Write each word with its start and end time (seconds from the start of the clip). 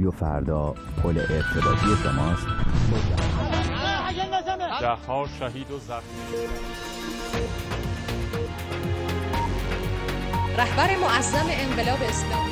رادیو 0.00 0.10
فردا 0.10 0.74
پل 1.02 1.18
ارتباطی 1.18 2.02
شماست. 2.02 2.46
ده 4.80 4.88
ها 4.88 5.26
شهید 5.38 5.70
و 5.70 5.78
زخمی. 5.78 6.00
رهبر 10.58 10.96
معظم 10.96 11.46
انقلاب 11.48 11.98
اسلامی. 12.02 12.49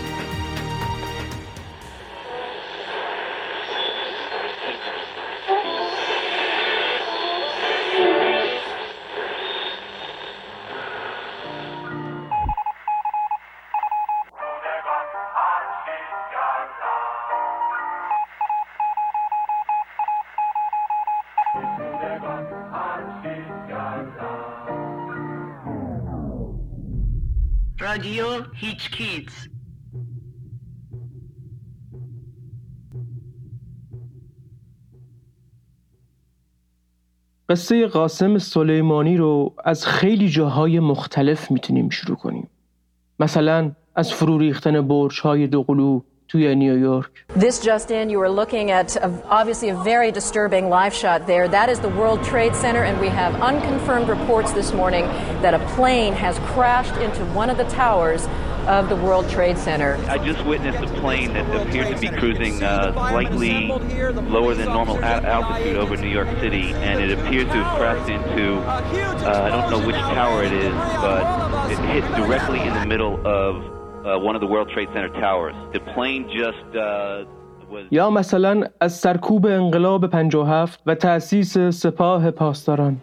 کیت 28.99 29.31
قصه 37.49 37.87
قاسم 37.87 38.39
سلیمانی 38.39 39.17
رو 39.17 39.55
از 39.65 39.87
خیلی 39.87 40.29
جاهای 40.29 40.81
مختلف 40.81 41.51
می‌تونیم 41.51 41.89
شروع 41.89 42.17
کنیم 42.17 42.51
مثلا 43.21 43.73
از 43.95 44.13
فرو 44.13 44.39
ریختن 44.39 44.89
برج 44.89 45.21
های 45.21 45.47
دوقلو 45.47 46.01
توی 46.29 46.55
نیویورک 46.55 47.11
This 47.37 47.59
just 47.61 47.91
in, 47.91 48.11
you 48.11 48.21
are 48.21 48.29
looking 48.29 48.71
at 48.71 48.97
a, 48.97 49.11
obviously 49.31 49.69
a 49.71 49.77
very 49.93 50.11
disturbing 50.13 50.69
live 50.69 50.95
shot 51.03 51.21
there. 51.27 51.47
That 51.49 51.69
is 51.75 51.79
the 51.87 51.93
World 52.01 52.21
Trade 52.33 52.55
Center, 52.65 52.83
and 52.89 52.97
we 53.01 53.11
have 53.23 53.33
unconfirmed 53.51 54.09
reports 54.17 54.51
this 54.53 54.71
morning 54.81 55.05
that 55.45 55.55
a 55.55 55.63
plane 55.77 56.13
has 56.27 56.35
crashed 56.53 56.97
into 57.07 57.23
one 57.41 57.49
of 57.53 57.57
the 57.63 57.69
towers 57.83 58.23
of 58.68 58.88
the 58.90 58.96
World 58.96 59.30
Trade 59.30 59.58
Center. 59.58 59.92
I 60.08 60.18
just 60.18 60.44
witnessed 60.46 60.82
a 60.84 60.88
plane 61.02 61.34
that 61.34 61.46
appeared 61.68 61.90
to 61.94 62.00
be 62.00 62.08
cruising 62.08 62.64
uh, 62.64 62.94
slightly 62.94 63.68
lower 64.38 64.54
than 64.54 64.68
normal 64.68 64.98
a- 65.00 65.22
altitude 65.38 65.76
over 65.78 65.98
New 65.98 66.08
York 66.20 66.30
City, 66.40 66.66
and 66.88 66.96
it 67.04 67.12
appears 67.18 67.46
to 67.46 67.58
have 67.64 67.78
crashed 67.78 68.10
into, 68.10 68.46
uh, 68.60 69.48
I 69.48 69.50
don't 69.50 69.70
know 69.70 69.86
which 69.86 69.96
tower 69.96 70.44
it 70.44 70.54
is, 70.54 70.74
but 71.06 71.72
it 71.72 71.80
hit 71.94 72.06
directly 72.16 72.62
in 72.62 72.74
the 72.74 72.86
middle 72.86 73.16
of 73.28 73.54
uh, 74.06 74.20
one 74.28 74.36
of 74.36 74.42
the 74.42 74.48
World 74.48 74.70
Trade 74.74 74.90
Center 74.94 75.10
towers. 75.10 75.56
The 75.74 75.80
plane 75.94 76.24
just 76.42 76.66
uh, 76.76 77.26
was. 77.70 77.86
یا 77.92 78.10
مثلا 78.10 78.64
از 78.82 78.94
سرکوب 79.00 79.46
انقلاب 79.46 80.08
57 80.08 80.78
و 80.86 80.96
تأسیس 80.96 81.58
سپاه 81.58 82.32
پاسداران 82.32 82.98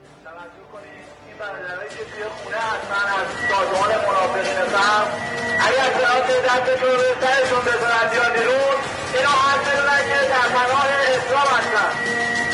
دستتون 6.56 6.92
رو 7.02 7.08
سرشون 7.22 7.61
بزنن 7.67 8.08
یا 8.17 8.25
بیرون. 8.36 8.78
اینا 9.16 9.34
حد 9.45 9.61
بدونن 9.67 10.02
که 10.09 10.20
در 10.34 10.48
پناه 10.56 10.88
اسلام 11.16 11.50
هستن. 11.56 11.92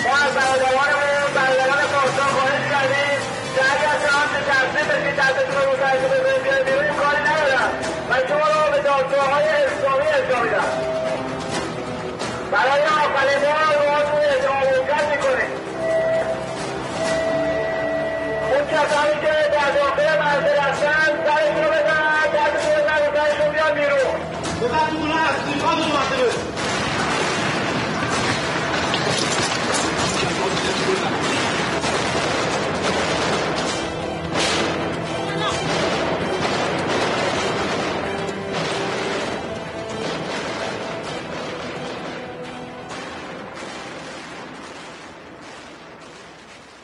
ما 0.04 0.14
از 0.26 0.32
برادرانمون 0.38 1.32
برادران 1.36 1.84
پاسدار 1.94 2.30
خواهش 2.36 2.64
کردیم 2.74 3.20
که 3.54 3.62
اگر 3.74 3.96
سرات 4.04 4.34
تصمیم 4.52 4.88
بشید 4.92 5.16
دستتون 5.22 5.62
رو 5.68 5.74
سرشون 5.82 6.10
بزنید 6.14 6.44
بیاید 6.44 6.66
بیرون 6.68 6.86
این 6.86 6.96
کاری 7.02 7.22
ندارن. 7.30 7.70
و 8.10 8.14
شما 8.30 8.48
رو 8.54 8.62
به 8.74 8.80
دادگاههای 8.88 9.48
اسلامی 9.66 10.08
ارجاع 10.18 10.42
میدن. 10.46 10.70
برای 12.54 12.84
آخرین 13.04 13.40
بار 13.44 13.76
باهاتون 13.82 14.22
اعلام 14.32 14.64
موقت 14.72 15.06
می‌کنیم. 15.14 15.52
اون 18.50 18.64
کسانی 18.74 19.16
که 19.24 19.34
در 19.56 19.70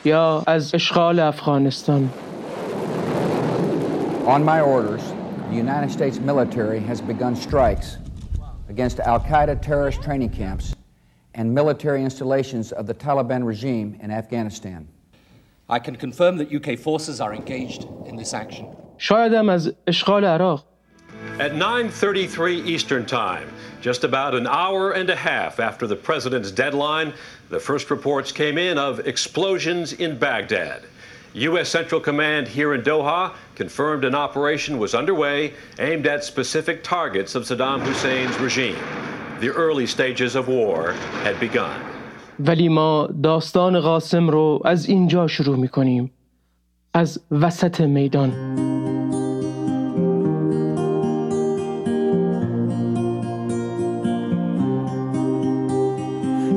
یا 0.08 0.42
از 0.46 0.74
اشغال 0.74 1.18
افغانستان. 1.18 2.10
On 4.26 4.42
my 4.42 4.60
orders, 4.60 5.17
the 5.49 5.55
United 5.55 5.91
States 5.91 6.19
military 6.19 6.79
has 6.79 7.01
begun 7.01 7.35
strikes 7.35 7.97
against 8.69 8.99
Al 8.99 9.19
Qaeda 9.19 9.61
terrorist 9.61 10.01
training 10.01 10.29
camps 10.29 10.75
and 11.35 11.53
military 11.53 12.03
installations 12.03 12.71
of 12.71 12.87
the 12.87 12.93
Taliban 12.93 13.45
regime 13.45 13.97
in 14.01 14.11
Afghanistan. 14.11 14.87
I 15.69 15.79
can 15.79 15.95
confirm 15.95 16.37
that 16.37 16.51
UK 16.53 16.77
forces 16.77 17.21
are 17.21 17.33
engaged 17.33 17.87
in 18.05 18.15
this 18.15 18.33
action. 18.33 18.65
شاید 18.97 19.33
هم 19.33 19.49
از 19.49 19.73
اشغال 19.87 20.25
عراق 20.25 20.65
At 21.39 21.55
9:33 21.55 22.65
Eastern 22.65 23.05
Time, 23.05 23.47
just 23.81 24.03
about 24.03 24.35
an 24.35 24.45
hour 24.45 24.91
and 24.91 25.09
a 25.09 25.15
half 25.15 25.59
after 25.59 25.87
the 25.87 25.95
president's 25.95 26.51
deadline, 26.51 27.13
the 27.49 27.59
first 27.59 27.89
reports 27.89 28.31
came 28.31 28.57
in 28.57 28.77
of 28.77 28.99
explosions 29.07 29.93
in 29.93 30.19
Baghdad. 30.19 30.81
U.S. 31.33 31.69
Central 31.69 31.99
Command 31.99 32.47
here 32.47 32.73
in 32.75 32.81
Doha 32.83 33.33
confirmed 33.55 34.05
an 34.05 34.13
operation 34.13 34.77
was 34.77 34.93
underway 34.93 35.53
aimed 35.79 36.05
at 36.05 36.23
specific 36.23 36.83
targets 36.83 37.33
of 37.35 37.43
Saddam 37.43 37.81
Hussein's 37.81 38.37
regime. 38.39 38.77
The 39.39 39.49
early 39.49 39.87
stages 39.87 40.35
of 40.35 40.47
war 40.47 40.93
had 41.23 41.39
begun. 41.39 41.81
ولی 42.39 42.69
ما 42.69 43.09
داستان 43.23 43.79
قاسم 43.79 44.29
رو 44.29 44.61
از 44.65 44.85
اینجا 44.85 45.27
شروع 45.27 45.57
می 45.57 45.67
کنیم 45.67 46.11
از 46.93 47.21
وسط 47.31 47.81
میدان 47.81 48.29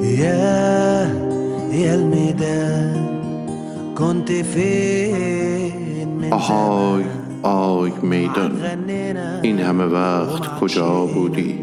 يا 0.03 1.06
يا 1.72 1.94
الميدان 1.94 3.09
آهای 6.31 7.03
آی 7.44 7.91
میدان 8.01 8.62
این 9.41 9.59
همه 9.59 9.84
وقت 9.84 10.59
کجا 10.59 11.06
بودی؟ 11.06 11.59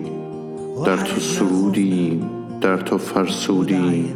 در 0.86 0.96
تو 0.96 1.20
سرودیم 1.20 2.30
در 2.60 2.76
تو 2.76 2.98
فرسودیم 2.98 4.14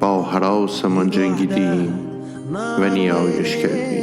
با 0.00 0.22
حراسمان 0.22 1.10
جنگیدیم 1.10 1.98
و 2.78 2.88
نیایش 2.88 3.56
کردیم. 3.56 4.02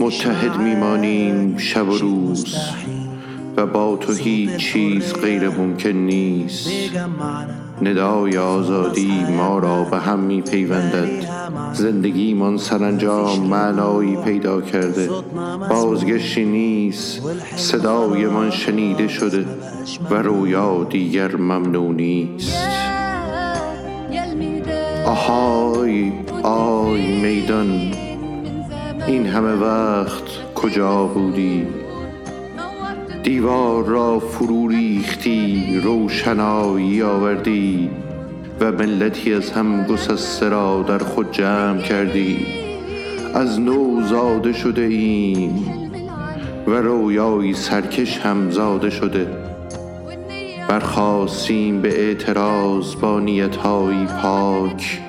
متحد 0.00 0.60
میمانیم 0.60 1.56
شب 1.56 1.88
و 1.88 1.96
روز 1.98 2.56
و 3.56 3.66
با 3.66 3.96
تو 3.96 4.12
هیچ 4.12 4.56
چیز 4.56 5.12
غیر 5.12 5.48
ممکن 5.48 5.88
نیست. 5.88 6.70
ندای 7.82 8.38
آزادی 8.38 9.24
ما 9.36 9.58
را 9.58 9.84
به 9.84 9.98
هم 9.98 10.18
می 10.18 10.42
پیوندد 10.42 11.08
زندگیمان 11.72 12.56
سرانجام 12.56 13.40
معنایی 13.40 14.16
پیدا 14.16 14.60
کرده. 14.60 15.08
بازگشتی 15.70 16.44
نیست. 16.44 17.22
صدایمان 17.56 18.50
شنیده 18.50 19.08
شده 19.08 19.44
و 20.10 20.14
رویا 20.14 20.84
دیگر 20.84 21.36
ممنوع 21.36 21.94
نیست. 21.94 22.56
آهای 25.06 26.12
آی 26.42 27.20
میدان 27.20 27.92
این 29.06 29.26
همه 29.26 29.52
وقت 29.52 30.54
کجا 30.54 31.04
بودی؟ 31.04 31.81
دیوار 33.22 33.84
را 33.84 34.18
فرو 34.18 34.68
ریختی 34.68 35.80
روشنایی 35.84 37.02
آوردی 37.02 37.90
و 38.60 38.72
ملتی 38.72 39.34
از 39.34 39.50
هم 39.50 39.84
گسسته 39.84 40.48
را 40.48 40.84
در 40.88 40.98
خود 40.98 41.32
جمع 41.32 41.82
کردی. 41.82 42.46
از 43.34 43.60
نو 43.60 44.02
زاده 44.02 44.52
شده 44.52 44.82
ایم 44.82 45.64
و 46.66 46.70
رویایی 46.70 47.54
سرکش 47.54 48.18
هم 48.18 48.50
زاده 48.50 48.90
شده. 48.90 49.26
برخواستیم 50.68 51.80
به 51.80 52.00
اعتراض 52.00 52.94
با 52.96 53.20
نیتهایی 53.20 54.06
پاک 54.22 55.00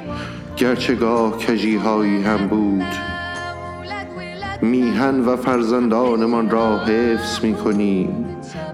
گرچه 0.58 0.96
گاه 0.96 1.38
کجیهایی 1.38 2.24
هم 2.24 2.48
بود. 2.48 3.13
میهن 4.64 5.20
و 5.20 5.36
فرزندانمان 5.36 6.50
را 6.50 6.78
حفظ 6.78 7.44
می 7.44 7.54
کنیم 7.54 8.26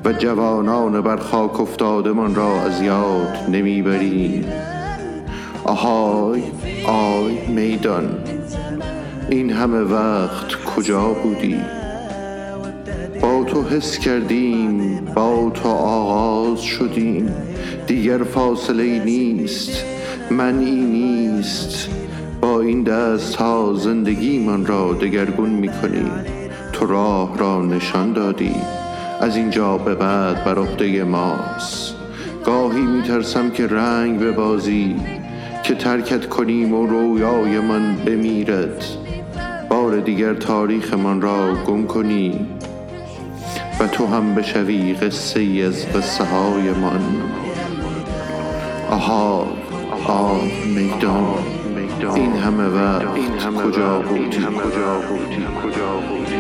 و 0.06 0.13
جوانان 0.13 1.01
بر 1.01 1.18
خاک 1.18 1.59
افتادمان 1.59 2.36
را 2.36 2.62
از 2.62 2.81
یاد 2.81 3.38
نمی‌بریم. 3.51 4.45
آهای 5.63 6.44
آی 6.88 7.47
میدان 7.47 8.09
این 9.30 9.50
همه 9.50 9.80
وقت 9.80 10.56
کجا 10.75 11.13
بودی؟ 11.24 11.57
با 13.21 13.44
تو 13.44 13.63
حس 13.63 13.97
کردیم 13.97 15.00
با 15.15 15.51
تو 15.53 15.69
آغاز 15.69 16.62
شدیم. 16.62 17.33
دیگر 17.88 18.24
فاصله 18.24 19.03
نیست 19.06 19.83
منی 20.31 20.75
نیست. 20.75 21.98
با 22.41 22.62
این 22.62 22.83
دست 22.83 23.36
ها 23.36 23.74
زندگی 23.74 24.39
من 24.39 24.65
را 24.65 24.94
دگرگون 24.94 25.50
می 25.50 25.68
کنی 25.68 26.12
تو 26.74 26.86
راه 26.86 27.38
را 27.38 27.62
نشان 27.62 28.13
دادی. 28.13 28.56
از 29.21 29.36
اینجا 29.36 29.77
به 29.77 29.95
بعد 29.95 30.44
بر 30.44 30.59
عهده 30.59 31.03
ماست. 31.03 31.95
گاهی 32.45 32.81
می 32.81 33.01
ترسم 33.01 33.50
که 33.50 33.68
رنگ 33.68 34.19
به 34.19 34.31
بازی 34.31 34.95
که 35.63 35.75
ترکت 35.75 36.30
کنیم 36.30 36.74
و 36.74 36.88
رویای 36.88 37.59
من 37.59 37.95
بمیرد. 37.95 38.85
بار 39.69 40.00
دیگر 40.00 40.33
تاریخ 40.33 40.94
من 40.94 41.21
را 41.21 41.56
گم 41.68 41.88
کنی 41.88 42.47
و 43.80 43.88
تو 43.88 44.07
هم 44.07 44.35
بشوی 44.35 44.94
قصه 44.94 45.39
ای 45.39 45.63
از 45.63 45.85
قصه 45.88 46.24
های 46.24 46.69
من 46.69 47.01
آها 48.89 49.47
آه 50.07 50.42
میدان. 50.75 51.58
این 52.07 52.33
همه 52.33 52.67
وقت 52.67 53.05
کجا 53.63 53.99
بودی 53.99 54.37
کجا 54.37 54.99
بودی 55.09 55.47
کجا 55.63 55.97
بودی 55.97 56.39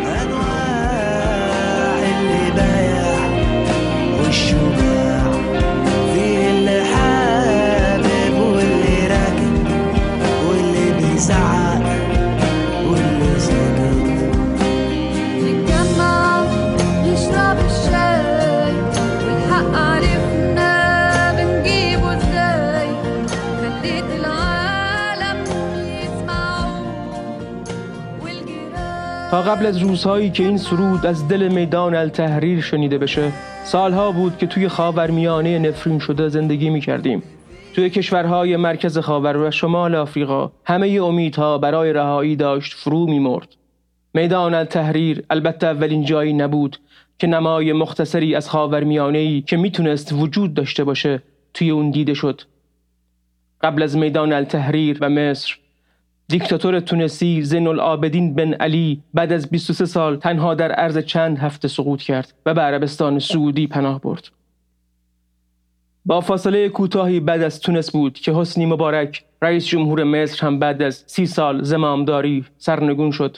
تا 29.31 29.41
قبل 29.41 29.65
از 29.65 29.77
روزهایی 29.77 30.29
که 30.29 30.43
این 30.43 30.57
سرود 30.57 31.05
از 31.05 31.27
دل 31.27 31.47
میدان 31.47 31.95
التحریر 31.95 32.61
شنیده 32.61 32.97
بشه 32.97 33.31
سالها 33.63 34.11
بود 34.11 34.37
که 34.37 34.47
توی 34.47 34.67
خاورمیانه 34.67 35.59
نفرین 35.59 35.99
شده 35.99 36.29
زندگی 36.29 36.69
می 36.69 36.81
کردیم. 36.81 37.23
توی 37.75 37.89
کشورهای 37.89 38.57
مرکز 38.57 38.97
خاور 38.97 39.37
و 39.37 39.51
شمال 39.51 39.95
آفریقا 39.95 40.51
همه 40.65 40.87
امیدها 40.87 41.57
برای 41.57 41.93
رهایی 41.93 42.35
داشت 42.35 42.73
فرو 42.73 43.05
می 43.05 43.19
مرد. 43.19 43.55
میدان 44.13 44.53
التحریر 44.53 45.23
البته 45.29 45.67
اولین 45.67 46.05
جایی 46.05 46.33
نبود 46.33 46.77
که 47.19 47.27
نمای 47.27 47.73
مختصری 47.73 48.35
از 48.35 48.49
خاورمیانه‌ای 48.49 49.41
که 49.41 49.57
می‌تونست 49.57 50.13
وجود 50.13 50.53
داشته 50.53 50.83
باشه 50.83 51.21
توی 51.53 51.69
اون 51.69 51.91
دیده 51.91 52.13
شد. 52.13 52.41
قبل 53.61 53.83
از 53.83 53.97
میدان 53.97 54.33
التحریر 54.33 54.97
و 55.01 55.09
مصر 55.09 55.57
دیکتاتور 56.29 56.79
تونسی 56.79 57.41
زین 57.41 57.67
العابدین 57.67 58.33
بن 58.35 58.53
علی 58.53 59.01
بعد 59.13 59.33
از 59.33 59.49
23 59.49 59.85
سال 59.85 60.15
تنها 60.17 60.53
در 60.53 60.71
عرض 60.71 60.97
چند 60.97 61.37
هفته 61.37 61.67
سقوط 61.67 62.01
کرد 62.01 62.33
و 62.45 62.53
به 62.53 62.61
عربستان 62.61 63.19
سعودی 63.19 63.67
پناه 63.67 64.01
برد. 64.01 64.27
با 66.05 66.21
فاصله 66.21 66.69
کوتاهی 66.69 67.19
بعد 67.19 67.41
از 67.41 67.59
تونس 67.59 67.91
بود 67.91 68.13
که 68.13 68.33
حسنی 68.33 68.65
مبارک 68.65 69.23
رئیس 69.41 69.65
جمهور 69.65 70.03
مصر 70.03 70.47
هم 70.47 70.59
بعد 70.59 70.81
از 70.81 71.03
سی 71.07 71.25
سال 71.25 71.63
زمامداری 71.63 72.45
سرنگون 72.57 73.11
شد. 73.11 73.37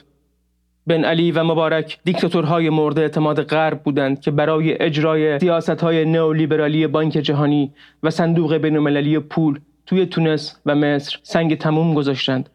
بن 0.88 1.04
علی 1.06 1.32
و 1.32 1.44
مبارک 1.44 2.00
دیکتاتورهای 2.04 2.70
مورد 2.70 3.00
اعتماد 3.00 3.42
غرب 3.42 3.84
بودند 3.84 4.22
که 4.22 4.32
برای 4.32 4.82
اجرای 4.82 5.40
سیاستهای 5.40 6.06
نئولیبرالی 6.06 6.88
بانک 6.88 7.14
جهانی 7.14 7.74
و 8.04 8.10
صندوق 8.10 8.58
بینالمللی 8.58 9.20
پول 9.20 9.60
توی 9.86 10.06
تونس 10.06 10.60
و 10.66 10.76
مصر 10.76 11.20
سنگ 11.24 11.58
تموم 11.58 11.94
گذاشتند. 11.94 12.50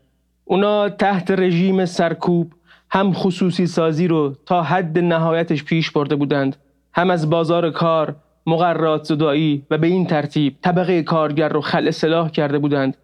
اونا 0.49 0.89
تحت 0.89 1.31
رژیم 1.31 1.85
سرکوب 1.85 2.53
هم 2.91 3.13
خصوصی 3.13 3.67
سازی 3.67 4.09
رو 4.09 4.35
تا 4.47 4.63
حد 4.63 4.99
نهایتش 4.99 5.65
پیش 5.65 5.91
برده 5.91 6.17
بودند 6.17 6.57
هم 6.95 7.11
از 7.11 7.31
بازار 7.31 7.71
کار 7.71 8.17
مقررات 8.47 9.05
زدایی 9.05 9.63
و 9.71 9.79
به 9.79 9.87
این 9.87 10.07
ترتیب 10.07 10.57
طبقه 10.63 11.03
کارگر 11.03 11.49
رو 11.49 11.61
خل 11.61 11.91
سلاح 11.91 12.31
کرده 12.31 12.59
بودند 12.59 12.97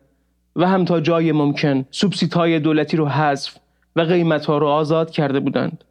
و 0.57 0.69
هم 0.69 0.85
تا 0.85 1.01
جای 1.01 1.33
ممکن 1.33 1.85
سوبسیدهای 1.91 2.61
دولتی 2.61 2.97
رو 2.97 3.07
حذف 3.07 3.57
و 3.97 4.01
قیمتها 4.01 4.59
رو 4.59 4.67
آزاد 4.67 5.11
کرده 5.11 5.41
بودند. 5.41 5.85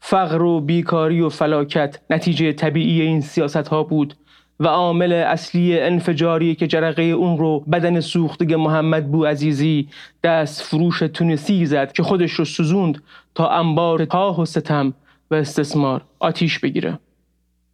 فقر 0.00 0.42
و 0.42 0.60
بیکاری 0.60 1.20
و 1.20 1.28
فلاکت 1.28 1.98
نتیجه 2.10 2.52
طبیعی 2.52 3.00
این 3.00 3.20
سیاست 3.20 3.68
ها 3.68 3.82
بود 3.82 4.14
و 4.60 4.66
عامل 4.66 5.12
اصلی 5.12 5.80
انفجاری 5.80 6.54
که 6.54 6.66
جرقه 6.66 7.02
اون 7.02 7.38
رو 7.38 7.60
بدن 7.60 8.00
سوخته 8.00 8.56
محمد 8.56 9.10
بو 9.10 9.24
عزیزی 9.24 9.88
دست 10.24 10.62
فروش 10.62 10.98
تونسی 10.98 11.66
زد 11.66 11.92
که 11.92 12.02
خودش 12.02 12.32
رو 12.32 12.44
سوزوند 12.44 13.02
تا 13.34 13.48
انبار 13.48 14.04
تاه 14.04 14.40
و 14.40 14.44
ستم 14.44 14.94
و 15.30 15.34
استثمار 15.34 16.02
آتیش 16.18 16.58
بگیره. 16.58 16.98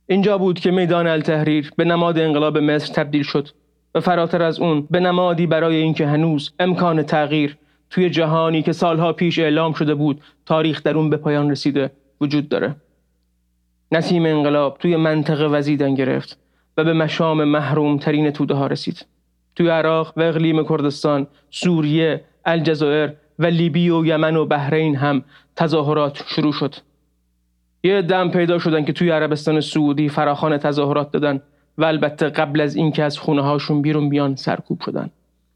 اینجا 0.07 0.39
بود 0.39 0.61
که 0.61 0.71
میدان 0.71 1.07
التحریر 1.07 1.73
به 1.77 1.85
نماد 1.85 2.19
انقلاب 2.19 2.59
مصر 2.59 2.93
تبدیل 2.93 3.23
شد 3.23 3.49
و 3.95 4.01
فراتر 4.01 4.43
از 4.43 4.61
اون 4.61 4.87
به 4.91 5.01
نمادی 5.01 5.47
برای 5.47 5.77
اینکه 5.77 6.07
هنوز 6.07 6.53
امکان 6.59 7.03
تغییر 7.03 7.57
توی 7.91 8.11
جهانی 8.11 8.63
که 8.63 8.73
سالها 8.73 9.13
پیش 9.13 9.39
اعلام 9.39 9.73
شده 9.73 9.95
بود 9.95 10.21
تاریخ 10.47 10.83
در 10.83 10.95
اون 10.95 11.11
به 11.11 11.17
پایان 11.17 11.51
رسیده 11.51 11.91
وجود 12.21 12.49
داره. 12.49 12.77
نسیم 13.93 14.27
انقلاب 14.27 14.79
توی 14.79 14.97
منطقه 14.97 15.47
وزیدن 15.47 15.95
گرفت. 15.95 16.39
و 16.77 16.85
به 16.85 16.93
مشام 16.93 17.45
محروم 17.45 17.99
ترین 17.99 18.31
توده 18.31 18.55
ها 18.55 18.67
رسید. 18.67 19.07
توی 19.57 19.69
عراق 19.69 20.13
و 20.17 20.23
اقلیم 20.23 20.65
کردستان، 20.65 21.27
سوریه، 21.51 22.25
الجزایر 22.45 23.13
و 23.39 23.47
لیبی 23.47 23.91
و 23.91 24.07
یمن 24.07 24.37
و 24.37 24.47
بحرین 24.47 24.97
هم 24.97 25.25
تظاهرات 25.57 26.25
شروع 26.27 26.53
شد. 26.53 26.75
یه 27.83 28.03
دم 28.03 28.31
پیدا 28.31 28.59
شدن 28.59 28.85
که 28.85 28.93
توی 28.93 29.11
عربستان 29.11 29.61
سعودی 29.61 30.09
فراخان 30.09 30.59
تظاهرات 30.59 31.11
دادن 31.11 31.41
و 31.79 31.85
البته 31.85 32.29
قبل 32.29 32.61
از 32.61 32.77
اینکه 32.77 33.05
از 33.05 33.19
خونه 33.19 33.43
هاشون 33.43 33.83
بیرون 33.83 34.09
بیان 34.09 34.37
سرکوب 34.37 34.81
شدن. 34.81 35.11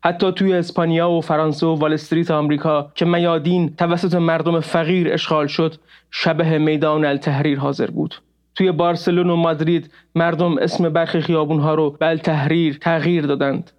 حتی 0.04 0.33
توی 0.33 0.52
اسپانیا 0.52 1.11
و 1.11 1.21
فرانسه 1.21 1.66
و 1.66 1.75
وال 1.75 1.92
استریت 1.92 2.30
آمریکا 2.30 2.92
که 2.94 3.04
میادین 3.04 3.76
توسط 3.76 4.14
مردم 4.14 4.61
فقیر 4.61 5.12
اشغال 5.12 5.47
شد 5.47 5.75
شبه 6.11 6.59
میدان 6.59 7.04
التحریر 7.04 7.59
حاضر 7.59 7.90
بود. 7.90 8.14
توی 8.54 8.73
بارسلون 8.73 9.30
و 9.30 9.37
مادرید 9.37 9.90
مردم 10.14 10.58
اسم 10.58 10.88
برخی 10.88 11.20
خیابون 11.20 11.61
ها 11.61 11.75
رو 11.75 11.90
بل 11.90 12.16
تحریر 12.16 12.78
تغییر 12.80 13.26
دادند. 13.26 13.70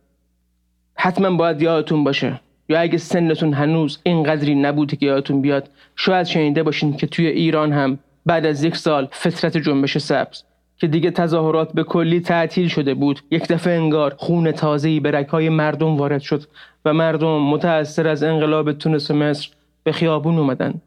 حتما 0.96 1.38
باید 1.38 1.62
یادتون 1.62 2.03
باشه. 2.03 2.39
یا 2.70 2.79
اگه 2.79 2.98
سنتون 2.98 3.53
هنوز 3.53 4.00
اینقدری 4.03 4.55
نبوده 4.55 4.96
که 4.96 5.05
یادتون 5.05 5.41
بیاد 5.41 5.70
شاید 5.96 6.25
شنیده 6.25 6.63
باشین 6.63 6.98
که 6.98 7.08
توی 7.08 7.27
ایران 7.27 7.74
هم 7.74 8.00
بعد 8.25 8.46
از 8.46 8.63
یک 8.63 8.75
سال 8.75 9.08
فطرت 9.12 9.58
جنبش 9.58 9.98
سبز 9.98 10.44
که 10.77 10.88
دیگه 10.88 11.12
تظاهرات 11.12 11.74
به 11.74 11.84
کلی 11.84 12.20
تعطیل 12.20 12.67
شده 12.67 12.94
بود. 12.94 13.22
یک 13.32 13.48
دفعه 13.48 13.74
انگار 13.74 14.15
خون 14.17 14.51
تازه‌ای 14.51 15.00
به 15.00 15.12
رگهای 15.12 15.50
مردم 15.50 15.98
وارد 15.98 16.22
شد 16.22 16.44
و 16.86 16.94
مردم 16.94 17.41
متأثر 17.41 18.08
از 18.08 18.24
انقلاب 18.24 18.74
تونس 18.74 19.12
و 19.12 19.13
مصر 19.13 19.50
به 19.84 19.91
خیابون 19.91 20.38
اومدن. 20.38 20.82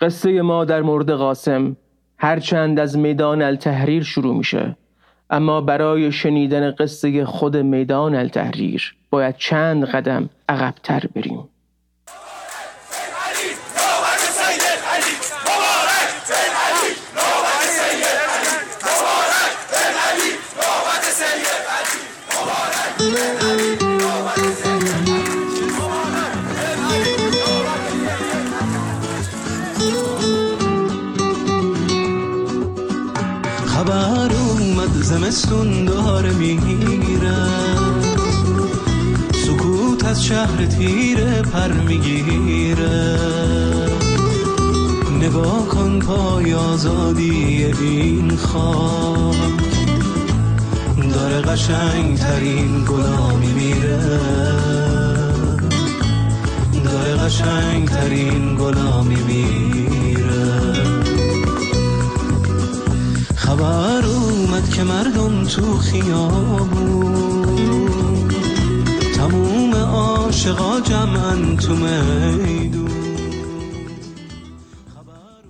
قصه 0.00 0.42
ما 0.42 0.64
در 0.64 0.82
مورد 0.82 1.10
قاسم. 1.10 1.76
هرچند 2.18 2.80
از 2.80 2.98
میدان 2.98 3.42
التحریر 3.42 4.02
شروع 4.02 4.36
میشه 4.36 4.76
اما 5.30 5.60
برای 5.60 6.12
شنیدن 6.12 6.70
قصه 6.70 7.24
خود 7.24 7.56
میدان 7.56 8.14
التحریر 8.14 8.94
باید 9.10 9.36
چند 9.36 9.84
قدم 9.84 10.30
عقبتر 10.48 11.02
بریم. 11.14 11.48
زمستون 35.26 35.84
داره 35.84 36.32
می‌گیره. 36.32 37.36
سکوت 39.32 40.04
از 40.04 40.24
شهر 40.24 40.66
تیره 40.66 41.42
پر 41.42 41.72
می‌گیره. 41.72 43.18
نگاه 45.20 45.68
کن 45.68 45.98
پای 45.98 46.54
آزادی 46.54 47.64
این 47.80 48.36
خاک. 48.36 49.36
داره 51.14 51.40
قشنگ 51.40 52.18
ترین 52.18 52.84
گلامی 52.84 53.52
میره. 53.52 54.20
داره 56.84 57.16
قشنگ 57.16 57.88
ترین 57.88 58.56
گلامی 58.56 59.22
میره. 59.22 59.86
خبر 63.36 64.02
اومد 64.56 64.70
که 64.70 64.82
مردم 64.82 65.44
تو 65.44 65.76
خیابون 65.76 67.08
تموم 69.16 69.74
عاشقا 69.74 70.80
جمعن 70.80 71.56
تو 71.56 71.76
میدون 71.76 72.90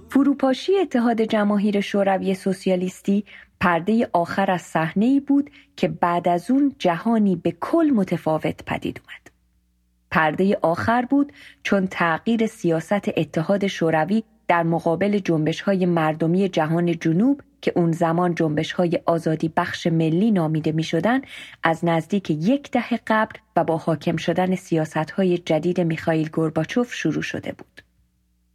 فروپاشی 0.09 0.79
اتحاد 0.79 1.21
جماهیر 1.23 1.81
شوروی 1.81 2.35
سوسیالیستی 2.35 3.25
پرده 3.61 4.11
آخر 4.13 4.51
از 4.51 4.63
صحنه 4.63 5.07
ای 5.07 5.21
بود 5.21 5.51
که 5.77 5.89
بعد 5.89 6.29
از 6.29 6.51
اون 6.51 6.75
جهانی 6.79 7.37
به 7.37 7.57
کل 7.61 7.91
متفاوت 7.95 8.65
پدید 8.67 9.01
اومد. 9.05 9.31
پرده 10.11 10.59
آخر 10.63 11.03
بود 11.03 11.33
چون 11.63 11.87
تغییر 11.87 12.47
سیاست 12.47 13.09
اتحاد 13.17 13.67
شوروی 13.67 14.23
در 14.49 14.63
مقابل 14.63 15.19
جنبش 15.19 15.61
های 15.61 15.87
مردمی 15.87 16.49
جهان 16.49 16.99
جنوب 16.99 17.41
که 17.61 17.73
اون 17.77 17.93
زمان 17.93 18.35
جنبش 18.35 18.73
های 18.73 19.01
آزادی 19.07 19.53
بخش 19.57 19.87
ملی 19.87 20.31
نامیده 20.31 20.73
می 20.73 20.83
شدن 20.83 21.21
از 21.63 21.85
نزدیک 21.85 22.31
یک 22.31 22.71
دهه 22.71 23.01
قبل 23.07 23.39
و 23.57 23.65
با 23.65 23.77
حاکم 23.77 24.17
شدن 24.17 24.55
سیاست 24.55 24.97
های 24.97 25.39
جدید 25.39 25.81
میخائیل 25.81 26.29
گورباچوف 26.29 26.95
شروع 26.95 27.23
شده 27.23 27.53
بود. 27.53 27.83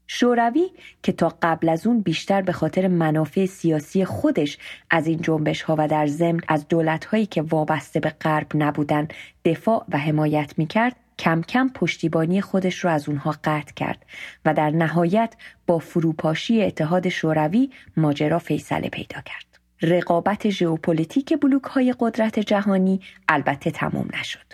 شوروی 0.07 0.69
که 1.03 1.12
تا 1.12 1.36
قبل 1.41 1.69
از 1.69 1.88
اون 1.88 2.01
بیشتر 2.01 2.41
به 2.41 2.51
خاطر 2.51 2.88
منافع 2.88 3.45
سیاسی 3.45 4.05
خودش 4.05 4.57
از 4.89 5.07
این 5.07 5.21
جنبش 5.21 5.62
ها 5.62 5.75
و 5.77 5.88
در 5.88 6.07
ضمن 6.07 6.39
از 6.48 6.67
دولت 6.67 7.05
هایی 7.05 7.25
که 7.25 7.41
وابسته 7.41 8.00
به 8.00 8.10
غرب 8.10 8.48
نبودن 8.55 9.07
دفاع 9.45 9.86
و 9.89 9.98
حمایت 9.98 10.53
می 10.57 10.67
کرد 10.67 10.95
کم 11.22 11.42
کم 11.42 11.70
پشتیبانی 11.75 12.42
خودش 12.42 12.80
رو 12.80 12.90
از 12.90 13.10
اونها 13.10 13.36
قطع 13.44 13.74
کرد 13.74 14.06
و 14.46 14.54
در 14.54 14.70
نهایت 14.70 15.36
با 15.68 15.80
فروپاشی 15.80 16.63
اتحاد 16.63 17.10
شوروی 17.10 17.70
ماجرا 17.98 18.40
فیصله 18.40 18.90
پیدا 18.90 19.22
کرد. 19.22 19.46
رقابت 19.82 20.50
ژئوپلیتیک 20.50 21.40
بلوک 21.40 21.63
های 21.63 21.96
قدرت 22.00 22.40
جهانی 22.40 23.01
البته 23.28 23.72
تمام 23.72 24.10
نشد. 24.20 24.54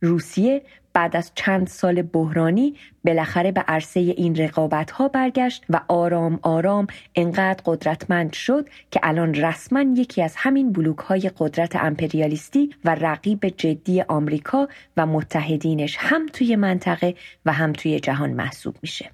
روسیه 0.00 0.62
بعد 0.96 1.16
از 1.16 1.32
چند 1.34 1.66
سال 1.66 2.02
بحرانی 2.02 2.74
بالاخره 3.04 3.52
به 3.52 3.60
عرصه 3.60 4.00
این 4.00 4.36
رقابت 4.36 4.90
ها 4.90 5.08
برگشت 5.08 5.64
و 5.70 5.80
آرام 5.88 6.38
آرام 6.42 6.86
انقدر 7.14 7.62
قدرتمند 7.64 8.32
شد 8.32 8.68
که 8.90 9.00
الان 9.02 9.34
رسما 9.34 9.80
یکی 9.80 10.22
از 10.22 10.34
همین 10.36 10.72
بلوک 10.72 10.98
های 10.98 11.30
قدرت 11.38 11.76
امپریالیستی 11.76 12.74
و 12.84 12.94
رقیب 12.94 13.48
جدی 13.48 14.02
آمریکا 14.02 14.68
و 14.96 15.06
متحدینش 15.06 15.96
هم 15.98 16.26
توی 16.26 16.56
منطقه 16.56 17.14
و 17.46 17.52
هم 17.52 17.72
توی 17.72 18.00
جهان 18.00 18.30
محسوب 18.30 18.76
میشه. 18.82 19.10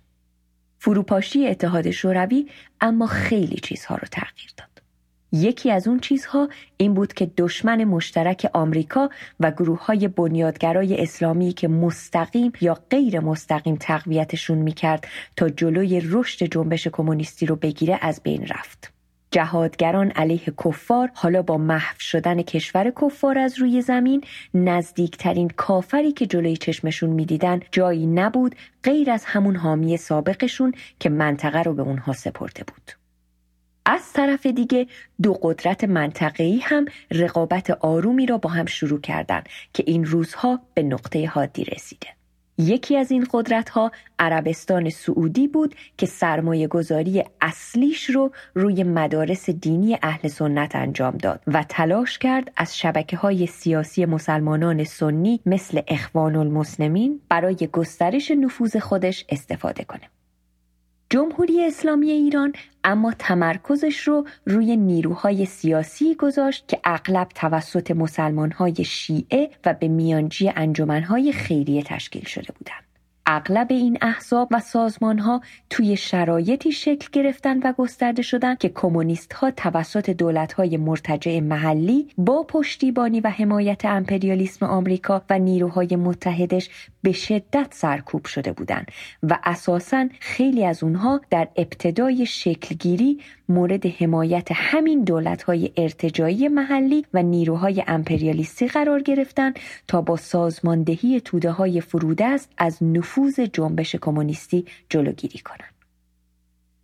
فروپاشی 0.79 1.47
اتحاد 1.47 1.91
شوروی 1.91 2.49
اما 2.81 3.07
خیلی 3.07 3.57
چیزها 3.57 3.95
رو 3.95 4.09
تغییر 4.11 4.53
داد. 4.57 4.72
یکی 5.33 5.71
از 5.71 5.89
اون 5.89 6.01
چیزها 6.01 6.49
این 6.77 6.95
بود 6.95 7.13
که 7.13 7.31
دشمن 7.39 7.85
مشترک 7.85 8.51
آمریکا 8.53 9.11
و 9.41 9.51
گروه 9.51 9.85
های 9.87 10.09
بنیادگرای 10.09 11.03
اسلامی 11.03 11.53
که 11.53 11.69
مستقیم 11.69 12.53
یا 12.61 12.79
غیر 12.91 13.21
مستقیم 13.21 13.77
تقویتشون 13.81 14.59
می‌کرد 14.59 15.07
تا 15.37 15.49
جلوی 15.49 16.01
رشد 16.05 16.47
جنبش 16.47 16.89
کمونیستی 16.89 17.47
رو 17.47 17.57
بگیره 17.57 17.99
از 18.03 18.21
بین 18.23 18.47
رفت. 18.47 18.93
جهادگران 19.31 20.11
علیه 20.11 20.53
کفار 20.65 21.11
حالا 21.15 21.43
با 21.43 21.59
محو 21.59 21.97
شدن 21.99 22.43
کشور 22.43 22.93
کفار 23.03 23.39
از 23.39 23.59
روی 23.59 23.83
زمین 23.83 24.25
نزدیکترین 24.55 25.49
کافری 25.49 26.13
که 26.13 26.27
جلوی 26.27 26.57
چشمشون 26.57 27.11
می‌دیدن 27.11 27.61
جایی 27.71 28.07
نبود 28.07 28.55
غیر 28.85 29.11
از 29.11 29.25
همون 29.25 29.57
حامی 29.57 29.97
سابقشون 29.97 30.75
که 31.01 31.09
منطقه 31.09 31.63
رو 31.63 31.75
به 31.75 31.83
اونها 31.83 32.13
سپرده 32.13 32.65
بود. 32.65 33.02
از 33.87 34.13
طرف 34.13 34.47
دیگه 34.47 34.87
دو 35.23 35.33
قدرت 35.43 35.85
منطقه‌ای 35.85 36.59
هم 36.59 36.85
رقابت 37.11 37.71
آرومی 37.71 38.27
را 38.27 38.39
با 38.39 38.51
هم 38.51 38.67
شروع 38.67 39.01
کردند 39.01 39.49
که 39.75 39.85
این 39.87 40.05
روزها 40.05 40.61
به 40.75 40.83
نقطه 40.83 41.27
حادی 41.27 41.65
رسیده. 41.65 42.09
یکی 42.59 42.97
از 42.97 43.11
این 43.11 43.27
قدرت 43.33 43.69
ها 43.69 43.93
عربستان 44.19 44.91
سعودی 44.91 45.49
بود 45.49 45.75
که 45.99 46.07
سرمایه 46.07 46.69
گذاری 46.69 47.25
اصلیش 47.41 48.11
رو 48.11 48.33
روی 48.55 48.85
مدارس 48.85 49.51
دینی 49.51 49.99
اهل 50.03 50.29
سنت 50.29 50.77
انجام 50.77 51.17
داد 51.17 51.43
و 51.47 51.65
تلاش 51.69 52.19
کرد 52.19 52.53
از 52.57 52.79
شبکه 52.79 53.17
های 53.17 53.47
سیاسی 53.47 54.05
مسلمانان 54.05 54.85
سنی 54.85 55.41
مثل 55.47 55.81
اخوان 55.89 56.37
المسلمین 56.37 57.21
برای 57.29 57.69
گسترش 57.73 58.31
نفوذ 58.31 58.77
خودش 58.77 59.25
استفاده 59.29 59.85
کنه. 59.85 60.22
جمهوری 61.13 61.65
اسلامی 61.65 62.11
ایران 62.11 62.53
اما 62.85 63.13
تمرکزش 63.19 63.99
رو 63.99 64.27
روی 64.47 64.77
نیروهای 64.77 65.47
سیاسی 65.47 66.15
گذاشت 66.15 66.69
که 66.69 66.81
اغلب 66.85 67.29
توسط 67.29 67.91
مسلمانهای 67.91 68.85
شیعه 68.85 69.51
و 69.65 69.75
به 69.75 69.89
میانجی 69.89 70.53
انجمنهای 70.57 71.33
خیریه 71.33 71.83
تشکیل 71.83 72.25
شده 72.25 72.53
بودند. 72.59 72.92
اغلب 73.27 73.67
این 73.71 73.99
احزاب 74.01 74.49
و 74.51 74.61
سازمان 74.61 75.19
ها 75.19 75.41
توی 75.71 75.97
شرایطی 75.97 76.73
شکل 76.73 77.09
گرفتن 77.13 77.59
و 77.59 77.73
گسترده 77.73 78.23
شدن 78.23 78.55
که 78.55 78.69
کمونیست 78.69 79.33
ها 79.33 79.51
توسط 79.51 80.11
دولت 80.11 80.53
های 80.53 80.77
مرتجع 80.77 81.41
محلی 81.41 82.09
با 82.19 82.43
پشتیبانی 82.43 83.21
و 83.21 83.29
حمایت 83.29 83.85
امپریالیسم 83.85 84.67
آمریکا 84.67 85.23
و 85.31 85.39
نیروهای 85.39 85.97
متحدش 85.97 86.71
به 87.03 87.13
شدت 87.13 87.67
سرکوب 87.71 88.25
شده 88.25 88.53
بودند 88.53 88.87
و 89.23 89.39
اساسا 89.45 90.09
خیلی 90.21 90.65
از 90.65 90.83
اونها 90.83 91.21
در 91.31 91.49
ابتدای 91.57 92.27
شکلگیری 92.27 93.21
مورد 93.49 93.87
حمایت 93.87 94.49
همین 94.53 95.05
دولت 95.05 95.43
های 95.43 95.73
ارتجایی 95.77 96.49
محلی 96.49 97.07
و 97.15 97.23
نیروهای 97.23 97.85
امپریالیستی 97.87 98.67
قرار 98.67 99.03
گرفتن 99.03 99.53
تا 99.89 100.01
با 100.01 100.17
سازماندهی 100.17 101.21
توده 101.21 101.51
های 101.51 101.81
فرودست 101.81 102.51
از 102.59 102.83
نفوذ 102.83 103.12
جنبش 103.53 103.97
کمونیستی 103.97 104.65
جلوگیری 104.89 105.39
کنند. 105.39 105.75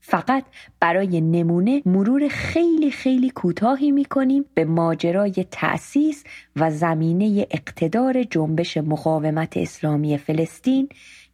فقط 0.01 0.45
برای 0.81 1.21
نمونه 1.21 1.83
مرور 1.87 2.29
خیلی 2.29 2.91
خیلی 2.91 3.31
کوتاهی 3.31 3.91
می 3.91 4.05
کنیم 4.05 4.45
به 4.55 4.65
ماجرای 4.65 5.47
تأسیس 5.51 6.25
و 6.57 6.71
زمینه 6.71 7.47
اقتدار 7.51 8.23
جنبش 8.23 8.77
مقاومت 8.77 9.57
اسلامی 9.57 10.19
فلسطین 10.19 10.89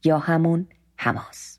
یا 0.04 0.18
همون 0.18 0.66
حماس. 0.96 1.58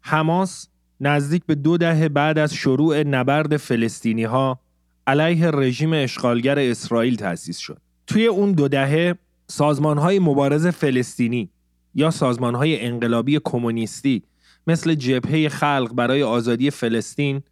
حماس 0.00 0.68
نزدیک 1.00 1.44
به 1.46 1.54
دو 1.54 1.78
دهه 1.78 2.08
بعد 2.08 2.38
از 2.38 2.54
شروع 2.54 3.02
نبرد 3.02 3.56
فلسطینی 3.56 4.24
ها 4.24 4.60
علیه 5.06 5.50
رژیم 5.50 5.92
اشغالگر 5.92 6.58
اسرائیل 6.58 7.16
تأسیس 7.16 7.58
شد. 7.58 7.78
توی 8.06 8.26
اون 8.26 8.52
دو 8.52 8.68
دهه 8.68 9.14
سازمان 9.46 9.98
های 9.98 10.18
مبارز 10.18 10.66
فلسطینی 10.66 11.50
یا 11.94 12.10
سازمان 12.10 12.54
های 12.54 12.86
انقلابی 12.86 13.40
کمونیستی 13.44 14.22
مثل 14.66 14.94
جبهه 14.94 15.48
خلق 15.48 15.92
برای 15.94 16.22
آزادی 16.22 16.70
فلسطین 16.70 17.42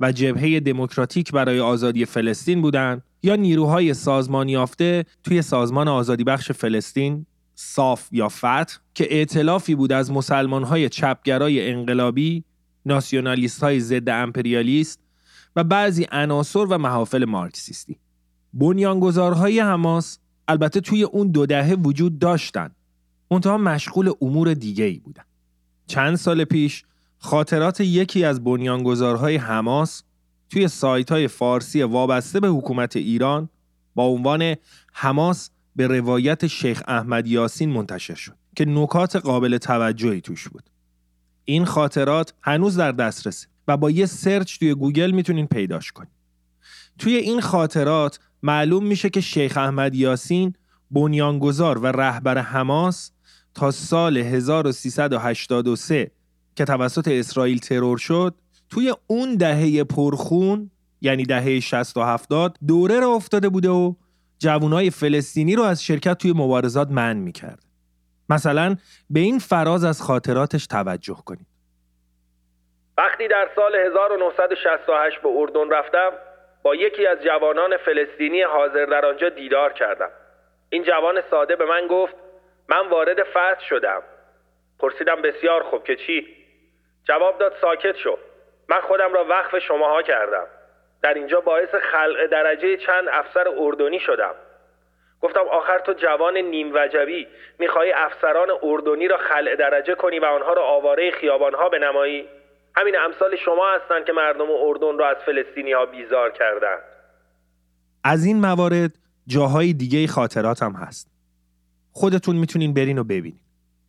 و 0.00 0.12
جبهه 0.12 0.60
دموکراتیک 0.60 1.32
برای 1.32 1.60
آزادی 1.60 2.04
فلسطین 2.04 2.62
بودند 2.62 3.02
یا 3.22 3.36
نیروهای 3.36 3.94
سازمان 3.94 4.48
یافته 4.48 5.04
توی 5.22 5.42
سازمان 5.42 5.88
آزادی 5.88 6.24
بخش 6.24 6.52
فلسطین 6.52 7.26
صاف 7.54 8.08
یا 8.12 8.28
فتح 8.28 8.78
که 8.94 9.06
ائتلافی 9.10 9.74
بود 9.74 9.92
از 9.92 10.12
مسلمان 10.12 10.64
های 10.64 10.88
چپگرای 10.88 11.70
انقلابی 11.70 12.44
ناسیونالیست 12.86 13.62
های 13.62 13.80
ضد 13.80 14.08
امپریالیست 14.08 15.00
و 15.56 15.64
بعضی 15.64 16.06
عناصر 16.12 16.64
و 16.64 16.78
محافل 16.78 17.24
مارکسیستی. 17.24 17.96
بنیانگذارهای 18.52 19.60
حماس 19.60 20.18
البته 20.48 20.80
توی 20.80 21.02
اون 21.02 21.30
دو 21.30 21.46
دهه 21.46 21.74
وجود 21.74 22.18
داشتن. 22.18 22.70
منتها 23.34 23.58
مشغول 23.58 24.12
امور 24.22 24.54
دیگه 24.54 24.84
ای 24.84 24.98
بودن. 24.98 25.22
چند 25.86 26.16
سال 26.16 26.44
پیش 26.44 26.84
خاطرات 27.18 27.80
یکی 27.80 28.24
از 28.24 28.44
بنیانگذارهای 28.44 29.36
حماس 29.36 30.02
توی 30.50 30.68
سایت 30.68 31.12
های 31.12 31.28
فارسی 31.28 31.82
وابسته 31.82 32.40
به 32.40 32.48
حکومت 32.48 32.96
ایران 32.96 33.48
با 33.94 34.06
عنوان 34.06 34.54
حماس 34.92 35.50
به 35.76 35.86
روایت 35.86 36.46
شیخ 36.46 36.82
احمد 36.88 37.26
یاسین 37.26 37.70
منتشر 37.70 38.14
شد 38.14 38.36
که 38.56 38.64
نکات 38.64 39.16
قابل 39.16 39.58
توجهی 39.58 40.20
توش 40.20 40.48
بود. 40.48 40.70
این 41.44 41.64
خاطرات 41.64 42.34
هنوز 42.42 42.76
در 42.76 42.92
دسترسه 42.92 43.46
و 43.68 43.76
با 43.76 43.90
یه 43.90 44.06
سرچ 44.06 44.58
توی 44.58 44.74
گوگل 44.74 45.10
می‌تونین 45.10 45.46
پیداش 45.46 45.92
کنین. 45.92 46.10
توی 46.98 47.16
این 47.16 47.40
خاطرات 47.40 48.18
معلوم 48.42 48.86
میشه 48.86 49.10
که 49.10 49.20
شیخ 49.20 49.56
احمد 49.56 49.94
یاسین 49.94 50.54
بنیانگذار 50.90 51.78
و 51.78 51.86
رهبر 51.86 52.38
حماس 52.38 53.10
تا 53.54 53.70
سال 53.70 54.16
1383 54.16 56.10
که 56.56 56.64
توسط 56.64 57.08
اسرائیل 57.08 57.58
ترور 57.58 57.98
شد 57.98 58.34
توی 58.70 58.94
اون 59.06 59.36
دهه 59.36 59.84
پرخون 59.84 60.70
یعنی 61.00 61.22
دهه 61.22 61.60
60 61.60 61.96
و 61.96 62.00
70 62.00 62.56
دوره 62.68 63.00
را 63.00 63.08
افتاده 63.08 63.48
بوده 63.48 63.68
و 63.68 63.94
جوانای 64.38 64.90
فلسطینی 64.90 65.56
رو 65.56 65.62
از 65.62 65.84
شرکت 65.84 66.18
توی 66.18 66.32
مبارزات 66.32 66.88
منع 66.90 67.20
می‌کرد. 67.20 67.64
مثلا 68.28 68.76
به 69.10 69.20
این 69.20 69.38
فراز 69.38 69.84
از 69.84 70.02
خاطراتش 70.02 70.66
توجه 70.66 71.16
کنید. 71.26 71.46
وقتی 72.98 73.28
در 73.28 73.50
سال 73.56 73.74
1968 73.74 75.22
به 75.22 75.28
اردن 75.28 75.70
رفتم 75.70 76.10
با 76.62 76.74
یکی 76.74 77.06
از 77.06 77.18
جوانان 77.24 77.70
فلسطینی 77.76 78.42
حاضر 78.42 78.86
در 78.86 79.06
آنجا 79.06 79.28
دیدار 79.28 79.72
کردم. 79.72 80.10
این 80.70 80.82
جوان 80.82 81.14
ساده 81.30 81.56
به 81.56 81.64
من 81.64 81.86
گفت 81.90 82.14
من 82.68 82.88
وارد 82.88 83.22
فتح 83.22 83.60
شدم. 83.68 84.02
پرسیدم 84.78 85.22
بسیار 85.22 85.62
خوب 85.62 85.84
که 85.84 85.96
چی؟ 85.96 86.26
جواب 87.04 87.38
داد 87.38 87.56
ساکت 87.60 87.96
شو. 87.96 88.18
من 88.68 88.80
خودم 88.80 89.12
را 89.14 89.24
وقف 89.24 89.58
شماها 89.58 90.02
کردم. 90.02 90.46
در 91.02 91.14
اینجا 91.14 91.40
باعث 91.40 91.74
خلق 91.74 92.26
درجه 92.26 92.76
چند 92.76 93.08
افسر 93.08 93.44
اردنی 93.58 94.00
شدم. 94.00 94.34
گفتم 95.20 95.48
آخر 95.50 95.78
تو 95.78 95.92
جوان 95.92 96.36
نیم 96.36 96.70
وجبی 96.74 97.26
می‌خوای 97.58 97.92
افسران 97.92 98.48
اردنی 98.62 99.08
را 99.08 99.18
خلع 99.18 99.56
درجه 99.56 99.94
کنی 99.94 100.18
و 100.18 100.24
آنها 100.24 100.52
را 100.52 100.62
آواره 100.62 101.10
خیابانها 101.10 101.68
بنمایی؟ 101.68 102.28
همین 102.76 102.96
امثال 102.98 103.36
شما 103.36 103.70
هستند 103.70 104.04
که 104.04 104.12
مردم 104.12 104.50
اردن 104.50 104.98
را 104.98 105.08
از 105.08 105.16
فلسطینی 105.26 105.72
ها 105.72 105.86
بیزار 105.86 106.30
کردند. 106.30 106.82
از 108.04 108.24
این 108.24 108.40
موارد 108.40 108.90
جاهای 109.26 109.72
دیگه 109.72 110.06
خاطرات 110.06 110.62
هم 110.62 110.72
هست. 110.72 111.13
خودتون 111.96 112.36
می‌تونین 112.36 112.74
برین 112.74 112.98
و 112.98 113.04
ببینین. 113.04 113.40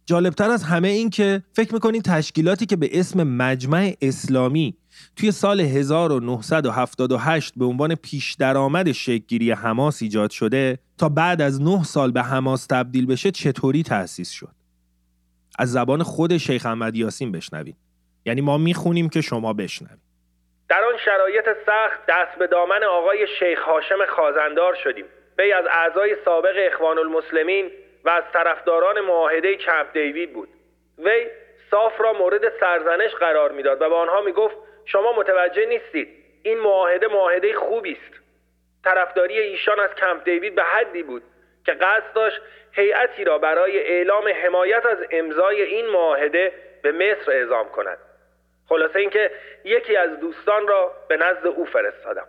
جالبتر 0.05 0.49
از 0.49 0.63
همه 0.63 0.87
این 0.87 1.09
که 1.09 1.43
فکر 1.53 1.73
می‌کنین 1.73 2.01
تشکیلاتی 2.01 2.65
که 2.65 2.75
به 2.75 2.89
اسم 2.99 3.23
مجمع 3.23 3.93
اسلامی 4.01 4.77
توی 5.15 5.31
سال 5.31 5.61
1978 5.61 7.53
به 7.57 7.65
عنوان 7.65 7.95
پیش 7.95 8.33
درآمد 8.33 8.91
شکلگیری 8.91 9.51
حماس 9.51 10.01
ایجاد 10.01 10.29
شده 10.29 10.79
تا 10.97 11.09
بعد 11.09 11.41
از 11.41 11.61
9 11.61 11.83
سال 11.83 12.11
به 12.11 12.21
حماس 12.21 12.65
تبدیل 12.65 13.05
بشه 13.05 13.31
چطوری 13.31 13.83
تأسیس 13.83 14.29
شد؟ 14.29 14.51
از 15.59 15.71
زبان 15.71 16.03
خود 16.03 16.37
شیخ 16.37 16.65
احمد 16.65 16.95
یاسین 16.95 17.31
بشنوید 17.31 17.75
یعنی 18.25 18.41
ما 18.41 18.57
می‌خونیم 18.57 19.09
که 19.09 19.21
شما 19.21 19.53
بشنوید 19.53 19.99
در 20.69 20.81
آن 20.93 20.99
شرایط 21.05 21.45
سخت 21.65 21.99
دست 22.09 22.39
به 22.39 22.47
دامن 22.47 22.83
آقای 22.91 23.27
شیخ 23.39 23.59
هاشم 23.59 24.05
خازندار 24.15 24.75
شدیم. 24.83 25.05
وی 25.37 25.53
از 25.53 25.65
اعضای 25.71 26.15
سابق 26.25 26.55
اخوان 26.73 26.97
المسلمین 26.97 27.65
و 28.05 28.09
از 28.09 28.23
طرفداران 28.33 29.01
معاهده 29.01 29.55
کمپ 29.55 29.93
دیوید 29.93 30.33
بود. 30.33 30.49
وی 30.97 31.27
صاف 31.71 32.01
را 32.01 32.13
مورد 32.13 32.59
سرزنش 32.59 33.15
قرار 33.15 33.51
می‌داد 33.51 33.81
و 33.81 33.89
به 33.89 33.95
آنها 33.95 34.21
می‌گفت 34.21 34.55
شما 34.85 35.13
متوجه 35.13 35.65
نیستید 35.65 36.07
این 36.43 36.59
معاهده 36.59 37.07
معاهده 37.07 37.53
خوبی 37.53 37.91
است. 37.91 38.21
طرفداری 38.83 39.39
ایشان 39.39 39.79
از 39.79 39.95
کمپ 39.95 40.23
دیوید 40.23 40.55
به 40.55 40.63
حدی 40.63 41.03
بود 41.03 41.23
که 41.65 41.71
قصد 41.71 42.13
داشت 42.15 42.41
هیئتی 42.71 43.23
را 43.23 43.37
برای 43.37 43.79
اعلام 43.79 44.27
حمایت 44.27 44.85
از 44.85 44.97
امضای 45.11 45.61
این 45.61 45.85
معاهده 45.85 46.51
به 46.83 46.91
مصر 46.91 47.31
اعزام 47.31 47.69
کند. 47.69 47.97
خلاصه 48.69 48.99
اینکه 48.99 49.31
یکی 49.63 49.95
از 49.95 50.19
دوستان 50.19 50.67
را 50.67 50.93
به 51.07 51.17
نزد 51.17 51.47
او 51.47 51.65
فرستادم. 51.65 52.27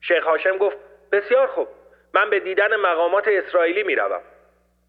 شیخ 0.00 0.24
هاشم 0.24 0.58
گفت 0.58 0.76
بسیار 1.12 1.46
خوب 1.46 1.68
من 2.14 2.30
به 2.30 2.40
دیدن 2.40 2.76
مقامات 2.76 3.28
اسرائیلی 3.28 3.82
می 3.82 3.94
روم. 3.94 4.20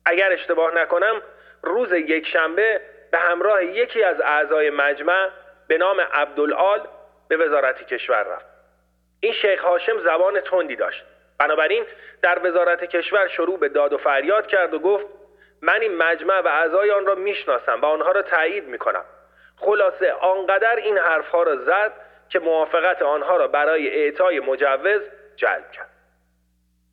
اگر 0.06 0.32
اشتباه 0.32 0.76
نکنم 0.76 1.22
روز 1.64 1.92
یک 1.92 2.28
شنبه 2.28 2.82
به 3.12 3.18
همراه 3.18 3.64
یکی 3.64 4.04
از 4.04 4.22
اعضای 4.22 4.70
مجمع 4.70 5.30
به 5.68 5.78
نام 5.78 6.02
عبدالعال 6.14 6.88
به 7.28 7.38
وزارت 7.38 7.88
کشور 7.88 8.24
رفت. 8.24 8.46
این 9.20 9.34
شیخ 9.34 9.64
هاشم 9.64 10.04
زبان 10.04 10.42
تندی 10.42 10.76
داشت. 10.76 11.04
بنابراین 11.40 11.84
در 12.22 12.48
وزارت 12.48 12.86
کشور 12.86 13.28
شروع 13.28 13.60
به 13.60 13.70
داد 13.70 13.94
و 13.94 13.98
فریاد 13.98 14.48
کرد 14.48 14.74
و 14.74 14.80
گفت 14.80 15.06
من 15.62 15.82
این 15.82 15.98
مجمع 15.98 16.40
و 16.40 16.48
اعضای 16.48 16.92
آن 16.92 17.06
را 17.06 17.16
می‌شناسم 17.16 17.82
و 17.82 17.86
آنها 17.86 18.12
را 18.12 18.22
تایید 18.22 18.68
می‌کنم. 18.68 19.04
خلاصه 19.58 20.12
آنقدر 20.12 20.76
این 20.76 20.98
حرفها 20.98 21.44
را 21.44 21.56
زد 21.56 21.92
که 22.30 22.40
موافقت 22.40 23.02
آنها 23.02 23.38
را 23.38 23.48
برای 23.48 23.90
اعطای 23.90 24.40
مجوز 24.40 25.02
جلب 25.36 25.72
کرد. 25.72 25.90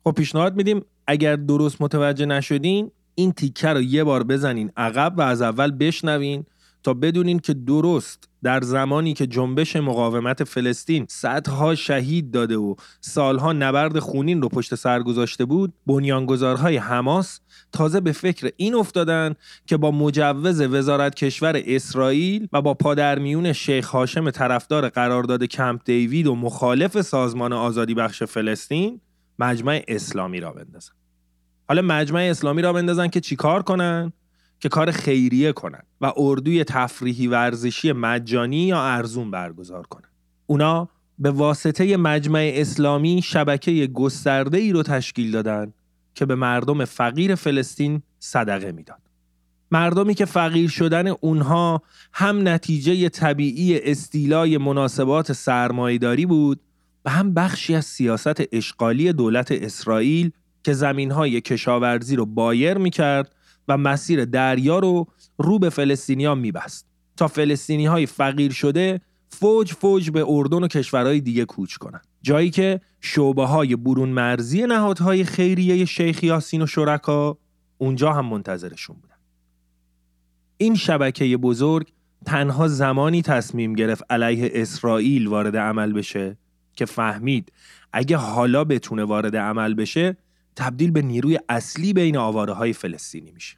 خب 0.03 0.13
پیشنهاد 0.17 0.53
میدیم 0.53 0.85
اگر 1.07 1.35
درست 1.35 1.81
متوجه 1.81 2.25
نشدین 2.25 2.91
این 3.15 3.31
تیکه 3.31 3.67
رو 3.67 3.81
یه 3.81 4.03
بار 4.03 4.23
بزنین 4.23 4.71
عقب 4.77 5.13
و 5.17 5.21
از 5.21 5.41
اول 5.41 5.71
بشنوین 5.71 6.45
تا 6.83 6.93
بدونین 6.93 7.39
که 7.39 7.53
درست 7.53 8.29
در 8.43 8.61
زمانی 8.61 9.13
که 9.13 9.27
جنبش 9.27 9.75
مقاومت 9.75 10.43
فلسطین 10.43 11.05
صدها 11.09 11.75
شهید 11.75 12.31
داده 12.31 12.57
و 12.57 12.75
سالها 13.01 13.53
نبرد 13.53 13.99
خونین 13.99 14.41
رو 14.41 14.49
پشت 14.49 14.75
سر 14.75 15.03
گذاشته 15.03 15.45
بود 15.45 15.73
بنیانگذارهای 15.87 16.77
حماس 16.77 17.39
تازه 17.71 17.99
به 17.99 18.11
فکر 18.11 18.51
این 18.57 18.75
افتادن 18.75 19.35
که 19.65 19.77
با 19.77 19.91
مجوز 19.91 20.61
وزارت 20.61 21.15
کشور 21.15 21.61
اسرائیل 21.65 22.47
و 22.53 22.61
با 22.61 22.73
پادرمیون 22.73 23.53
شیخ 23.53 23.89
هاشم 23.89 24.31
طرفدار 24.31 24.89
قرارداد 24.89 25.43
کمپ 25.43 25.81
دیوید 25.85 26.27
و 26.27 26.35
مخالف 26.35 27.01
سازمان 27.01 27.53
آزادی 27.53 27.93
بخش 27.93 28.23
فلسطین 28.23 28.99
مجمع 29.39 29.83
اسلامی 29.87 30.39
را 30.39 30.51
بندازن. 30.51 31.02
حالا 31.67 31.81
مجمع 31.81 32.19
اسلامی 32.19 32.61
را 32.61 32.73
بندازن 32.73 33.07
که 33.07 33.19
چیکار 33.19 33.63
کنن 33.63 34.13
که 34.59 34.69
کار 34.69 34.91
خیریه 34.91 35.51
کنن 35.51 35.83
و 36.01 36.13
اردوی 36.17 36.63
تفریحی 36.63 37.27
ورزشی 37.27 37.91
مجانی 37.91 38.57
یا 38.57 38.81
ارزون 38.83 39.31
برگزار 39.31 39.87
کنن. 39.87 40.09
اونا 40.45 40.89
به 41.19 41.31
واسطه 41.31 41.97
مجمع 41.97 42.51
اسلامی 42.53 43.21
شبکه 43.23 43.87
گسترده 43.87 44.57
ای 44.57 44.71
رو 44.71 44.83
تشکیل 44.83 45.31
دادن 45.31 45.73
که 46.15 46.25
به 46.25 46.35
مردم 46.35 46.85
فقیر 46.85 47.35
فلسطین 47.35 48.01
صدقه 48.19 48.71
می‌داد. 48.71 48.99
مردمی 49.71 50.13
که 50.13 50.25
فقیر 50.25 50.69
شدن 50.69 51.07
اونها 51.07 51.81
هم 52.13 52.47
نتیجه 52.47 53.09
طبیعی 53.09 53.79
استیلای 53.79 54.57
مناسبات 54.57 55.33
سرمایداری 55.33 56.25
بود 56.25 56.59
و 57.05 57.09
هم 57.09 57.33
بخشی 57.33 57.75
از 57.75 57.85
سیاست 57.85 58.41
اشغالی 58.51 59.13
دولت 59.13 59.51
اسرائیل 59.51 60.31
که 60.63 60.73
زمینهای 60.73 61.41
کشاورزی 61.41 62.15
رو 62.15 62.25
بایر 62.25 62.77
می‌کرد 62.77 63.35
و 63.67 63.77
مسیر 63.77 64.25
دریا 64.25 64.79
رو 64.79 65.07
رو 65.37 65.59
به 65.59 65.69
فلسطینیا 65.69 66.35
میبست 66.35 66.85
تا 67.17 67.27
فلسطینی 67.27 67.85
های 67.85 68.05
فقیر 68.05 68.51
شده 68.51 69.01
فوج 69.29 69.73
فوج 69.73 70.09
به 70.09 70.25
اردن 70.27 70.63
و 70.63 70.67
کشورهای 70.67 71.21
دیگه 71.21 71.45
کوچ 71.45 71.75
کنن 71.75 72.01
جایی 72.21 72.49
که 72.49 72.81
شعبه 73.01 73.45
های 73.45 73.75
برون 73.75 74.09
مرزی 74.09 74.61
نهادهای 74.61 75.23
خیریه 75.23 75.85
شیخ 75.85 76.23
یاسین 76.23 76.61
و 76.61 76.67
شرکا 76.67 77.37
اونجا 77.77 78.13
هم 78.13 78.25
منتظرشون 78.25 78.95
بودن. 79.01 79.15
این 80.57 80.75
شبکه 80.75 81.37
بزرگ 81.37 81.87
تنها 82.25 82.67
زمانی 82.67 83.21
تصمیم 83.21 83.73
گرفت 83.73 84.03
علیه 84.09 84.51
اسرائیل 84.53 85.27
وارد 85.27 85.57
عمل 85.57 85.93
بشه 85.93 86.37
که 86.75 86.85
فهمید 86.85 87.51
اگه 87.93 88.17
حالا 88.17 88.63
بتونه 88.63 89.03
وارد 89.03 89.35
عمل 89.35 89.73
بشه 89.73 90.17
تبدیل 90.55 90.91
به 90.91 91.01
نیروی 91.01 91.39
اصلی 91.49 91.93
بین 91.93 92.17
آواره 92.17 92.53
های 92.53 92.73
فلسطینی 92.73 93.31
میشه. 93.31 93.57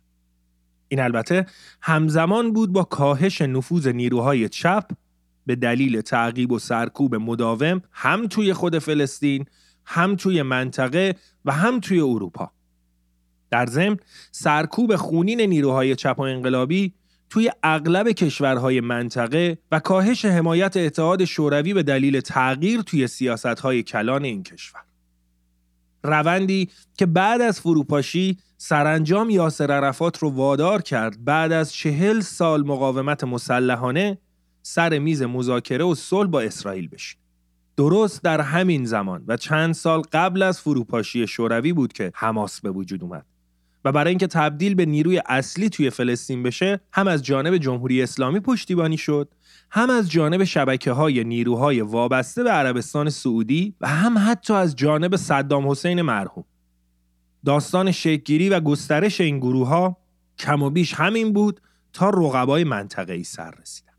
این 0.87 0.99
البته 0.99 1.45
همزمان 1.81 2.53
بود 2.53 2.73
با 2.73 2.83
کاهش 2.83 3.41
نفوذ 3.41 3.87
نیروهای 3.87 4.49
چپ 4.49 4.91
به 5.45 5.55
دلیل 5.55 6.01
تعقیب 6.01 6.51
و 6.51 6.59
سرکوب 6.59 7.15
مداوم 7.15 7.81
هم 7.91 8.27
توی 8.27 8.53
خود 8.53 8.79
فلسطین 8.79 9.45
هم 9.85 10.15
توی 10.15 10.41
منطقه 10.41 11.15
و 11.45 11.51
هم 11.51 11.79
توی 11.79 11.99
اروپا. 11.99 12.51
در 13.49 13.65
ضمن 13.65 13.97
سرکوب 14.31 14.95
خونین 14.95 15.41
نیروهای 15.41 15.95
چپ 15.95 16.15
و 16.17 16.21
انقلابی 16.21 16.93
توی 17.29 17.51
اغلب 17.63 18.11
کشورهای 18.11 18.81
منطقه 18.81 19.57
و 19.71 19.79
کاهش 19.79 20.25
حمایت 20.25 20.77
اتحاد 20.77 21.25
شوروی 21.25 21.73
به 21.73 21.83
دلیل 21.83 22.19
تغییر 22.19 22.81
توی 22.81 23.07
سیاستهای 23.07 23.83
کلان 23.83 24.23
این 24.23 24.43
کشور. 24.43 24.84
روندی 26.05 26.69
که 26.97 27.05
بعد 27.05 27.41
از 27.41 27.59
فروپاشی 27.59 28.37
سرانجام 28.57 29.29
یاسر 29.29 29.71
عرفات 29.71 30.17
رو 30.17 30.29
وادار 30.29 30.81
کرد 30.81 31.25
بعد 31.25 31.51
از 31.51 31.73
چهل 31.73 32.19
سال 32.19 32.67
مقاومت 32.67 33.23
مسلحانه 33.23 34.17
سر 34.61 34.99
میز 34.99 35.21
مذاکره 35.21 35.83
و 35.83 35.95
صلح 35.95 36.29
با 36.29 36.41
اسرائیل 36.41 36.87
بشین. 36.87 37.19
درست 37.77 38.23
در 38.23 38.41
همین 38.41 38.85
زمان 38.85 39.23
و 39.27 39.37
چند 39.37 39.73
سال 39.73 40.01
قبل 40.01 40.41
از 40.41 40.59
فروپاشی 40.59 41.27
شوروی 41.27 41.73
بود 41.73 41.93
که 41.93 42.11
حماس 42.15 42.61
به 42.61 42.71
وجود 42.71 43.03
اومد. 43.03 43.25
و 43.85 43.91
برای 43.91 44.09
اینکه 44.09 44.27
تبدیل 44.27 44.75
به 44.75 44.85
نیروی 44.85 45.21
اصلی 45.25 45.69
توی 45.69 45.89
فلسطین 45.89 46.43
بشه 46.43 46.79
هم 46.93 47.07
از 47.07 47.23
جانب 47.23 47.57
جمهوری 47.57 48.03
اسلامی 48.03 48.39
پشتیبانی 48.39 48.97
شد 48.97 49.29
هم 49.71 49.89
از 49.89 50.11
جانب 50.11 50.43
شبکه 50.43 50.91
های 50.91 51.23
نیروهای 51.23 51.81
وابسته 51.81 52.43
به 52.43 52.51
عربستان 52.51 53.09
سعودی 53.09 53.75
و 53.81 53.87
هم 53.87 54.17
حتی 54.17 54.53
از 54.53 54.75
جانب 54.75 55.15
صدام 55.15 55.69
حسین 55.69 56.01
مرحوم. 56.01 56.45
داستان 57.45 57.91
شکگیری 57.91 58.49
و 58.49 58.59
گسترش 58.59 59.21
این 59.21 59.39
گروه 59.39 59.67
ها 59.67 59.97
کم 60.39 60.63
و 60.63 60.69
بیش 60.69 60.93
همین 60.93 61.33
بود 61.33 61.61
تا 61.93 62.09
رقبای 62.09 62.63
منطقه 62.63 63.13
ای 63.13 63.23
سر 63.23 63.51
رسیدن. 63.61 63.94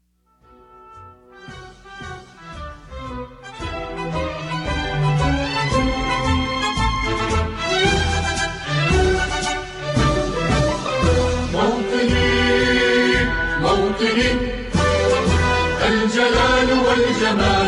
the 17.26 17.34
mercy. 17.34 17.65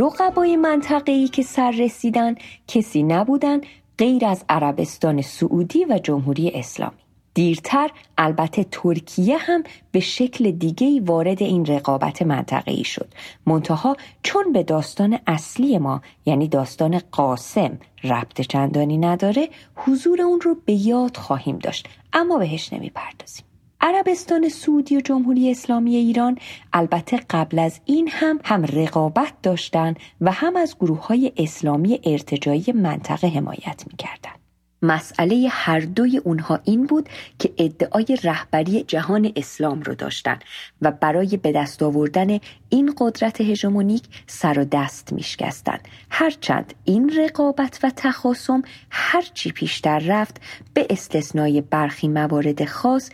رقبای 0.00 0.56
منطقه‌ای 0.56 1.28
که 1.28 1.42
سر 1.42 1.70
رسیدن 1.70 2.34
کسی 2.68 3.02
نبودن 3.02 3.60
غیر 3.98 4.26
از 4.26 4.44
عربستان 4.48 5.22
سعودی 5.22 5.84
و 5.84 5.98
جمهوری 5.98 6.50
اسلامی. 6.50 6.96
دیرتر 7.34 7.90
البته 8.18 8.64
ترکیه 8.70 9.38
هم 9.38 9.62
به 9.92 10.00
شکل 10.00 10.50
دیگه‌ای 10.50 11.00
وارد 11.00 11.42
این 11.42 11.66
رقابت 11.66 12.22
منطقه‌ای 12.22 12.84
شد. 12.84 13.08
منتها 13.46 13.96
چون 14.22 14.52
به 14.52 14.62
داستان 14.62 15.18
اصلی 15.26 15.78
ما 15.78 16.02
یعنی 16.26 16.48
داستان 16.48 16.98
قاسم 16.98 17.78
ربط 18.04 18.40
چندانی 18.40 18.98
نداره 18.98 19.48
حضور 19.76 20.22
اون 20.22 20.40
رو 20.40 20.56
به 20.64 20.72
یاد 20.72 21.16
خواهیم 21.16 21.58
داشت. 21.58 21.88
اما 22.12 22.38
بهش 22.38 22.72
نمی‌پردازیم. 22.72 23.49
عربستان 23.80 24.48
سعودی 24.48 24.96
و 24.96 25.00
جمهوری 25.00 25.50
اسلامی 25.50 25.96
ایران 25.96 26.38
البته 26.72 27.20
قبل 27.30 27.58
از 27.58 27.80
این 27.84 28.08
هم 28.12 28.40
هم 28.44 28.64
رقابت 28.64 29.32
داشتند 29.42 29.96
و 30.20 30.32
هم 30.32 30.56
از 30.56 30.76
گروه 30.80 31.06
های 31.06 31.32
اسلامی 31.36 32.00
ارتجایی 32.04 32.64
منطقه 32.74 33.28
حمایت 33.28 33.84
می‌کردند. 33.90 34.40
مسئله 34.82 35.48
هر 35.50 35.80
دوی 35.80 36.18
اونها 36.18 36.60
این 36.64 36.86
بود 36.86 37.08
که 37.38 37.52
ادعای 37.58 38.18
رهبری 38.22 38.82
جهان 38.82 39.32
اسلام 39.36 39.82
رو 39.82 39.94
داشتن 39.94 40.38
و 40.82 40.90
برای 40.90 41.36
به 41.36 41.52
دست 41.52 41.82
آوردن 41.82 42.38
این 42.68 42.94
قدرت 42.98 43.40
هژمونیک 43.40 44.02
سر 44.26 44.58
و 44.58 44.64
دست 44.64 45.12
میشکستند 45.12 45.88
هرچند 46.10 46.74
این 46.84 47.12
رقابت 47.18 47.78
و 47.82 47.90
تخاصم 47.96 48.62
هرچی 48.90 49.52
پیشتر 49.52 49.98
رفت 49.98 50.40
به 50.74 50.86
استثنای 50.90 51.60
برخی 51.60 52.08
موارد 52.08 52.64
خاص 52.64 53.10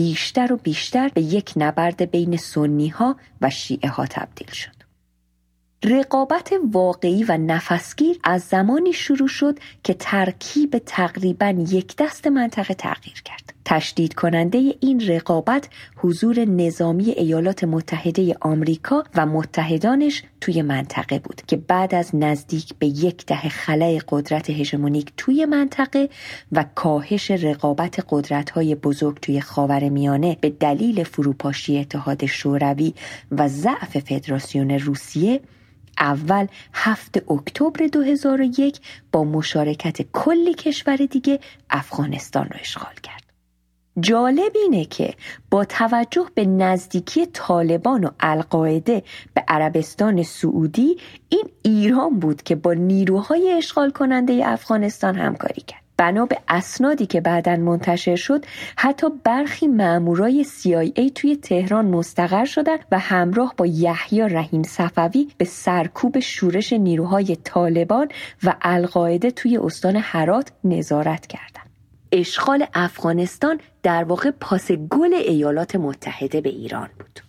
بیشتر 0.00 0.52
و 0.52 0.56
بیشتر 0.56 1.08
به 1.08 1.20
یک 1.20 1.52
نبرد 1.56 2.10
بین 2.10 2.36
سنی 2.36 2.88
ها 2.88 3.16
و 3.40 3.50
شیعه 3.50 3.88
ها 3.90 4.06
تبدیل 4.06 4.50
شد. 4.50 4.76
رقابت 5.84 6.52
واقعی 6.72 7.24
و 7.24 7.36
نفسگیر 7.36 8.18
از 8.24 8.42
زمانی 8.42 8.92
شروع 8.92 9.28
شد 9.28 9.58
که 9.84 9.94
ترکیب 9.94 10.78
تقریبا 10.86 11.54
یک 11.70 11.96
دست 11.98 12.26
منطقه 12.26 12.74
تغییر 12.74 13.22
کرد. 13.22 13.54
تشدید 13.70 14.14
کننده 14.14 14.74
این 14.80 15.00
رقابت 15.08 15.68
حضور 15.96 16.44
نظامی 16.44 17.10
ایالات 17.10 17.64
متحده 17.64 18.36
آمریکا 18.40 19.04
و 19.14 19.26
متحدانش 19.26 20.22
توی 20.40 20.62
منطقه 20.62 21.18
بود 21.18 21.42
که 21.46 21.56
بعد 21.56 21.94
از 21.94 22.10
نزدیک 22.14 22.74
به 22.78 22.86
یک 22.86 23.26
دهه 23.26 23.48
خلای 23.48 24.00
قدرت 24.08 24.50
هژمونیک 24.50 25.12
توی 25.16 25.44
منطقه 25.44 26.08
و 26.52 26.64
کاهش 26.74 27.30
رقابت 27.30 28.04
قدرت‌های 28.08 28.74
بزرگ 28.74 29.20
توی 29.20 29.40
خاورمیانه 29.40 30.36
به 30.40 30.50
دلیل 30.50 31.04
فروپاشی 31.04 31.78
اتحاد 31.78 32.26
شوروی 32.26 32.94
و 33.30 33.48
ضعف 33.48 33.98
فدراسیون 33.98 34.70
روسیه 34.70 35.40
اول 36.00 36.46
هفت 36.72 37.30
اکتبر 37.32 37.86
2001 37.86 38.80
با 39.12 39.24
مشارکت 39.24 40.12
کلی 40.12 40.54
کشور 40.54 40.96
دیگه 40.96 41.40
افغانستان 41.70 42.44
رو 42.44 42.56
اشغال 42.60 42.94
کرد. 43.02 43.29
جالب 44.00 44.52
اینه 44.54 44.84
که 44.84 45.14
با 45.50 45.64
توجه 45.64 46.26
به 46.34 46.46
نزدیکی 46.46 47.26
طالبان 47.26 48.04
و 48.04 48.10
القاعده 48.20 49.02
به 49.34 49.44
عربستان 49.48 50.22
سعودی 50.22 50.96
این 51.28 51.44
ایران 51.62 52.18
بود 52.18 52.42
که 52.42 52.54
با 52.54 52.72
نیروهای 52.72 53.52
اشغال 53.52 53.90
کننده 53.90 54.42
افغانستان 54.44 55.16
همکاری 55.16 55.60
کرد. 55.60 55.80
بنا 56.00 56.26
به 56.26 56.38
اسنادی 56.48 57.06
که 57.06 57.20
بعدا 57.20 57.56
منتشر 57.56 58.16
شد 58.16 58.44
حتی 58.76 59.06
برخی 59.24 59.66
مامورای 59.66 60.44
CIA 60.44 61.12
توی 61.14 61.36
تهران 61.36 61.86
مستقر 61.86 62.44
شدند 62.44 62.78
و 62.92 62.98
همراه 62.98 63.54
با 63.56 63.66
یحیی 63.66 64.20
رحیم 64.20 64.62
صفوی 64.62 65.28
به 65.38 65.44
سرکوب 65.44 66.18
شورش 66.18 66.72
نیروهای 66.72 67.36
طالبان 67.44 68.08
و 68.42 68.54
القاعده 68.62 69.30
توی 69.30 69.58
استان 69.58 69.96
هرات 69.96 70.52
نظارت 70.64 71.26
کردند. 71.26 71.59
اشغال 72.12 72.66
افغانستان 72.74 73.60
در 73.82 74.04
واقع 74.04 74.30
پاس 74.30 74.72
گل 74.72 75.14
ایالات 75.14 75.76
متحده 75.76 76.40
به 76.40 76.48
ایران 76.48 76.88
بود. 76.98 77.20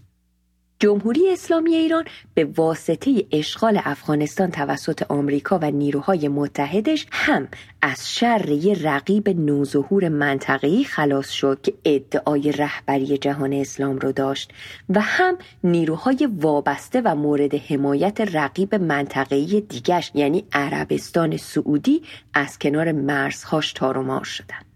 جمهوری 0.82 1.30
اسلامی 1.30 1.76
ایران 1.76 2.06
به 2.34 2.46
واسطه 2.46 3.26
اشغال 3.32 3.82
افغانستان 3.84 4.52
توسط 4.52 5.04
آمریکا 5.12 5.60
و 5.62 5.72
نیروهای 5.72 6.28
متحدش 6.28 7.08
هم 7.12 7.48
از 7.82 8.16
شر 8.16 8.50
یه 8.50 8.84
رقیب 8.84 9.30
نوظهور 9.30 10.10
منطقه‌ای 10.10 10.84
خلاص 10.84 11.30
شد 11.30 11.62
که 11.64 11.74
ادعای 11.86 12.52
رهبری 12.52 13.18
جهان 13.18 13.54
اسلام 13.54 14.00
رو 14.00 14.12
داشت 14.12 14.52
و 14.90 15.02
هم 15.02 15.38
نیروهای 15.64 16.30
وابسته 16.40 17.02
و 17.02 17.16
مورد 17.16 17.56
حمایت 17.56 18.22
رقیب 18.22 18.76
منطقه‌ای 18.76 19.62
دیگش 19.62 20.12
یعنی 20.16 20.46
عربستان 20.54 21.38
سعودی 21.38 22.02
از 22.34 22.60
کنار 22.60 22.92
مرزهاش 22.92 23.74
تارومار 23.74 24.24
شدند. 24.24 24.71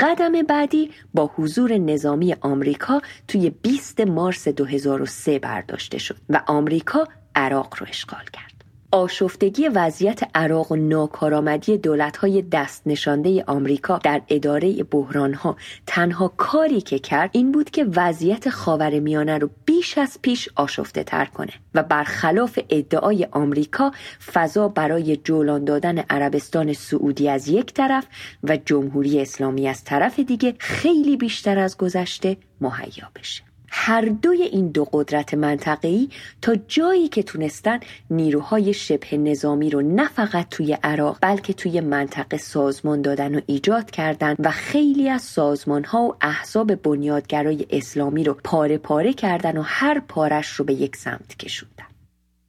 قدم 0.00 0.32
بعدی 0.42 0.90
با 1.14 1.30
حضور 1.36 1.72
نظامی 1.72 2.36
آمریکا 2.40 3.00
توی 3.28 3.50
20 3.50 4.00
مارس 4.00 4.48
2003 4.48 5.38
برداشته 5.38 5.98
شد 5.98 6.16
و 6.28 6.42
آمریکا 6.46 7.08
عراق 7.34 7.74
رو 7.80 7.86
اشغال 7.88 8.24
کرد. 8.32 8.59
آشفتگی 8.92 9.68
وضعیت 9.68 10.20
عراق 10.34 10.72
و 10.72 10.76
ناکارآمدی 10.76 11.78
دولت‌های 11.78 12.42
دست 12.42 12.82
نشانده 12.86 13.44
آمریکا 13.46 13.98
در 13.98 14.22
اداره 14.28 14.82
بحرانها 14.82 15.56
تنها 15.86 16.28
کاری 16.36 16.80
که 16.80 16.98
کرد 16.98 17.30
این 17.32 17.52
بود 17.52 17.70
که 17.70 17.86
وضعیت 17.96 18.50
خاورمیانه 18.50 19.38
رو 19.38 19.50
بیش 19.64 19.98
از 19.98 20.18
پیش 20.22 20.48
آشفته 20.56 21.04
تر 21.04 21.24
کنه 21.24 21.52
و 21.74 21.82
برخلاف 21.82 22.58
ادعای 22.70 23.28
آمریکا 23.32 23.92
فضا 24.32 24.68
برای 24.68 25.16
جولان 25.16 25.64
دادن 25.64 25.98
عربستان 25.98 26.72
سعودی 26.72 27.28
از 27.28 27.48
یک 27.48 27.74
طرف 27.74 28.06
و 28.42 28.58
جمهوری 28.64 29.20
اسلامی 29.20 29.68
از 29.68 29.84
طرف 29.84 30.20
دیگه 30.20 30.54
خیلی 30.58 31.16
بیشتر 31.16 31.58
از 31.58 31.76
گذشته 31.76 32.36
مهیا 32.60 33.10
بشه. 33.14 33.49
هر 33.70 34.00
دوی 34.00 34.42
این 34.42 34.68
دو 34.68 34.84
قدرت 34.92 35.34
منطقه‌ای 35.34 36.08
تا 36.42 36.54
جایی 36.68 37.08
که 37.08 37.22
تونستن 37.22 37.80
نیروهای 38.10 38.74
شبه 38.74 39.16
نظامی 39.16 39.70
رو 39.70 39.82
نه 39.82 40.08
فقط 40.08 40.48
توی 40.48 40.78
عراق 40.82 41.18
بلکه 41.20 41.52
توی 41.52 41.80
منطقه 41.80 42.36
سازمان 42.36 43.02
دادن 43.02 43.34
و 43.34 43.40
ایجاد 43.46 43.90
کردن 43.90 44.34
و 44.38 44.50
خیلی 44.50 45.08
از 45.08 45.22
سازمان 45.22 45.84
ها 45.84 46.02
و 46.02 46.16
احزاب 46.20 46.74
بنیادگرای 46.74 47.66
اسلامی 47.70 48.24
رو 48.24 48.34
پاره 48.44 48.78
پاره 48.78 49.12
کردن 49.12 49.56
و 49.56 49.62
هر 49.62 50.00
پارش 50.00 50.48
رو 50.48 50.64
به 50.64 50.72
یک 50.72 50.96
سمت 50.96 51.36
کشوندن. 51.36 51.86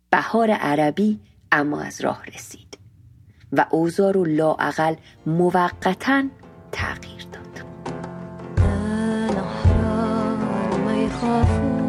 بهار 0.10 0.52
عربی 0.52 1.20
اما 1.52 1.82
از 1.82 2.02
راه 2.02 2.24
رسید 2.36 2.78
و 3.52 3.66
اوزار 3.72 4.18
و 4.18 4.26
لاعقل 4.26 4.96
موقتا 5.26 6.24
تغییر 6.72 7.31
داد 11.12 11.81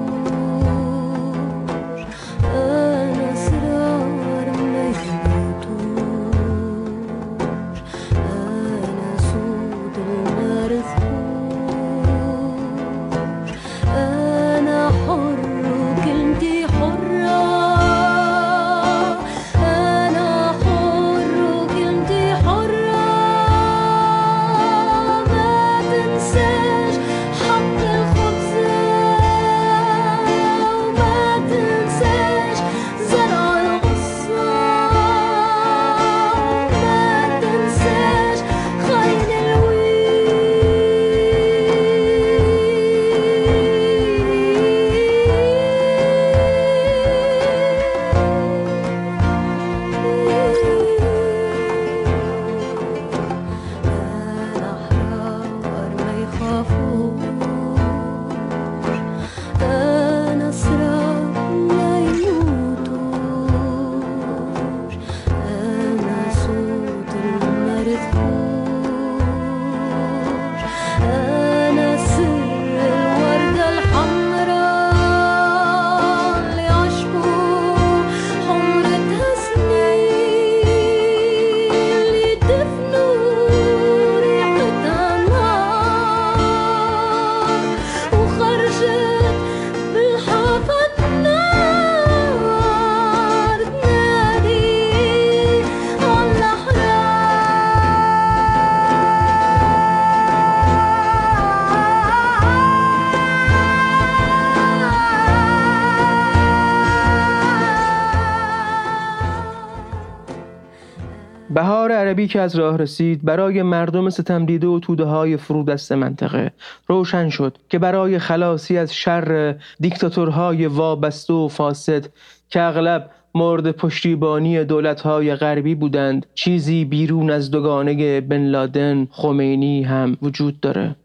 عربی 112.12 112.26
که 112.26 112.40
از 112.40 112.56
راه 112.56 112.76
رسید 112.76 113.24
برای 113.24 113.62
مردم 113.62 114.10
ستم 114.10 114.46
دیده 114.46 114.66
و 114.66 114.78
توده 114.78 115.04
های 115.04 115.36
فرودست 115.36 115.92
منطقه. 115.92 116.52
روشن 116.86 117.28
شد 117.28 117.58
که 117.68 117.78
برای 117.78 118.18
خلاصی 118.18 118.78
از 118.78 118.94
شر 118.94 119.54
دیکتاتورهای 119.80 120.66
وابسته 120.66 121.32
و 121.32 121.48
فاسد 121.48 122.06
که 122.48 122.62
اغلب 122.62 123.10
مورد 123.34 123.70
پشتیبانی 123.70 124.64
دولتهای 124.64 125.34
غربی 125.34 125.74
بودند 125.74 126.26
چیزی 126.34 126.84
بیرون 126.84 127.30
از 127.30 127.50
دوگانه 127.50 128.20
بن 128.20 128.42
لادن 128.42 129.08
خمینی 129.10 129.82
هم 129.82 130.16
وجود 130.22 130.60
داره. 130.60 130.96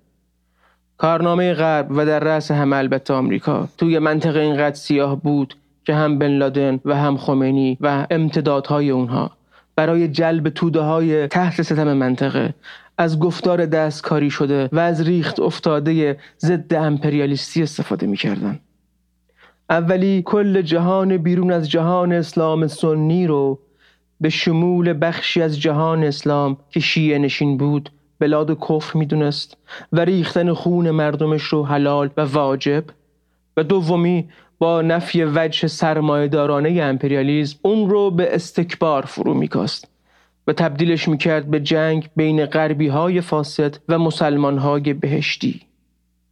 کارنامه 0.98 1.54
غرب 1.54 1.88
و 1.90 2.06
در 2.06 2.20
رأس 2.20 2.52
هم 2.52 2.74
البته 2.74 3.14
آمریکا. 3.14 3.68
توی 3.78 4.00
منطقه 4.00 4.40
اینقدر 4.40 4.76
سیاه 4.76 5.22
بود 5.22 5.56
که 5.86 5.94
هم 5.94 6.20
بن 6.20 6.32
لادن 6.32 6.80
و 6.86 6.96
هم 6.96 7.18
خمینی 7.18 7.78
و 7.82 8.08
امتدادهای 8.12 8.90
اونها. 8.90 9.37
برای 9.78 10.08
جلب 10.08 10.50
توده 10.50 10.80
های 10.80 11.28
تحت 11.28 11.62
ستم 11.62 11.94
منطقه 11.94 12.54
از 12.98 13.20
گفتار 13.20 13.66
دستکاری 13.66 14.30
شده 14.30 14.70
و 14.72 14.80
از 14.80 15.02
ریخت 15.02 15.40
افتاده 15.40 16.18
ضد 16.40 16.74
امپریالیستی 16.74 17.64
استفاده 17.64 18.08
می‌کردن. 18.08 18.60
اولی 19.70 20.22
کل 20.26 20.62
جهان 20.62 21.18
بیرون 21.18 21.52
از 21.52 21.70
جهان 21.70 22.14
اسلام 22.14 22.68
سنی 22.68 23.28
رو 23.28 23.60
به 24.22 24.30
شمول 24.30 24.98
بخشی 25.02 25.42
از 25.42 25.60
جهان 25.60 26.04
اسلام 26.04 26.58
که 26.70 26.80
شیعه 26.80 27.20
نشین 27.20 27.58
بود 27.58 27.90
بلاد 28.20 28.60
کفر 28.60 28.98
می‌دونست 28.98 29.58
و 29.94 30.00
ریختن 30.00 30.54
خون 30.54 30.92
مردمش 30.92 31.44
رو 31.44 31.66
حلال 31.66 32.10
و 32.18 32.22
واجب 32.22 32.84
و 33.58 33.64
دومی 33.64 34.30
با 34.60 34.82
نفی 34.82 35.24
وجه 35.24 35.68
سرمایهدارانه 35.68 36.82
امپریالیزم 36.84 37.60
اون 37.62 37.90
رو 37.90 38.12
به 38.12 38.36
استکبار 38.36 39.06
فرو 39.06 39.34
میکاست 39.34 39.88
و 40.48 40.54
تبدیلش 40.54 41.08
می‌کرد 41.08 41.46
به 41.46 41.60
جنگ 41.60 42.10
بین 42.16 42.46
غربی 42.46 42.88
های 42.88 43.22
فاسد 43.22 43.78
و 43.90 44.00
مسلمان 44.00 44.58
های 44.58 44.94
بهشتی 44.94 45.62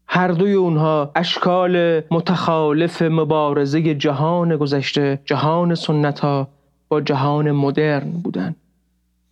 هر 0.07 0.27
دوی 0.27 0.53
اونها 0.53 1.11
اشکال 1.15 2.01
متخالف 2.11 3.01
مبارزه 3.01 3.95
جهان 3.95 4.57
گذشته 4.57 5.19
جهان 5.25 5.75
سنت 5.75 6.19
ها 6.19 6.47
با 6.87 7.01
جهان 7.01 7.51
مدرن 7.51 8.11
بودند. 8.23 8.55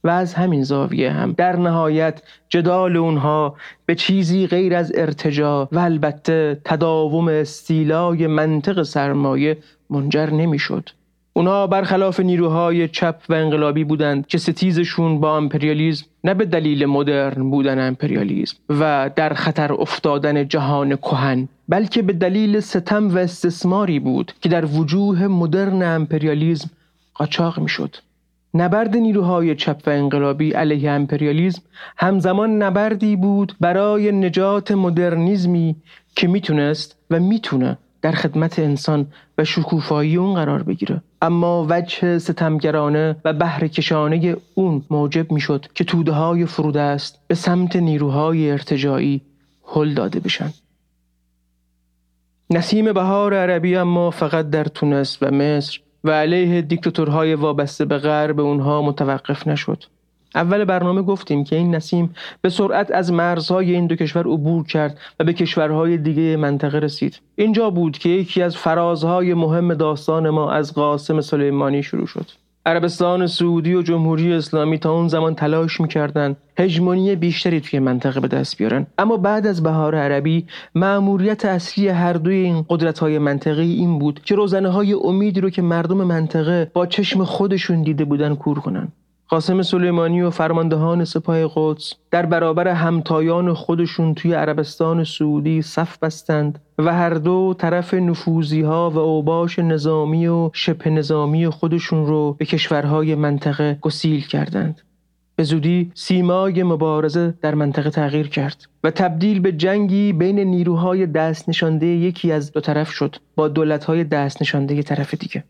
و 0.03 0.09
از 0.09 0.33
همین 0.33 0.63
زاویه 0.63 1.11
هم 1.11 1.31
در 1.31 1.55
نهایت 1.55 2.21
جدال 2.49 2.97
اونها 2.97 3.55
به 3.85 3.95
چیزی 3.95 4.47
غیر 4.47 4.75
از 4.75 4.91
ارتجا 4.95 5.69
و 5.71 5.79
البته 5.79 6.61
تداوم 6.65 7.27
استیلای 7.27 8.27
منطق 8.27 8.83
سرمایه 8.83 9.57
منجر 9.89 10.29
نمی‌شد. 10.29 10.89
اونها 11.35 11.67
برخلاف 11.67 12.19
نیروهای 12.19 12.87
چپ 12.87 13.15
و 13.29 13.33
انقلابی 13.33 13.83
بودند 13.83 14.27
که 14.27 14.37
ستیزشون 14.37 15.19
با 15.19 15.37
امپریالیزم 15.37 16.05
نه 16.23 16.33
به 16.33 16.45
دلیل 16.45 16.85
مدرن 16.85 17.49
بودن 17.49 17.87
امپریالیزم 17.87 18.55
و 18.69 19.09
در 19.15 19.33
خطر 19.33 19.73
افتادن 19.73 20.47
جهان 20.47 20.95
کهن 20.95 21.47
بلکه 21.69 22.01
به 22.01 22.13
دلیل 22.13 22.59
ستم 22.59 23.15
و 23.15 23.17
استثماری 23.17 23.99
بود 23.99 24.33
که 24.41 24.49
در 24.49 24.65
وجوه 24.65 25.27
مدرن 25.27 25.83
امپریالیزم 25.83 26.69
قاچاق 27.13 27.59
می‌شد. 27.59 27.95
نبرد 28.53 28.97
نیروهای 28.97 29.55
چپ 29.55 29.81
و 29.85 29.89
انقلابی 29.89 30.51
علیه 30.51 30.91
امپریالیزم 30.91 31.61
همزمان 31.97 32.61
نبردی 32.63 33.15
بود 33.15 33.55
برای 33.59 34.11
نجات 34.11 34.71
مدرنیزمی 34.71 35.75
که 36.15 36.27
می‌تونست 36.27 36.95
و 37.11 37.19
می‌تونه 37.19 37.77
در 38.01 38.11
خدمت 38.11 38.59
انسان 38.59 39.07
و 39.37 39.43
شکوفایی 39.43 40.15
اون 40.15 40.33
قرار 40.33 40.63
بگیره. 40.63 41.01
اما 41.21 41.67
وجه 41.69 42.19
ستمگرانه 42.19 43.15
و 43.25 43.33
بهرهکشانه 43.33 44.35
اون 44.55 44.83
موجب 44.89 45.31
می‌شد 45.31 45.65
که 45.75 45.83
توده 45.83 46.11
های 46.11 46.45
فرود 46.45 46.77
است 46.77 47.19
به 47.27 47.35
سمت 47.35 47.75
نیروهای 47.75 48.51
ارتجاعی 48.51 49.21
هل 49.67 49.93
داده 49.93 50.19
بشن. 50.19 50.53
نسیم 52.49 52.93
بهار 52.93 53.33
عربی 53.33 53.75
اما 53.75 54.11
فقط 54.11 54.49
در 54.49 54.63
تونس 54.63 55.17
و 55.21 55.31
مصر 55.31 55.79
و 56.03 56.11
علیه 56.11 56.61
دیکتاتورهای 56.61 57.35
وابسته 57.35 57.85
به 57.85 57.97
غرب 57.97 58.39
اونها 58.39 58.81
متوقف 58.81 59.47
نشد. 59.47 59.83
اول 60.35 60.65
برنامه 60.65 61.01
گفتیم 61.01 61.43
که 61.43 61.55
این 61.55 61.75
نسیم 61.75 62.15
به 62.41 62.49
سرعت 62.49 62.91
از 62.91 63.11
مرزهای 63.11 63.75
این 63.75 63.87
دو 63.87 63.95
کشور 63.95 64.27
عبور 64.27 64.65
کرد 64.65 64.97
و 65.19 65.23
به 65.23 65.33
کشورهای 65.33 65.97
دیگه 65.97 66.37
منطقه 66.37 66.79
رسید. 66.79 67.19
اینجا 67.35 67.69
بود 67.69 67.97
که 67.97 68.09
یکی 68.09 68.41
از 68.41 68.57
فرازهای 68.57 69.33
مهم 69.33 69.73
داستان 69.73 70.29
ما 70.29 70.51
از 70.51 70.73
قاسم 70.73 71.21
سلیمانی 71.21 71.83
شروع 71.83 72.07
شد. 72.07 72.42
عربستان 72.65 73.27
سعودی 73.27 73.73
و 73.73 73.81
جمهوری 73.81 74.33
اسلامی 74.33 74.77
تا 74.77 74.91
اون 74.91 75.07
زمان 75.07 75.35
تلاش 75.35 75.81
می‌کردن 75.81 76.35
هژمونی 76.57 77.15
بیشتری 77.15 77.61
توی 77.61 77.79
منطقه 77.79 78.19
به 78.19 78.27
دست 78.27 78.57
بیارن. 78.57 78.87
اما 78.97 79.17
بعد 79.17 79.47
از 79.47 79.63
بهار 79.63 79.95
عربی 79.95 80.45
مأموریت 80.75 81.45
اصلی 81.45 81.87
هر 81.87 82.13
دوی 82.13 82.35
این 82.35 82.65
قدرت 82.69 82.99
های 82.99 83.19
منطقه 83.19 83.61
این 83.61 83.99
بود 83.99 84.19
که 84.23 84.35
روزنه 84.35 84.69
های 84.69 84.93
امیدی 84.93 85.41
رو 85.41 85.49
که 85.49 85.61
مردم 85.61 85.97
منطقه 85.97 86.71
با 86.73 86.85
چشم 86.85 87.23
خودشون 87.23 87.83
دیده 87.83 88.05
بودن 88.05 88.35
کور 88.35 88.59
کنن. 88.59 88.87
قاسم 89.27 89.61
سلیمانی 89.61 90.21
و 90.21 90.29
فرماندهان 90.29 91.05
سپاه 91.05 91.51
قدس 91.55 91.93
در 92.11 92.25
برابر 92.25 92.67
همتایان 92.67 93.53
خودشون 93.53 94.13
توی 94.13 94.33
عربستان 94.33 95.03
سعودی 95.03 95.61
صف 95.61 95.97
بستند 95.97 96.59
و 96.77 96.93
هر 96.93 97.13
دو 97.13 97.55
طرف 97.57 97.93
نفوزی 97.93 98.61
ها 98.61 98.89
و 98.89 98.97
اوباش 98.97 99.59
نظامی 99.59 100.27
و 100.27 100.49
شبه 100.53 100.89
نظامی 100.89 101.49
خودشون 101.49 102.05
رو 102.05 102.33
به 102.33 102.45
کشورهای 102.45 103.15
منطقه 103.15 103.77
گسیل 103.81 104.21
کردند. 104.27 104.81
به 105.35 105.43
زودی 105.43 105.91
سیمای 105.93 106.63
مبارزه 106.63 107.33
در 107.41 107.55
منطقه 107.55 107.89
تغییر 107.89 108.27
کرد 108.27 108.65
و 108.83 108.91
تبدیل 108.91 109.39
به 109.39 109.51
جنگی 109.51 110.13
بین 110.13 110.39
نیروهای 110.39 111.05
دست 111.05 111.49
نشانده 111.49 111.85
یکی 111.85 112.31
از 112.31 112.51
دو 112.51 112.61
طرف 112.61 112.91
شد 112.91 113.15
با 113.35 113.47
دولتهای 113.47 114.03
دست 114.03 114.41
نشانده 114.41 114.83
طرف 114.83 115.13
دیگه. 115.13 115.43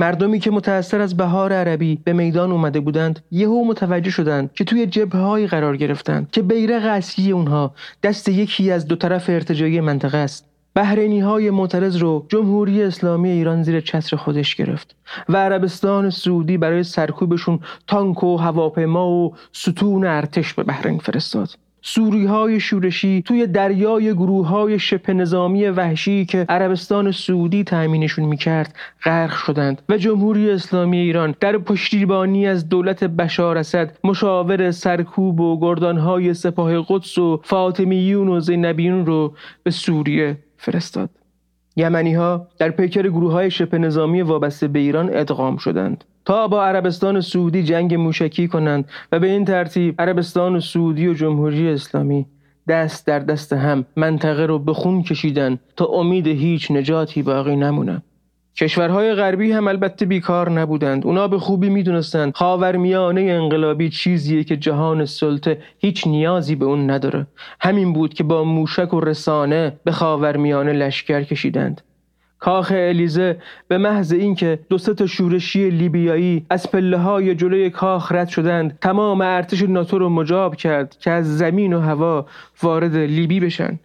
مردمی 0.00 0.40
که 0.40 0.50
متأثر 0.50 1.00
از 1.00 1.16
بهار 1.16 1.52
عربی 1.52 2.00
به 2.04 2.12
میدان 2.12 2.52
اومده 2.52 2.80
بودند 2.80 3.24
یهو 3.30 3.64
متوجه 3.64 4.10
شدند 4.10 4.52
که 4.54 4.64
توی 4.64 4.86
جبههایی 4.86 5.46
قرار 5.46 5.76
گرفتند 5.76 6.30
که 6.30 6.42
بیرق 6.42 6.84
اصلی 6.84 7.30
اونها 7.30 7.74
دست 8.02 8.28
یکی 8.28 8.70
از 8.70 8.86
دو 8.86 8.96
طرف 8.96 9.30
ارتجایی 9.30 9.80
منطقه 9.80 10.18
است. 10.18 10.46
بحرینی 10.74 11.20
های 11.20 11.50
معترض 11.50 11.96
رو 11.96 12.26
جمهوری 12.28 12.82
اسلامی 12.82 13.30
ایران 13.30 13.62
زیر 13.62 13.80
چتر 13.80 14.16
خودش 14.16 14.54
گرفت 14.54 14.96
و 15.28 15.36
عربستان 15.36 16.10
سعودی 16.10 16.58
برای 16.58 16.82
سرکوبشون 16.82 17.60
تانک 17.86 18.24
و 18.24 18.36
هواپیما 18.36 19.08
و 19.08 19.34
ستون 19.52 20.06
ارتش 20.06 20.54
به 20.54 20.62
بحرین 20.62 20.98
فرستاد. 20.98 21.48
سوری 21.82 22.26
های 22.26 22.60
شورشی 22.60 23.22
توی 23.22 23.46
دریای 23.46 24.14
گروه 24.14 24.48
های 24.48 24.78
شپ 24.78 25.10
نظامی 25.10 25.64
وحشی 25.66 26.24
که 26.24 26.46
عربستان 26.48 27.12
سعودی 27.12 27.64
تأمینشون 27.64 28.24
می‌کرد 28.24 28.74
غرق 29.04 29.32
شدند 29.32 29.82
و 29.88 29.96
جمهوری 29.96 30.50
اسلامی 30.50 30.98
ایران 30.98 31.34
در 31.40 31.58
پشتیبانی 31.58 32.46
از 32.46 32.68
دولت 32.68 33.04
بشار 33.04 33.58
اسد 33.58 33.98
مشاور 34.04 34.70
سرکوب 34.70 35.40
و 35.40 35.60
گردانهای 35.60 36.34
سپاه 36.34 36.84
قدس 36.88 37.18
و 37.18 37.40
فاطمیون 37.44 38.28
و 38.28 38.40
زینبیون 38.40 39.06
رو 39.06 39.34
به 39.62 39.70
سوریه 39.70 40.36
فرستاد. 40.56 41.19
یمنی 41.76 42.14
ها 42.14 42.46
در 42.58 42.70
پیکر 42.70 43.02
گروه 43.02 43.32
های 43.32 43.50
شپ 43.50 43.74
نظامی 43.74 44.22
وابسته 44.22 44.68
به 44.68 44.78
ایران 44.78 45.10
ادغام 45.12 45.56
شدند 45.56 46.04
تا 46.24 46.48
با 46.48 46.64
عربستان 46.64 47.20
سعودی 47.20 47.62
جنگ 47.62 47.94
موشکی 47.94 48.48
کنند 48.48 48.88
و 49.12 49.18
به 49.18 49.26
این 49.26 49.44
ترتیب 49.44 50.00
عربستان 50.00 50.60
سعودی 50.60 51.08
و 51.08 51.14
جمهوری 51.14 51.68
اسلامی 51.68 52.26
دست 52.68 53.06
در 53.06 53.18
دست 53.18 53.52
هم 53.52 53.84
منطقه 53.96 54.46
رو 54.46 54.58
به 54.58 54.72
خون 54.72 55.02
کشیدن 55.02 55.58
تا 55.76 55.84
امید 55.84 56.26
هیچ 56.26 56.70
نجاتی 56.70 57.22
باقی 57.22 57.56
نمونه 57.56 58.02
کشورهای 58.56 59.14
غربی 59.14 59.52
هم 59.52 59.68
البته 59.68 60.06
بیکار 60.06 60.50
نبودند. 60.50 61.06
اونا 61.06 61.28
به 61.28 61.38
خوبی 61.38 61.68
می‌دونستند 61.68 62.32
خاورمیانه 62.34 63.20
انقلابی 63.20 63.88
چیزیه 63.88 64.44
که 64.44 64.56
جهان 64.56 65.04
سلطه 65.04 65.58
هیچ 65.78 66.06
نیازی 66.06 66.54
به 66.56 66.64
اون 66.64 66.90
نداره. 66.90 67.26
همین 67.60 67.92
بود 67.92 68.14
که 68.14 68.24
با 68.24 68.44
موشک 68.44 68.94
و 68.94 69.00
رسانه 69.00 69.72
به 69.84 69.92
خاورمیانه 69.92 70.72
لشکر 70.72 71.22
کشیدند. 71.22 71.80
کاخ 72.38 72.72
الیزه 72.76 73.36
به 73.68 73.78
محض 73.78 74.12
اینکه 74.12 74.58
دو 74.68 74.78
تا 74.78 75.06
شورشی 75.06 75.70
لیبیایی 75.70 76.46
از 76.50 76.70
پله 76.70 76.96
های 76.96 77.34
جلوی 77.34 77.70
کاخ 77.70 78.12
رد 78.12 78.28
شدند 78.28 78.78
تمام 78.80 79.20
ارتش 79.20 79.62
ناتو 79.62 79.98
رو 79.98 80.08
مجاب 80.08 80.56
کرد 80.56 80.96
که 81.00 81.10
از 81.10 81.38
زمین 81.38 81.72
و 81.72 81.80
هوا 81.80 82.26
وارد 82.62 82.96
لیبی 82.96 83.40
بشن. 83.40 83.78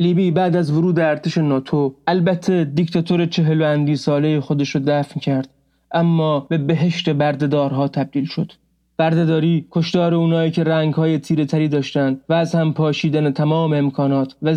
لیبی 0.00 0.30
بعد 0.30 0.56
از 0.56 0.70
ورود 0.70 0.98
ارتش 0.98 1.38
ناتو 1.38 1.94
البته 2.06 2.64
دیکتاتور 2.64 3.26
چهل 3.26 3.62
و 3.62 3.64
اندی 3.64 3.96
ساله 3.96 4.40
خودش 4.40 4.70
رو 4.70 4.80
دفن 4.86 5.20
کرد 5.20 5.48
اما 5.92 6.40
به 6.40 6.58
بهشت 6.58 7.10
بردهدارها 7.10 7.88
تبدیل 7.88 8.24
شد. 8.24 8.52
بردهداری 8.96 9.66
کشتار 9.70 10.14
اونایی 10.14 10.50
که 10.50 10.64
رنگهای 10.64 11.18
تیره 11.18 11.44
تری 11.44 11.68
داشتند 11.68 12.20
و 12.28 12.32
از 12.32 12.54
هم 12.54 12.72
پاشیدن 12.72 13.30
تمام 13.30 13.72
امکانات 13.72 14.36
و 14.42 14.54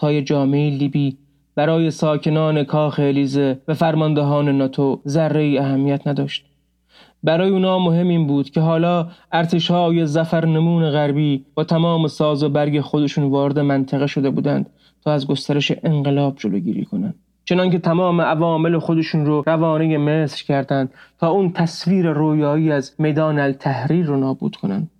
های 0.00 0.22
جامعه 0.22 0.70
لیبی 0.70 1.16
برای 1.54 1.90
ساکنان 1.90 2.64
کاخ 2.64 2.98
الیزه 2.98 3.58
و 3.68 3.74
فرماندهان 3.74 4.48
ناتو 4.48 5.00
ذره 5.08 5.56
اهمیت 5.60 6.06
نداشت. 6.06 6.51
برای 7.24 7.50
اونا 7.50 7.78
مهم 7.78 8.08
این 8.08 8.26
بود 8.26 8.50
که 8.50 8.60
حالا 8.60 9.08
ارتشهای 9.32 10.06
زفرنمون 10.06 10.90
غربی 10.90 11.44
با 11.54 11.64
تمام 11.64 12.06
ساز 12.06 12.42
و 12.42 12.48
برگ 12.48 12.80
خودشون 12.80 13.24
وارد 13.24 13.58
منطقه 13.58 14.06
شده 14.06 14.30
بودند 14.30 14.70
تا 15.04 15.12
از 15.12 15.26
گسترش 15.26 15.72
انقلاب 15.82 16.36
جلوگیری 16.36 16.84
کنند. 16.84 17.14
چنانکه 17.44 17.78
تمام 17.78 18.20
عوامل 18.20 18.78
خودشون 18.78 19.26
رو 19.26 19.42
روانه 19.46 19.98
مصر 19.98 20.44
کردند 20.44 20.90
تا 21.20 21.28
اون 21.28 21.52
تصویر 21.52 22.10
رویایی 22.10 22.72
از 22.72 22.94
میدان 22.98 23.38
التحریر 23.38 24.06
رو 24.06 24.16
نابود 24.16 24.56
کنند. 24.56 24.90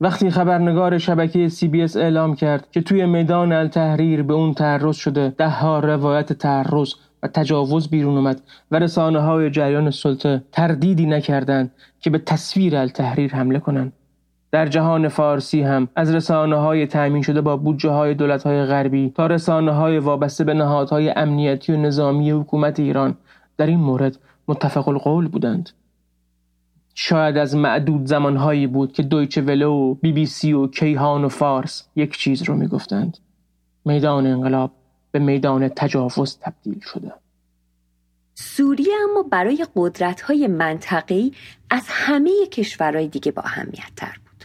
وقتی 0.00 0.30
خبرنگار 0.30 0.98
شبکه 0.98 1.44
اس 1.72 1.96
اعلام 1.96 2.34
کرد 2.34 2.70
که 2.70 2.80
توی 2.80 3.06
میدان 3.06 3.52
التحریر 3.52 4.22
به 4.22 4.34
اون 4.34 4.54
تعرض 4.54 4.96
شده 4.96 5.28
ده 5.38 5.48
ها 5.48 5.78
روایت 5.78 6.32
تعرض 6.32 6.94
و 7.22 7.28
تجاوز 7.28 7.88
بیرون 7.88 8.16
اومد 8.16 8.42
و 8.70 8.78
رسانه 8.78 9.20
های 9.20 9.50
جریان 9.50 9.90
سلطه 9.90 10.42
تردیدی 10.52 11.06
نکردند 11.06 11.70
که 12.00 12.10
به 12.10 12.18
تصویر 12.18 12.76
التحریر 12.76 13.34
حمله 13.34 13.58
کنند. 13.58 13.92
در 14.50 14.66
جهان 14.66 15.08
فارسی 15.08 15.62
هم 15.62 15.88
از 15.96 16.14
رسانه 16.14 16.56
های 16.56 16.86
تأمین 16.86 17.22
شده 17.22 17.40
با 17.40 17.56
بودجه 17.56 17.90
های 17.90 18.14
دولت 18.14 18.42
های 18.42 18.64
غربی 18.64 19.12
تا 19.16 19.26
رسانه 19.26 19.72
های 19.72 19.98
وابسته 19.98 20.44
به 20.44 20.54
نهادهای 20.54 21.10
امنیتی 21.10 21.72
و 21.72 21.76
نظامی 21.76 22.30
حکومت 22.30 22.80
ایران 22.80 23.16
در 23.56 23.66
این 23.66 23.78
مورد 23.78 24.18
متفق 24.48 24.88
القول 24.88 25.28
بودند. 25.28 25.70
شاید 26.94 27.36
از 27.36 27.56
معدود 27.56 28.06
زمانهایی 28.06 28.66
بود 28.66 28.92
که 28.92 29.02
دویچه 29.02 29.40
ولو 29.40 29.72
و 29.72 29.94
بی 29.94 30.12
بی 30.12 30.26
سی 30.26 30.52
و 30.52 30.66
کیهان 30.66 31.24
و 31.24 31.28
فارس 31.28 31.88
یک 31.96 32.16
چیز 32.16 32.42
رو 32.42 32.54
می‌گفتند. 32.54 33.18
میدان 33.84 34.26
انقلاب 34.26 34.70
به 35.10 35.18
میدان 35.18 35.68
تجاوز 35.68 36.38
تبدیل 36.40 36.80
شده 36.80 37.12
سوریه 38.34 38.94
اما 39.10 39.22
برای 39.22 39.66
قدرت 39.76 40.20
های 40.20 40.46
منطقی 40.46 41.32
از 41.70 41.84
همه 41.88 42.46
کشورهای 42.46 43.08
دیگه 43.08 43.32
با 43.32 43.42
اهمیت 43.42 43.90
تر 43.96 44.16
بود. 44.26 44.44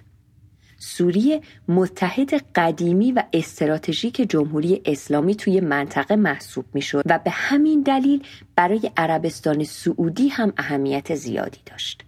سوریه 0.78 1.42
متحد 1.68 2.34
قدیمی 2.34 3.12
و 3.12 3.24
استراتژیک 3.34 4.16
جمهوری 4.30 4.82
اسلامی 4.86 5.36
توی 5.36 5.60
منطقه 5.60 6.16
محسوب 6.16 6.66
می 6.74 6.82
شد 6.82 7.04
و 7.06 7.20
به 7.20 7.30
همین 7.32 7.82
دلیل 7.82 8.24
برای 8.56 8.92
عربستان 8.98 9.64
سعودی 9.64 10.28
هم 10.28 10.54
اهمیت 10.58 11.16
زیادی 11.16 11.60
داشت. 11.66 12.06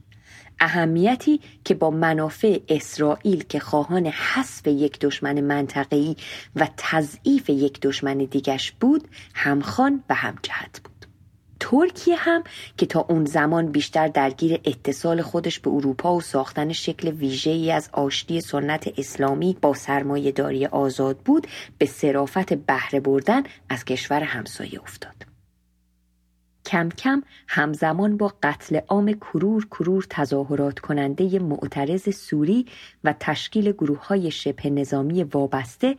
اهمیتی 0.59 1.39
که 1.65 1.73
با 1.73 1.89
منافع 1.89 2.59
اسرائیل 2.69 3.43
که 3.43 3.59
خواهان 3.59 4.05
حذف 4.05 4.67
یک 4.67 4.99
دشمن 4.99 5.41
منطقه‌ای 5.41 6.15
و 6.55 6.67
تضعیف 6.77 7.49
یک 7.49 7.81
دشمن 7.81 8.17
دیگش 8.17 8.71
بود 8.71 9.07
همخوان 9.33 10.03
و 10.09 10.13
همجهت 10.13 10.81
بود 10.83 10.95
ترکیه 11.59 12.15
هم 12.15 12.43
که 12.77 12.85
تا 12.85 13.05
اون 13.09 13.25
زمان 13.25 13.71
بیشتر 13.71 14.07
درگیر 14.07 14.59
اتصال 14.65 15.21
خودش 15.21 15.59
به 15.59 15.69
اروپا 15.69 16.15
و 16.15 16.21
ساختن 16.21 16.73
شکل 16.73 17.07
ویژه‌ای 17.07 17.71
از 17.71 17.89
آشتی 17.91 18.41
سنت 18.41 18.99
اسلامی 18.99 19.57
با 19.61 19.73
سرمایه 19.73 20.31
داری 20.31 20.65
آزاد 20.65 21.17
بود 21.17 21.47
به 21.77 21.85
صرافت 21.85 22.53
بهره 22.53 22.99
بردن 22.99 23.43
از 23.69 23.85
کشور 23.85 24.23
همسایه 24.23 24.81
افتاد. 24.83 25.14
کم 26.65 26.89
کم 26.89 27.23
همزمان 27.47 28.17
با 28.17 28.33
قتل 28.43 28.79
عام 28.87 29.13
کرور 29.13 29.65
کرور 29.65 30.05
تظاهرات 30.09 30.79
کننده 30.79 31.39
معترض 31.39 32.15
سوری 32.15 32.65
و 33.03 33.13
تشکیل 33.19 33.71
گروه 33.71 34.07
های 34.07 34.31
شبه 34.31 34.69
نظامی 34.69 35.23
وابسته 35.23 35.95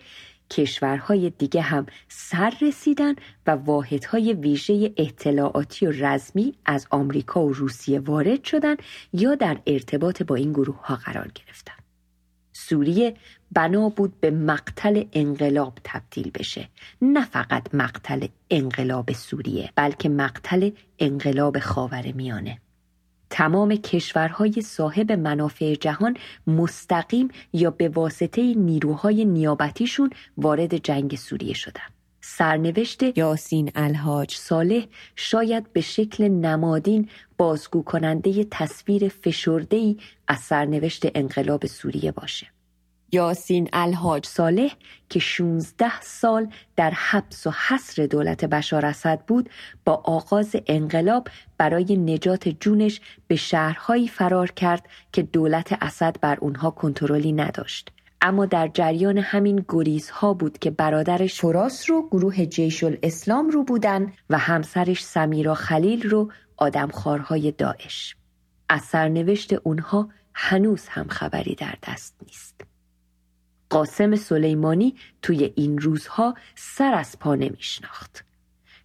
کشورهای 0.50 1.30
دیگه 1.30 1.60
هم 1.60 1.86
سر 2.08 2.52
رسیدن 2.60 3.14
و 3.46 3.50
واحدهای 3.50 4.32
ویژه 4.32 4.92
اطلاعاتی 4.96 5.86
و 5.86 5.90
رزمی 5.90 6.54
از 6.66 6.86
آمریکا 6.90 7.44
و 7.44 7.52
روسیه 7.52 8.00
وارد 8.00 8.44
شدند 8.44 8.78
یا 9.12 9.34
در 9.34 9.58
ارتباط 9.66 10.22
با 10.22 10.34
این 10.34 10.52
گروه 10.52 10.86
ها 10.86 10.96
قرار 10.96 11.30
گرفتن. 11.34 11.85
سوریه 12.68 13.14
بنا 13.52 13.88
بود 13.88 14.20
به 14.20 14.30
مقتل 14.30 15.04
انقلاب 15.12 15.78
تبدیل 15.84 16.30
بشه 16.30 16.68
نه 17.02 17.24
فقط 17.24 17.74
مقتل 17.74 18.26
انقلاب 18.50 19.12
سوریه 19.12 19.70
بلکه 19.76 20.08
مقتل 20.08 20.70
انقلاب 20.98 21.58
خاور 21.58 22.12
میانه 22.12 22.58
تمام 23.30 23.76
کشورهای 23.76 24.62
صاحب 24.62 25.12
منافع 25.12 25.74
جهان 25.74 26.16
مستقیم 26.46 27.28
یا 27.52 27.70
به 27.70 27.88
واسطه 27.88 28.54
نیروهای 28.54 29.24
نیابتیشون 29.24 30.10
وارد 30.36 30.76
جنگ 30.76 31.16
سوریه 31.16 31.54
شدند. 31.54 31.92
سرنوشت 32.20 33.18
یاسین 33.18 33.72
الهاج 33.74 34.34
صالح 34.34 34.84
شاید 35.16 35.72
به 35.72 35.80
شکل 35.80 36.28
نمادین 36.28 37.08
بازگو 37.38 37.82
کننده 37.82 38.46
تصویر 38.50 39.08
فشردهی 39.08 39.98
از 40.28 40.38
سرنوشت 40.38 41.02
انقلاب 41.14 41.66
سوریه 41.66 42.12
باشه. 42.12 42.55
یاسین 43.12 43.68
الحاج 43.72 44.26
صالح 44.26 44.74
که 45.08 45.18
16 45.18 46.00
سال 46.00 46.48
در 46.76 46.90
حبس 46.90 47.46
و 47.46 47.50
حصر 47.68 48.06
دولت 48.06 48.44
بشار 48.44 48.86
اسد 48.86 49.20
بود 49.20 49.50
با 49.84 49.92
آغاز 50.04 50.56
انقلاب 50.66 51.28
برای 51.58 51.96
نجات 51.96 52.48
جونش 52.48 53.00
به 53.26 53.36
شهرهایی 53.36 54.08
فرار 54.08 54.50
کرد 54.50 54.88
که 55.12 55.22
دولت 55.22 55.78
اسد 55.80 56.20
بر 56.20 56.38
اونها 56.40 56.70
کنترلی 56.70 57.32
نداشت. 57.32 57.90
اما 58.20 58.46
در 58.46 58.68
جریان 58.68 59.18
همین 59.18 59.64
گریزها 59.68 60.34
بود 60.34 60.58
که 60.58 60.70
برادرش 60.70 61.40
فراس 61.40 61.90
رو 61.90 62.08
گروه 62.08 62.46
جیش 62.46 62.84
الاسلام 62.84 63.48
رو 63.50 63.64
بودن 63.64 64.12
و 64.30 64.38
همسرش 64.38 65.04
سمیرا 65.04 65.54
خلیل 65.54 66.10
رو 66.10 66.32
آدمخوارهای 66.56 67.52
داعش. 67.52 68.16
از 68.68 68.82
سرنوشت 68.82 69.52
اونها 69.52 70.08
هنوز 70.34 70.88
هم 70.88 71.08
خبری 71.08 71.54
در 71.54 71.74
دست 71.88 72.16
نیست. 72.22 72.65
قاسم 73.70 74.16
سلیمانی 74.16 74.94
توی 75.22 75.52
این 75.56 75.78
روزها 75.78 76.34
سر 76.54 76.94
از 76.94 77.18
پا 77.18 77.34
نمیشناخت. 77.34 78.26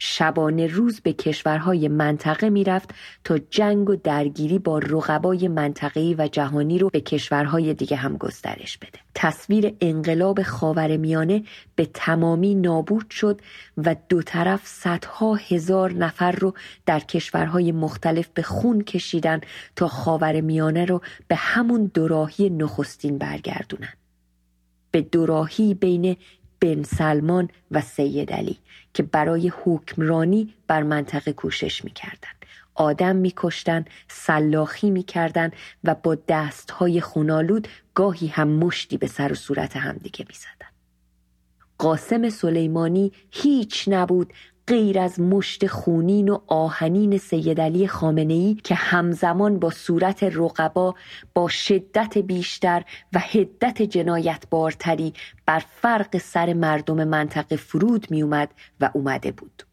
شبانه 0.04 0.68
روز 0.68 1.02
به 1.02 1.14
کشورهای 1.14 1.88
منطقه 1.88 2.50
می‌رفت 2.50 2.90
تا 3.24 3.38
جنگ 3.38 3.90
و 3.90 3.96
درگیری 3.96 4.60
با 4.60 4.80
رقبای 4.80 5.48
منطقه‌ای 5.48 6.16
و 6.18 6.28
جهانی 6.28 6.80
رو 6.80 6.90
به 6.90 7.02
کشورهای 7.02 7.74
دیگه 7.74 7.98
هم 7.98 8.18
گسترش 8.18 8.78
بده. 8.78 9.00
تصویر 9.16 9.76
انقلاب 9.82 10.44
خاورمیانه 10.44 11.44
به 11.76 11.86
تمامی 11.94 12.56
نابود 12.56 13.10
شد 13.10 13.42
و 13.78 13.96
دو 14.10 14.22
طرف 14.22 14.62
صدها 14.68 15.36
هزار 15.36 15.94
نفر 15.94 16.32
رو 16.32 16.54
در 16.86 17.00
کشورهای 17.00 17.72
مختلف 17.72 18.28
به 18.34 18.42
خون 18.42 18.82
کشیدن 18.82 19.42
تا 19.76 19.88
خاورمیانه 19.88 20.86
رو 20.86 21.02
به 21.28 21.36
همون 21.36 21.92
دوراهی 21.94 22.50
نخستین 22.50 23.18
برگردونن. 23.18 23.94
به 24.92 25.02
دوراهی 25.02 25.74
بین 25.74 26.18
بن 26.60 26.84
سلمان 26.84 27.50
و 27.72 27.82
سید 27.82 28.32
علی 28.32 28.58
که 28.94 29.04
برای 29.04 29.52
حکمرانی 29.64 30.54
بر 30.68 30.84
منطقه 30.84 31.34
کوشش 31.34 31.84
می‌کردند. 31.84 32.46
آدم 32.76 33.16
میکشتند 33.16 33.90
سلاخی 34.08 34.90
می‌کردند 34.90 35.54
و 35.84 35.96
با 35.96 36.18
دستهای 36.28 37.02
خونالود 37.02 37.68
گاهی 37.94 38.28
هم 38.28 38.48
مشتی 38.48 38.98
به 38.98 39.08
سر 39.08 39.32
و 39.32 39.36
صورت 39.36 39.78
همدیگه 39.78 40.26
می‌زدند. 40.30 40.72
قاسم 41.78 42.30
سلیمانی 42.30 43.12
هیچ 43.32 43.86
نبود 43.88 44.34
غیر 44.72 45.00
از 45.00 45.20
مشت 45.20 45.68
خونین 45.68 46.30
و 46.30 46.40
آهنین 46.48 47.18
سید 47.18 47.62
علی 47.62 47.88
خامنه 47.88 48.34
ای 48.34 48.58
که 48.64 48.76
همزمان 48.76 49.60
با 49.60 49.70
صورت 49.70 50.24
رقبا 50.24 50.96
با 51.34 51.48
شدت 51.48 52.18
بیشتر 52.18 52.84
و 53.14 53.20
حدت 53.20 53.82
جنایتبارتری 53.82 55.14
بر 55.46 55.64
فرق 55.82 56.18
سر 56.18 56.54
مردم 56.54 57.04
منطقه 57.04 57.56
فرود 57.56 58.08
می 58.12 58.22
اومد 58.22 58.50
و 58.82 58.90
اومده 58.94 59.32
بود. 59.32 59.64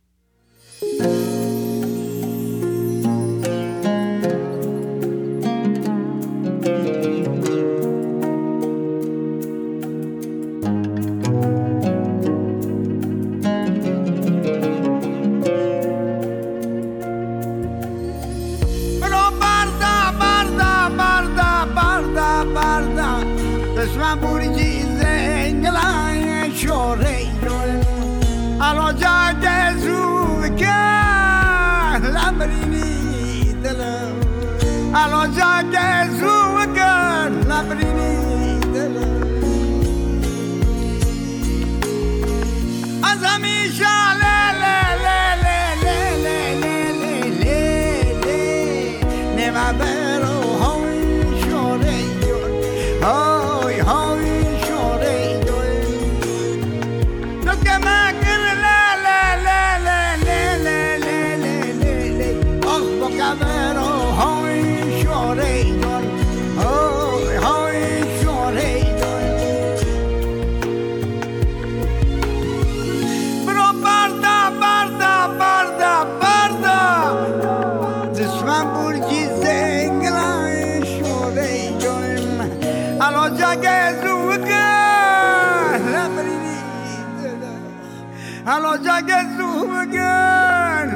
زوگن 89.36 90.90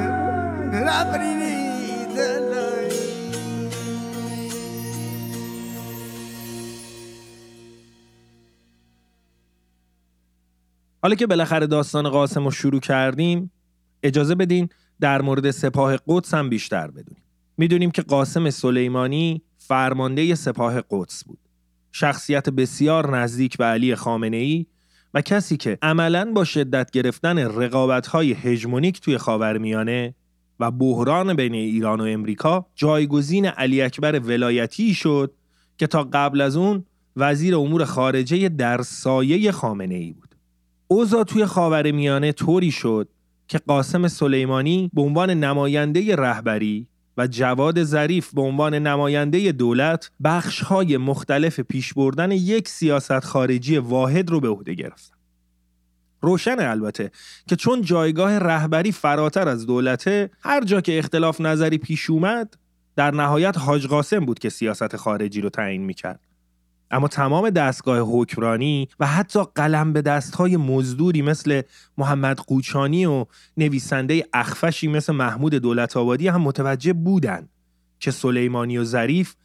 لبرینی 0.73 1.63
حالا 11.03 11.15
که 11.15 11.27
بالاخره 11.27 11.67
داستان 11.67 12.09
قاسم 12.09 12.45
رو 12.45 12.51
شروع 12.51 12.79
کردیم 12.79 13.51
اجازه 14.03 14.35
بدین 14.35 14.69
در 14.99 15.21
مورد 15.21 15.51
سپاه 15.51 15.97
قدس 16.07 16.33
هم 16.33 16.49
بیشتر 16.49 16.87
بدونیم. 16.87 17.23
می‌دونیم 17.57 17.91
که 17.91 18.01
قاسم 18.01 18.49
سلیمانی 18.49 19.41
فرمانده 19.57 20.35
سپاه 20.35 20.83
قدس 20.89 21.23
بود. 21.23 21.39
شخصیت 21.91 22.49
بسیار 22.49 23.17
نزدیک 23.17 23.57
به 23.57 23.65
علی 23.65 23.95
خامنه 23.95 24.37
ای 24.37 24.65
و 25.13 25.21
کسی 25.21 25.57
که 25.57 25.77
عملا 25.81 26.31
با 26.31 26.43
شدت 26.43 26.91
گرفتن 26.91 27.37
رقابت‌های 27.37 28.33
هژمونیک 28.33 29.01
توی 29.01 29.17
خاورمیانه 29.17 30.15
و 30.59 30.71
بحران 30.71 31.33
بین 31.33 31.53
ایران 31.53 32.01
و 32.01 32.03
امریکا 32.03 32.65
جایگزین 32.75 33.45
علی 33.45 33.81
اکبر 33.81 34.19
ولایتی 34.19 34.93
شد 34.93 35.33
که 35.77 35.87
تا 35.87 36.03
قبل 36.13 36.41
از 36.41 36.55
اون 36.55 36.85
وزیر 37.15 37.55
امور 37.55 37.85
خارجه 37.85 38.49
در 38.49 38.81
سایه 38.81 39.51
خامنه 39.51 39.95
ای 39.95 40.11
بود. 40.11 40.35
اوضاع 40.87 41.23
توی 41.23 41.45
خاورمیانه 41.45 42.31
طوری 42.31 42.71
شد 42.71 43.09
که 43.47 43.57
قاسم 43.57 44.07
سلیمانی 44.07 44.89
به 44.93 45.01
عنوان 45.01 45.29
نماینده 45.29 46.15
رهبری 46.15 46.87
و 47.17 47.27
جواد 47.27 47.83
ظریف 47.83 48.33
به 48.33 48.41
عنوان 48.41 48.73
نماینده 48.73 49.51
دولت 49.51 50.11
بخش‌های 50.23 50.97
مختلف 50.97 51.59
پیش 51.59 51.93
بردن 51.93 52.31
یک 52.31 52.69
سیاست 52.69 53.19
خارجی 53.19 53.77
واحد 53.77 54.29
رو 54.29 54.39
به 54.39 54.47
عهده 54.47 54.73
گرفتن. 54.73 55.15
روشن 56.21 56.59
البته 56.59 57.11
که 57.47 57.55
چون 57.55 57.81
جایگاه 57.81 58.39
رهبری 58.39 58.91
فراتر 58.91 59.47
از 59.47 59.65
دولته 59.65 60.29
هر 60.41 60.63
جا 60.63 60.81
که 60.81 60.99
اختلاف 60.99 61.41
نظری 61.41 61.77
پیش 61.77 62.09
اومد 62.09 62.57
در 62.95 63.11
نهایت 63.11 63.57
حاج 63.57 63.87
قاسم 63.87 64.19
بود 64.19 64.39
که 64.39 64.49
سیاست 64.49 64.95
خارجی 64.95 65.41
رو 65.41 65.49
تعیین 65.49 65.81
می‌کرد 65.81 66.19
اما 66.93 67.07
تمام 67.07 67.49
دستگاه 67.49 67.99
حکمرانی 67.99 68.87
و 68.99 69.07
حتی 69.07 69.39
قلم 69.55 69.93
به 69.93 70.01
دستهای 70.01 70.57
مزدوری 70.57 71.21
مثل 71.21 71.61
محمد 71.97 72.37
قوچانی 72.37 73.05
و 73.05 73.25
نویسنده 73.57 74.25
اخفشی 74.33 74.87
مثل 74.87 75.13
محمود 75.13 75.53
دولت 75.53 75.97
آبادی 75.97 76.27
هم 76.27 76.41
متوجه 76.41 76.93
بودند 76.93 77.49
که 77.99 78.11
سلیمانی 78.11 78.77
و 78.77 78.83
ظریف 78.83 79.35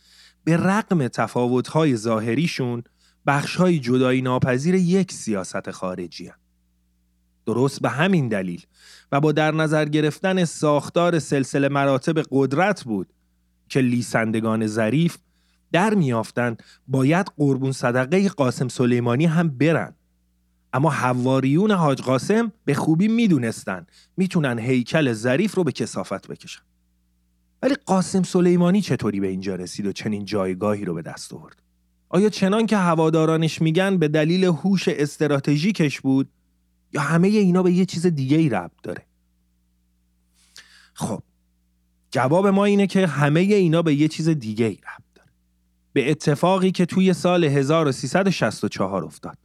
به 0.45 0.57
رقم 0.57 1.09
تفاوتهای 1.09 1.97
ظاهریشون 1.97 2.83
بخشهای 3.27 3.79
جدایی 3.79 4.23
ناپذیر 4.23 4.75
یک 4.75 5.13
سیاست 5.13 5.71
خارجی 5.71 6.27
هم. 6.27 6.39
درست 7.47 7.83
به 7.83 7.89
همین 7.89 8.29
دلیل 8.29 8.63
و 9.13 9.21
با 9.21 9.33
در 9.33 9.51
نظر 9.51 9.85
گرفتن 9.85 10.45
ساختار 10.45 11.19
سلسله 11.19 11.69
مراتب 11.69 12.23
قدرت 12.31 12.85
بود 12.85 13.13
که 13.69 13.81
لیسندگان 13.81 14.67
ظریف 14.67 15.17
در 15.73 15.95
میافتند 15.95 16.63
باید 16.89 17.27
قربون 17.37 17.73
صدقه 17.73 18.29
قاسم 18.29 18.69
سلیمانی 18.69 19.27
هم 19.27 19.49
برن. 19.49 19.95
اما 20.73 20.91
حواریون 20.91 21.71
حاج 21.71 22.03
قاسم 22.03 22.53
به 22.65 22.75
خوبی 22.75 23.09
می‌دونستن 23.09 23.87
می‌تونن 24.17 24.59
هیکل 24.59 25.13
ظریف 25.13 25.55
رو 25.55 25.65
به 25.65 25.73
کسافت 25.73 26.29
بکشن. 26.29 26.63
ولی 27.63 27.75
قاسم 27.87 28.23
سلیمانی 28.23 28.81
چطوری 28.81 29.21
به 29.21 29.29
اینجا 29.29 29.55
رسید 29.55 29.87
و 29.87 29.93
چنین 29.93 30.25
جایگاهی 30.25 30.85
رو 30.85 30.95
به 30.95 31.03
دست 31.03 31.35
آورد؟ 31.35 31.63
آیا 32.09 32.29
چنان 32.29 32.67
که 32.67 32.77
هوادارانش 32.77 33.63
میگن 33.63 33.99
به 33.99 34.09
دلیل 34.09 34.45
هوش 34.45 34.89
استراتژیکش 34.89 36.01
بود؟ 36.01 36.29
یا 36.93 37.01
همه 37.01 37.29
اینا 37.29 37.63
به 37.63 37.73
یه 37.73 37.85
چیز 37.85 38.07
دیگه 38.07 38.37
ای 38.37 38.49
ربط 38.49 38.83
داره؟ 38.83 39.03
خب 40.95 41.23
جواب 42.11 42.47
ما 42.47 42.65
اینه 42.65 42.87
که 42.87 43.07
همه 43.07 43.41
اینا 43.41 43.83
به 43.83 43.95
یه 43.95 44.09
چیز 44.09 44.29
دیگه 44.29 44.67
ای 44.67 44.75
ربط 44.75 45.08
به 45.99 46.11
اتفاقی 46.11 46.71
که 46.71 46.87
توی 46.87 47.13
سال 47.13 47.45
1364 47.45 49.05
افتاد. 49.05 49.39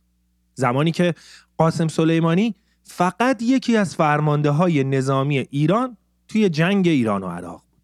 زمانی 0.56 0.92
که 0.92 1.14
قاسم 1.58 1.88
سلیمانی 1.88 2.56
فقط 2.84 3.42
یکی 3.42 3.78
از 3.78 3.96
فرمانده 3.96 4.50
های 4.50 4.84
نظامی 4.84 5.38
ایران 5.38 5.98
توی 6.28 6.50
جنگ 6.50 6.88
ایران 6.88 7.24
و 7.24 7.28
عراق 7.28 7.62
بود. 7.72 7.82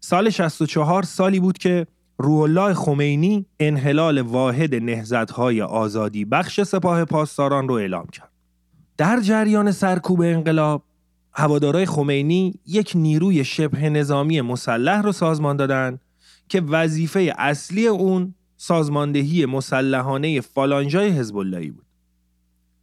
سال 0.00 0.30
64 0.30 1.02
سالی 1.02 1.40
بود 1.40 1.58
که 1.58 1.86
روح 2.18 2.40
الله 2.42 2.74
خمینی 2.74 3.46
انحلال 3.60 4.20
واحد 4.20 4.74
نهزت‌های 4.74 5.62
آزادی 5.62 6.24
بخش 6.24 6.60
سپاه 6.62 7.04
پاسداران 7.04 7.68
رو 7.68 7.74
اعلام 7.74 8.06
کرد. 8.06 8.32
در 8.96 9.20
جریان 9.20 9.72
سرکوب 9.72 10.20
انقلاب 10.20 10.82
هوادارای 11.32 11.86
خمینی 11.86 12.54
یک 12.66 12.92
نیروی 12.94 13.44
شبه 13.44 13.90
نظامی 13.90 14.40
مسلح 14.40 15.02
رو 15.02 15.12
سازمان 15.12 15.56
دادن 15.56 15.98
که 16.50 16.60
وظیفه 16.60 17.34
اصلی 17.38 17.86
اون 17.86 18.34
سازماندهی 18.56 19.46
مسلحانه 19.46 20.40
فالانجای 20.40 21.08
حزب 21.08 21.34
بود. 21.70 21.86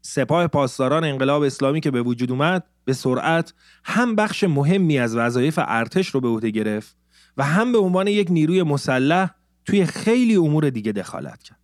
سپاه 0.01 0.47
پاسداران 0.47 1.03
انقلاب 1.03 1.41
اسلامی 1.41 1.82
که 1.82 1.91
به 1.91 2.01
وجود 2.01 2.32
اومد 2.32 2.63
به 2.86 2.93
سرعت 2.93 3.53
هم 3.84 4.15
بخش 4.15 4.43
مهمی 4.43 4.99
از 4.99 5.15
وظایف 5.15 5.59
ارتش 5.61 6.07
رو 6.07 6.22
به 6.22 6.28
عهده 6.28 6.49
گرفت 6.49 6.97
و 7.38 7.43
هم 7.43 7.72
به 7.72 7.78
عنوان 7.78 8.07
یک 8.07 8.28
نیروی 8.32 8.63
مسلح 8.63 9.30
توی 9.65 9.86
خیلی 9.86 10.36
امور 10.36 10.70
دیگه 10.70 10.91
دخالت 10.91 11.43
کرد. 11.43 11.59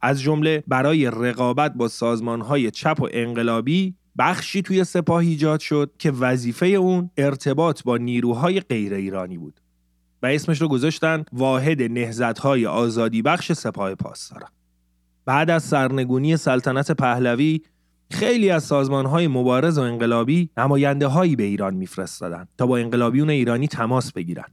از 0.00 0.22
جمله 0.22 0.64
برای 0.66 1.06
رقابت 1.06 1.74
با 1.74 1.88
سازمانهای 1.88 2.70
چپ 2.70 3.00
و 3.00 3.08
انقلابی 3.12 3.94
بخشی 4.18 4.62
توی 4.62 4.84
سپاه 4.84 5.16
ایجاد 5.16 5.60
شد 5.60 5.90
که 5.98 6.10
وظیفه 6.10 6.66
اون 6.66 7.10
ارتباط 7.16 7.82
با 7.82 7.96
نیروهای 7.96 8.60
غیر 8.60 8.94
ایرانی 8.94 9.38
بود 9.38 9.60
و 10.22 10.26
اسمش 10.26 10.60
رو 10.60 10.68
گذاشتن 10.68 11.24
واحد 11.32 11.82
نهزت‌های 11.82 12.66
آزادی 12.66 13.22
بخش 13.22 13.52
سپاه 13.52 13.94
پاسداران. 13.94 14.50
بعد 15.24 15.50
از 15.50 15.62
سرنگونی 15.62 16.36
سلطنت 16.36 16.90
پهلوی 16.90 17.60
خیلی 18.10 18.50
از 18.50 18.64
سازمانهای 18.64 19.28
مبارز 19.28 19.78
و 19.78 19.80
انقلابی 19.80 20.50
نماینده 20.56 21.06
هایی 21.06 21.36
به 21.36 21.42
ایران 21.42 21.74
میفرستادند 21.74 22.48
تا 22.58 22.66
با 22.66 22.78
انقلابیون 22.78 23.30
ایرانی 23.30 23.68
تماس 23.68 24.12
بگیرن. 24.12 24.44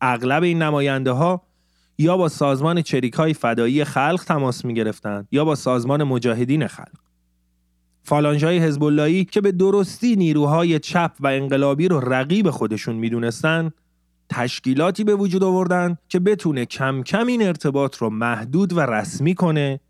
اغلب 0.00 0.42
این 0.42 0.62
نماینده 0.62 1.10
ها 1.10 1.42
یا 1.98 2.16
با 2.16 2.28
سازمان 2.28 2.82
چریک 2.82 3.14
های 3.14 3.34
فدایی 3.34 3.84
خلق 3.84 4.24
تماس 4.26 4.64
می 4.64 4.74
گرفتن 4.74 5.26
یا 5.32 5.44
با 5.44 5.54
سازمان 5.54 6.04
مجاهدین 6.04 6.66
خلق. 6.66 6.98
فالانجای 8.02 8.58
حزب 8.58 8.84
اللهی 8.84 9.24
که 9.24 9.40
به 9.40 9.52
درستی 9.52 10.16
نیروهای 10.16 10.78
چپ 10.78 11.12
و 11.20 11.26
انقلابی 11.26 11.88
رو 11.88 12.00
رقیب 12.00 12.50
خودشون 12.50 12.96
می‌دونستن 12.96 13.70
تشکیلاتی 14.28 15.04
به 15.04 15.14
وجود 15.14 15.44
آوردن 15.44 15.96
که 16.08 16.20
بتونه 16.20 16.64
کم 16.64 17.02
کم 17.02 17.26
این 17.26 17.42
ارتباط 17.42 17.96
رو 17.96 18.10
محدود 18.10 18.72
و 18.72 18.80
رسمی 18.80 19.34
کنه 19.34 19.80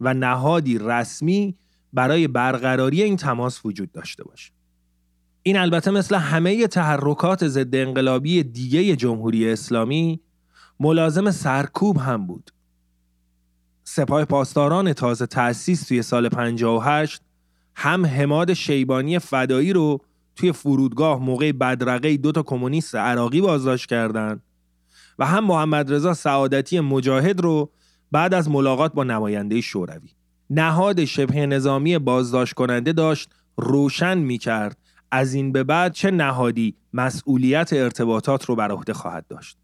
و 0.00 0.14
نهادی 0.14 0.78
رسمی 0.78 1.54
برای 1.92 2.28
برقراری 2.28 3.02
این 3.02 3.16
تماس 3.16 3.60
وجود 3.64 3.92
داشته 3.92 4.24
باشه. 4.24 4.52
این 5.42 5.56
البته 5.56 5.90
مثل 5.90 6.14
همه 6.14 6.66
تحرکات 6.66 7.48
ضد 7.48 7.74
انقلابی 7.74 8.42
دیگه 8.42 8.96
جمهوری 8.96 9.50
اسلامی 9.50 10.20
ملازم 10.80 11.30
سرکوب 11.30 11.98
هم 11.98 12.26
بود. 12.26 12.50
سپاه 13.84 14.24
پاسداران 14.24 14.92
تازه 14.92 15.26
تأسیس 15.26 15.82
توی 15.82 16.02
سال 16.02 16.28
58 16.28 17.22
هم 17.74 18.06
حماد 18.06 18.52
شیبانی 18.52 19.18
فدایی 19.18 19.72
رو 19.72 20.00
توی 20.36 20.52
فرودگاه 20.52 21.22
موقع 21.22 21.52
بدرقه 21.52 22.16
دو 22.16 22.32
تا 22.32 22.42
کمونیست 22.42 22.94
عراقی 22.94 23.40
بازداشت 23.40 23.88
کردند 23.88 24.42
و 25.18 25.26
هم 25.26 25.44
محمد 25.44 25.92
رضا 25.92 26.14
سعادتی 26.14 26.80
مجاهد 26.80 27.40
رو 27.40 27.70
بعد 28.12 28.34
از 28.34 28.50
ملاقات 28.50 28.92
با 28.92 29.04
نماینده 29.04 29.60
شوروی. 29.60 30.08
نهاد 30.50 31.04
شبه 31.04 31.46
نظامی 31.46 31.98
بازداشت 31.98 32.54
کننده 32.54 32.92
داشت 32.92 33.30
روشن 33.56 34.18
می 34.18 34.38
کرد 34.38 34.76
از 35.10 35.34
این 35.34 35.52
به 35.52 35.64
بعد 35.64 35.92
چه 35.92 36.10
نهادی 36.10 36.74
مسئولیت 36.92 37.72
ارتباطات 37.72 38.44
رو 38.44 38.56
بر 38.56 38.70
عهده 38.70 38.92
خواهد 38.92 39.26
داشت. 39.28 39.58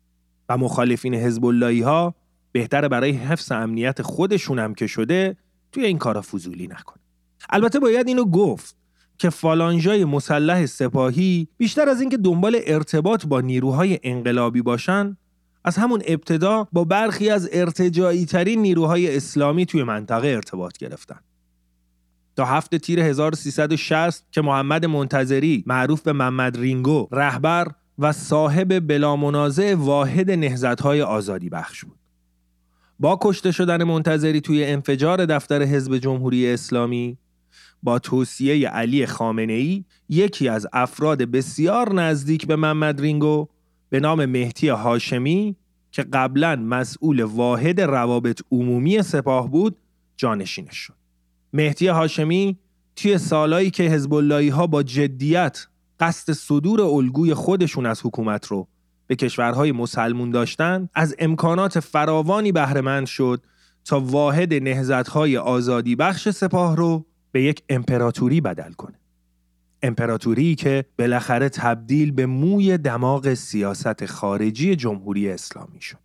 و 0.48 0.58
مخالفین 0.58 1.14
حزب 1.14 1.44
ها 1.84 2.14
بهتر 2.52 2.88
برای 2.88 3.10
حفظ 3.10 3.52
امنیت 3.52 4.02
خودشون 4.02 4.58
هم 4.58 4.74
که 4.74 4.86
شده 4.86 5.36
توی 5.72 5.84
این 5.84 5.98
کارا 5.98 6.22
فضولی 6.22 6.66
نکن 6.66 6.96
البته 7.50 7.78
باید 7.78 8.08
اینو 8.08 8.24
گفت. 8.24 8.76
که 9.18 9.30
فالانژای 9.30 10.04
مسلح 10.04 10.66
سپاهی 10.66 11.48
بیشتر 11.56 11.88
از 11.88 12.00
اینکه 12.00 12.16
دنبال 12.16 12.60
ارتباط 12.66 13.26
با 13.26 13.40
نیروهای 13.40 13.98
انقلابی 14.02 14.62
باشن 14.62 15.16
از 15.64 15.76
همون 15.76 16.02
ابتدا 16.06 16.68
با 16.72 16.84
برخی 16.84 17.30
از 17.30 17.48
ارتجایی 17.52 18.26
ترین 18.26 18.62
نیروهای 18.62 19.16
اسلامی 19.16 19.66
توی 19.66 19.82
منطقه 19.82 20.28
ارتباط 20.28 20.78
گرفتن. 20.78 21.18
تا 22.36 22.44
هفته 22.44 22.78
تیر 22.78 23.00
1360 23.00 24.24
که 24.30 24.42
محمد 24.42 24.86
منتظری 24.86 25.64
معروف 25.66 26.02
به 26.02 26.12
محمد 26.12 26.58
رینگو 26.58 27.08
رهبر 27.12 27.68
و 27.98 28.12
صاحب 28.12 28.86
بلامنازع 28.86 29.74
واحد 29.74 30.30
نهزتهای 30.30 31.02
آزادی 31.02 31.48
بخش 31.48 31.84
بود. 31.84 31.98
با 33.00 33.18
کشته 33.22 33.52
شدن 33.52 33.84
منتظری 33.84 34.40
توی 34.40 34.64
انفجار 34.64 35.26
دفتر 35.26 35.62
حزب 35.62 35.98
جمهوری 35.98 36.52
اسلامی 36.52 37.18
با 37.86 37.98
توصیه 37.98 38.68
علی 38.68 39.06
خامنه 39.06 39.52
ای 39.52 39.84
یکی 40.08 40.48
از 40.48 40.66
افراد 40.72 41.22
بسیار 41.22 41.94
نزدیک 41.94 42.46
به 42.46 42.56
محمد 42.56 43.00
رینگو 43.00 43.48
به 43.88 44.00
نام 44.00 44.26
مهدی 44.26 44.68
هاشمی 44.68 45.56
که 45.92 46.02
قبلا 46.02 46.56
مسئول 46.56 47.22
واحد 47.22 47.80
روابط 47.80 48.40
عمومی 48.52 49.02
سپاه 49.02 49.50
بود 49.50 49.76
جانشینش 50.16 50.76
شد. 50.76 50.94
مهدی 51.52 51.86
هاشمی 51.86 52.58
توی 52.96 53.18
سالایی 53.18 53.70
که 53.70 53.82
حزب 53.82 54.12
ها 54.32 54.66
با 54.66 54.82
جدیت 54.82 55.66
قصد 56.00 56.32
صدور 56.32 56.80
الگوی 56.82 57.34
خودشون 57.34 57.86
از 57.86 58.00
حکومت 58.04 58.46
رو 58.46 58.68
به 59.06 59.16
کشورهای 59.16 59.72
مسلمون 59.72 60.30
داشتن 60.30 60.88
از 60.94 61.14
امکانات 61.18 61.80
فراوانی 61.80 62.52
بهرهمند 62.52 63.06
شد 63.06 63.42
تا 63.84 64.00
واحد 64.00 64.54
نهزتهای 64.54 65.36
آزادی 65.36 65.96
بخش 65.96 66.28
سپاه 66.28 66.76
رو 66.76 67.06
به 67.36 67.42
یک 67.42 67.62
امپراتوری 67.68 68.40
بدل 68.40 68.72
کنه 68.72 68.94
امپراتوری 69.82 70.54
که 70.54 70.84
بالاخره 70.98 71.48
تبدیل 71.48 72.12
به 72.12 72.26
موی 72.26 72.78
دماغ 72.78 73.34
سیاست 73.34 74.06
خارجی 74.06 74.76
جمهوری 74.76 75.30
اسلامی 75.30 75.80
شد 75.80 75.98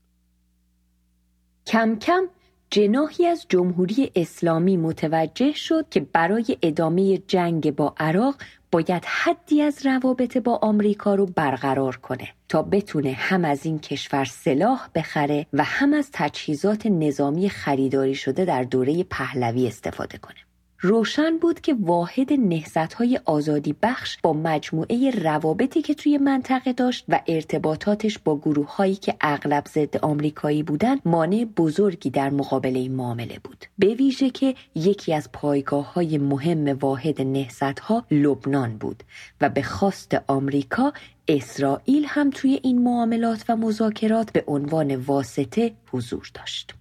کم 1.66 1.96
کم 1.96 2.24
جناحی 2.70 3.26
از 3.26 3.46
جمهوری 3.50 4.12
اسلامی 4.16 4.78
متوجه 4.78 5.54
شد 5.54 5.86
که 5.90 6.00
برای 6.00 6.58
ادامه 6.62 7.18
جنگ 7.18 7.76
با 7.76 7.96
عراق 7.98 8.36
باید 8.72 9.06
حدی 9.06 9.62
از 9.62 9.86
روابط 9.86 10.38
با 10.38 10.60
آمریکا 10.62 11.16
رو 11.16 11.26
برقرار 11.26 11.96
کنه 11.96 12.30
تا 12.50 12.62
بتونه 12.62 13.12
هم 13.12 13.46
از 13.46 13.66
این 13.66 13.80
کشور 13.80 14.26
سلاح 14.26 14.88
بخره 14.96 15.46
و 15.54 15.64
هم 15.64 15.94
از 15.94 16.10
تجهیزات 16.14 16.86
نظامی 16.86 17.50
خریداری 17.50 18.16
شده 18.16 18.46
در 18.46 18.64
دوره 18.64 19.04
پهلوی 19.04 19.68
استفاده 19.68 20.18
کنه. 20.18 20.51
روشن 20.84 21.38
بود 21.38 21.62
که 21.62 21.76
واحد 21.80 22.34
نهزت 22.34 22.94
های 22.94 23.20
آزادی 23.26 23.76
بخش 23.82 24.18
با 24.24 24.34
مجموعه 24.34 25.12
روابطی 25.12 25.82
که 25.82 25.94
توی 25.94 26.18
منطقه 26.18 26.74
داشت 26.74 27.06
و 27.10 27.22
ارتباطاتش 27.28 28.20
با 28.20 28.38
گروه 28.38 28.76
هایی 28.76 28.96
که 28.96 29.16
اغلب 29.22 29.66
ضد 29.68 29.98
آمریکایی 29.98 30.64
بودن 30.64 30.96
مانع 31.06 31.46
بزرگی 31.46 32.10
در 32.10 32.30
مقابل 32.30 32.76
این 32.76 32.96
معامله 32.96 33.40
بود. 33.44 33.66
به 33.80 33.88
ویژه 33.88 34.30
که 34.30 34.56
یکی 34.76 35.14
از 35.14 35.32
پایگاه 35.34 35.94
های 35.94 36.18
مهم 36.18 36.68
واحد 36.68 37.22
نهزت 37.22 37.80
ها 37.80 38.06
لبنان 38.12 38.78
بود 38.78 39.04
و 39.42 39.50
به 39.50 39.62
خواست 39.62 40.18
آمریکا 40.28 40.94
اسرائیل 41.28 42.06
هم 42.08 42.30
توی 42.30 42.60
این 42.64 42.84
معاملات 42.84 43.46
و 43.50 43.56
مذاکرات 43.56 44.32
به 44.32 44.44
عنوان 44.48 44.96
واسطه 44.96 45.74
حضور 45.92 46.32
داشت. 46.34 46.81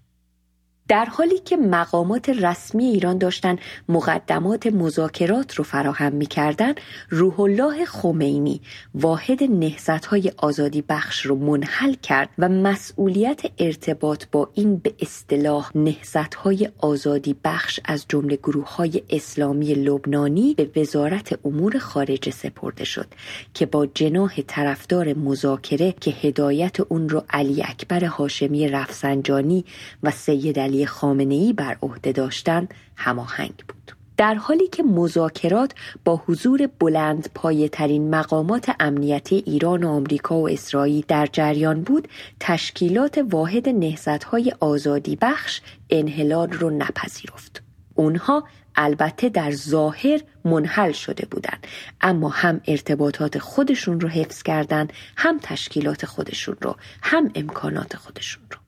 در 0.91 1.05
حالی 1.05 1.38
که 1.38 1.57
مقامات 1.57 2.28
رسمی 2.28 2.84
ایران 2.84 3.18
داشتن 3.18 3.57
مقدمات 3.88 4.66
مذاکرات 4.66 5.55
رو 5.55 5.64
فراهم 5.64 6.12
می‌کردن 6.12 6.74
روح 7.11 7.41
الله 7.41 7.84
خمینی 7.84 8.61
واحد 8.95 9.45
نهزت 9.45 10.07
های 10.07 10.32
آزادی 10.36 10.82
بخش 10.88 11.26
رو 11.26 11.36
منحل 11.36 11.95
کرد 11.95 12.28
و 12.38 12.49
مسئولیت 12.49 13.41
ارتباط 13.59 14.24
با 14.32 14.51
این 14.55 14.76
به 14.76 14.95
اصطلاح 15.01 15.70
نهزت 15.74 16.34
های 16.34 16.68
آزادی 16.78 17.36
بخش 17.45 17.80
از 17.84 18.05
جمله 18.09 18.36
گروه 18.36 18.76
های 18.76 19.03
اسلامی 19.11 19.74
لبنانی 19.74 20.55
به 20.55 20.80
وزارت 20.80 21.38
امور 21.45 21.78
خارجه 21.78 22.30
سپرده 22.30 22.84
شد 22.84 23.07
که 23.55 23.66
با 23.66 23.86
جناح 23.86 24.41
طرفدار 24.47 25.14
مذاکره 25.14 25.95
که 26.01 26.11
هدایت 26.11 26.80
اون 26.80 27.09
رو 27.09 27.24
علی 27.30 27.62
اکبر 27.62 28.05
هاشمی 28.05 28.68
رفسنجانی 28.68 29.64
و 30.03 30.11
سید 30.11 30.59
علی 30.59 30.80
خامنه 30.87 31.35
ای 31.35 31.53
بر 31.53 31.76
عهده 31.83 32.12
داشتند 32.12 32.74
هماهنگ 32.97 33.55
بود. 33.68 33.93
در 34.20 34.35
حالی 34.35 34.68
که 34.68 34.83
مذاکرات 34.83 35.74
با 36.05 36.22
حضور 36.26 36.68
بلند 36.81 37.28
پایه 37.35 37.68
ترین 37.68 38.14
مقامات 38.14 38.70
امنیتی 38.81 39.43
ایران 39.47 39.85
و 39.85 39.89
آمریکا 39.89 40.41
و 40.41 40.49
اسرائیل 40.49 41.05
در 41.09 41.28
جریان 41.33 41.83
بود 41.83 42.09
تشکیلات 42.41 43.24
واحد 43.31 43.68
نهزت 43.68 44.24
های 44.24 44.53
آزادی 44.61 45.16
بخش 45.16 45.61
انحلال 45.91 46.53
رو 46.53 46.70
نپذیرفت. 46.70 47.62
اونها 47.95 48.45
البته 48.76 49.28
در 49.28 49.51
ظاهر 49.51 50.20
منحل 50.45 50.93
شده 50.93 51.26
بودند 51.31 51.66
اما 52.01 52.28
هم 52.28 52.61
ارتباطات 52.66 53.39
خودشون 53.39 54.01
رو 54.01 54.09
حفظ 54.09 54.43
کردند 54.43 54.93
هم 55.16 55.39
تشکیلات 55.43 56.07
خودشون 56.07 56.57
رو 56.61 56.76
هم 57.03 57.31
امکانات 57.35 57.97
خودشون 57.97 58.43
رو. 58.51 58.59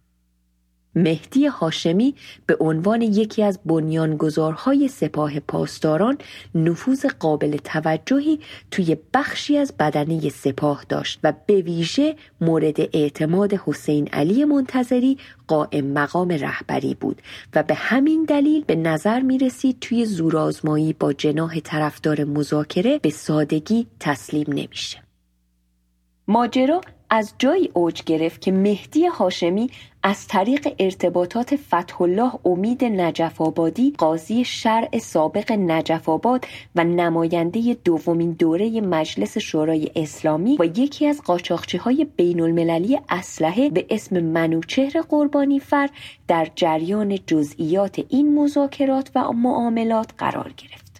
مهدی 0.94 1.46
هاشمی 1.46 2.14
به 2.46 2.56
عنوان 2.60 3.02
یکی 3.02 3.42
از 3.42 3.58
بنیانگذارهای 3.66 4.88
سپاه 4.88 5.40
پاسداران 5.40 6.18
نفوذ 6.54 7.06
قابل 7.06 7.56
توجهی 7.56 8.40
توی 8.70 8.96
بخشی 9.14 9.58
از 9.58 9.74
بدنه 9.78 10.28
سپاه 10.28 10.84
داشت 10.88 11.20
و 11.24 11.32
به 11.46 11.60
ویژه 11.60 12.16
مورد 12.40 12.80
اعتماد 12.80 13.54
حسین 13.54 14.08
علی 14.08 14.44
منتظری 14.44 15.18
قائم 15.46 15.84
مقام 15.86 16.28
رهبری 16.28 16.94
بود 16.94 17.22
و 17.54 17.62
به 17.62 17.74
همین 17.74 18.24
دلیل 18.24 18.64
به 18.64 18.74
نظر 18.76 19.20
می 19.20 19.38
رسید 19.38 19.76
توی 19.80 20.04
زورآزمایی 20.04 20.92
با 20.92 21.12
جناح 21.12 21.60
طرفدار 21.60 22.24
مذاکره 22.24 22.98
به 22.98 23.10
سادگی 23.10 23.86
تسلیم 24.00 24.46
نمیشه. 24.48 25.02
ماجرا 26.28 26.80
از 27.14 27.34
جایی 27.38 27.70
اوج 27.74 28.02
گرفت 28.02 28.40
که 28.40 28.52
مهدی 28.52 29.06
هاشمی 29.06 29.70
از 30.02 30.28
طریق 30.28 30.74
ارتباطات 30.78 31.56
فتح 31.56 32.02
الله 32.02 32.32
امید 32.44 32.84
نجف 32.84 33.40
آبادی 33.40 33.94
قاضی 33.98 34.44
شرع 34.44 34.98
سابق 34.98 35.52
نجف 35.52 36.08
آباد 36.08 36.46
و 36.74 36.84
نماینده 36.84 37.76
دومین 37.84 38.32
دوره 38.32 38.80
مجلس 38.80 39.38
شورای 39.38 39.90
اسلامی 39.96 40.56
و 40.60 40.64
یکی 40.64 41.06
از 41.06 41.22
قاچاقچی 41.22 41.78
های 41.78 42.06
بین 42.16 42.40
المللی 42.40 42.98
اسلحه 43.08 43.70
به 43.70 43.86
اسم 43.90 44.20
منوچهر 44.20 45.00
قربانی 45.08 45.60
فر 45.60 45.90
در 46.28 46.48
جریان 46.54 47.18
جزئیات 47.26 48.00
این 48.08 48.34
مذاکرات 48.34 49.10
و 49.14 49.32
معاملات 49.32 50.10
قرار 50.18 50.52
گرفت. 50.56 50.91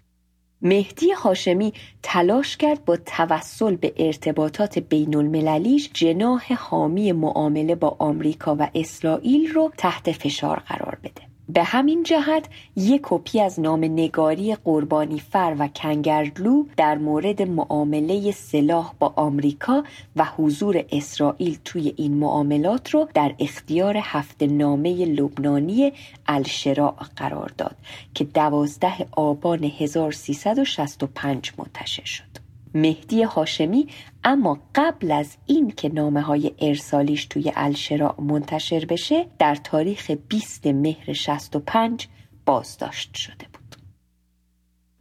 مهدی 0.63 1.13
هاشمی 1.13 1.73
تلاش 2.03 2.57
کرد 2.57 2.85
با 2.85 2.97
توسل 2.97 3.77
به 3.77 3.93
ارتباطات 3.97 4.79
بین 4.79 5.17
المللیش 5.17 5.91
جناح 5.95 6.55
حامی 6.55 7.13
معامله 7.13 7.75
با 7.75 7.97
آمریکا 7.99 8.57
و 8.59 8.69
اسرائیل 8.75 9.53
رو 9.53 9.73
تحت 9.77 10.13
فشار 10.13 10.59
قرار 10.59 10.99
بده. 11.03 11.32
به 11.49 11.63
همین 11.63 12.03
جهت 12.03 12.49
یک 12.77 13.01
کپی 13.05 13.41
از 13.41 13.61
نام 13.61 13.85
نگاری 13.85 14.55
قربانی 14.55 15.19
فر 15.19 15.57
و 15.59 15.69
کنگرلو 15.69 16.65
در 16.77 16.99
مورد 16.99 17.43
معامله 17.43 18.31
سلاح 18.31 18.95
با 18.99 19.13
آمریکا 19.17 19.85
و 20.17 20.25
حضور 20.25 20.85
اسرائیل 20.93 21.59
توی 21.65 21.95
این 21.97 22.15
معاملات 22.15 22.91
رو 22.91 23.09
در 23.15 23.35
اختیار 23.39 23.97
هفته 24.03 24.47
نامه 24.47 25.05
لبنانی 25.05 25.93
الشراع 26.27 26.97
قرار 27.17 27.53
داد 27.59 27.77
که 28.15 28.25
دوازده 28.25 29.07
آبان 29.13 29.65
1365 29.65 31.53
منتشر 31.59 32.05
شد. 32.05 32.42
مهدی 32.75 33.23
هاشمی 33.23 33.87
اما 34.25 34.59
قبل 34.75 35.13
از 35.13 35.37
این 35.47 35.71
که 35.71 35.89
نامه 35.89 36.21
های 36.21 36.53
ارسالیش 36.61 37.27
توی 37.27 37.53
الشراع 37.57 38.21
منتشر 38.21 38.85
بشه 38.85 39.27
در 39.39 39.55
تاریخ 39.55 40.11
20 40.11 40.67
مهر 40.67 41.13
65 41.13 42.09
بازداشت 42.47 43.15
شده 43.15 43.47
بود. 43.53 43.63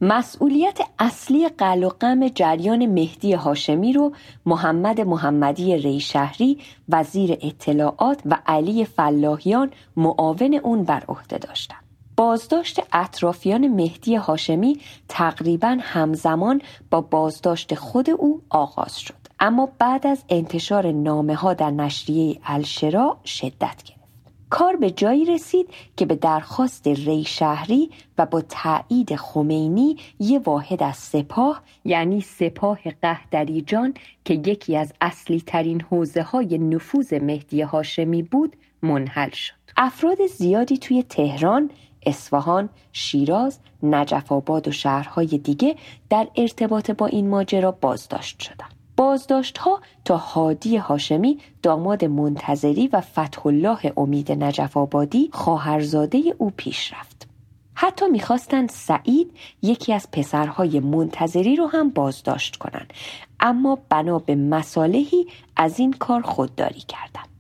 مسئولیت 0.01 0.80
اصلی 0.99 1.49
قل 1.49 1.84
و 1.84 1.89
غم 1.89 2.28
جریان 2.28 2.86
مهدی 2.86 3.34
هاشمی 3.34 3.93
رو 3.93 4.13
محمد 4.45 5.01
محمدی 5.01 5.78
ریشهری 5.78 6.57
وزیر 6.89 7.38
اطلاعات 7.41 8.22
و 8.26 8.38
علی 8.45 8.86
فلاحیان 8.86 9.72
معاون 9.97 10.53
اون 10.63 10.84
بر 10.84 11.03
عهده 11.09 11.38
داشتند. 11.38 11.80
بازداشت 12.22 12.80
اطرافیان 12.93 13.67
مهدی 13.67 14.15
هاشمی 14.15 14.80
تقریبا 15.07 15.78
همزمان 15.82 16.61
با 16.89 17.01
بازداشت 17.01 17.76
خود 17.76 18.09
او 18.09 18.41
آغاز 18.49 18.99
شد. 18.99 19.13
اما 19.39 19.69
بعد 19.80 20.07
از 20.07 20.24
انتشار 20.30 20.91
نامه 20.91 21.36
ها 21.36 21.53
در 21.53 21.69
نشریه 21.69 22.39
الشرا 22.45 23.17
شدت 23.26 23.84
گرفت. 23.84 24.01
کار 24.49 24.76
به 24.76 24.91
جایی 24.91 25.26
رسید 25.26 25.69
که 25.97 26.05
به 26.05 26.15
درخواست 26.15 26.88
ری 26.88 27.24
شهری 27.24 27.89
و 28.17 28.26
با 28.26 28.41
تایید 28.41 29.15
خمینی 29.15 29.97
یه 30.19 30.39
واحد 30.39 30.84
از 30.84 30.95
سپاه 30.95 31.61
یعنی 31.86 32.22
سپاه 32.22 32.80
قهدریجان 33.01 33.93
که 34.26 34.34
یکی 34.34 34.78
از 34.78 34.93
اصلی 35.01 35.43
ترین 35.47 35.82
حوزه 35.82 36.22
های 36.22 36.57
نفوذ 36.57 37.13
مهدی 37.13 37.61
هاشمی 37.61 38.24
بود 38.24 38.55
منحل 38.82 39.30
شد. 39.30 39.53
افراد 39.78 40.17
زیادی 40.28 40.78
توی 40.78 41.03
تهران 41.03 41.69
اصفهان، 42.06 42.70
شیراز، 42.93 43.60
نجف 43.84 44.32
آباد 44.32 44.68
و 44.68 44.72
شهرهای 44.72 45.28
دیگه 45.28 45.76
در 46.10 46.28
ارتباط 46.36 46.91
با 46.91 47.06
این 47.06 47.30
ماجرا 47.30 47.72
بازداشت 47.72 48.39
شدند. 48.39 48.74
بازداشت 48.97 49.58
ها 49.58 49.82
تا 50.06 50.18
هادی 50.18 50.78
هاشمی 50.78 51.38
داماد 51.64 52.06
منتظری 52.06 52.88
و 52.88 53.02
فتح 53.02 53.47
الله 53.47 53.93
امید 53.97 54.32
نجف 54.32 54.78
آبادی 54.78 55.30
خواهرزاده 55.34 56.36
او 56.38 56.52
پیش 56.58 56.93
رفت. 56.93 57.28
حتی 57.74 58.08
می‌خواستند 58.08 58.70
سعید 58.70 59.32
یکی 59.62 59.93
از 59.93 60.12
پسرهای 60.12 60.80
منتظری 60.80 61.56
رو 61.56 61.68
هم 61.68 61.89
بازداشت 61.89 62.56
کنند 62.56 62.93
اما 63.39 63.78
بنا 63.89 64.20
به 64.20 64.36
مصالحی 64.36 65.26
از 65.56 65.80
این 65.80 65.93
کار 65.93 66.22
خودداری 66.22 66.80
کردند. 66.80 67.30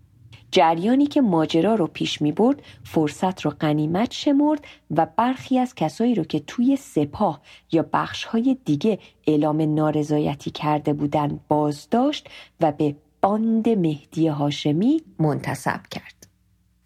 جریانی 0.51 1.05
که 1.05 1.21
ماجرا 1.21 1.75
رو 1.75 1.87
پیش 1.87 2.21
می 2.21 2.31
برد 2.31 2.61
فرصت 2.83 3.41
رو 3.41 3.53
قنیمت 3.59 4.11
شمرد 4.11 4.65
و 4.91 5.07
برخی 5.17 5.59
از 5.59 5.75
کسایی 5.75 6.15
رو 6.15 6.23
که 6.23 6.39
توی 6.39 6.75
سپاه 6.75 7.41
یا 7.71 7.85
بخشهای 7.93 8.57
دیگه 8.65 8.99
اعلام 9.27 9.73
نارضایتی 9.73 10.51
کرده 10.51 10.93
بودن 10.93 11.39
بازداشت 11.47 12.29
و 12.61 12.71
به 12.71 12.95
باند 13.21 13.69
مهدی 13.69 14.27
هاشمی 14.27 15.01
منتصب 15.19 15.81
کرد. 15.91 16.27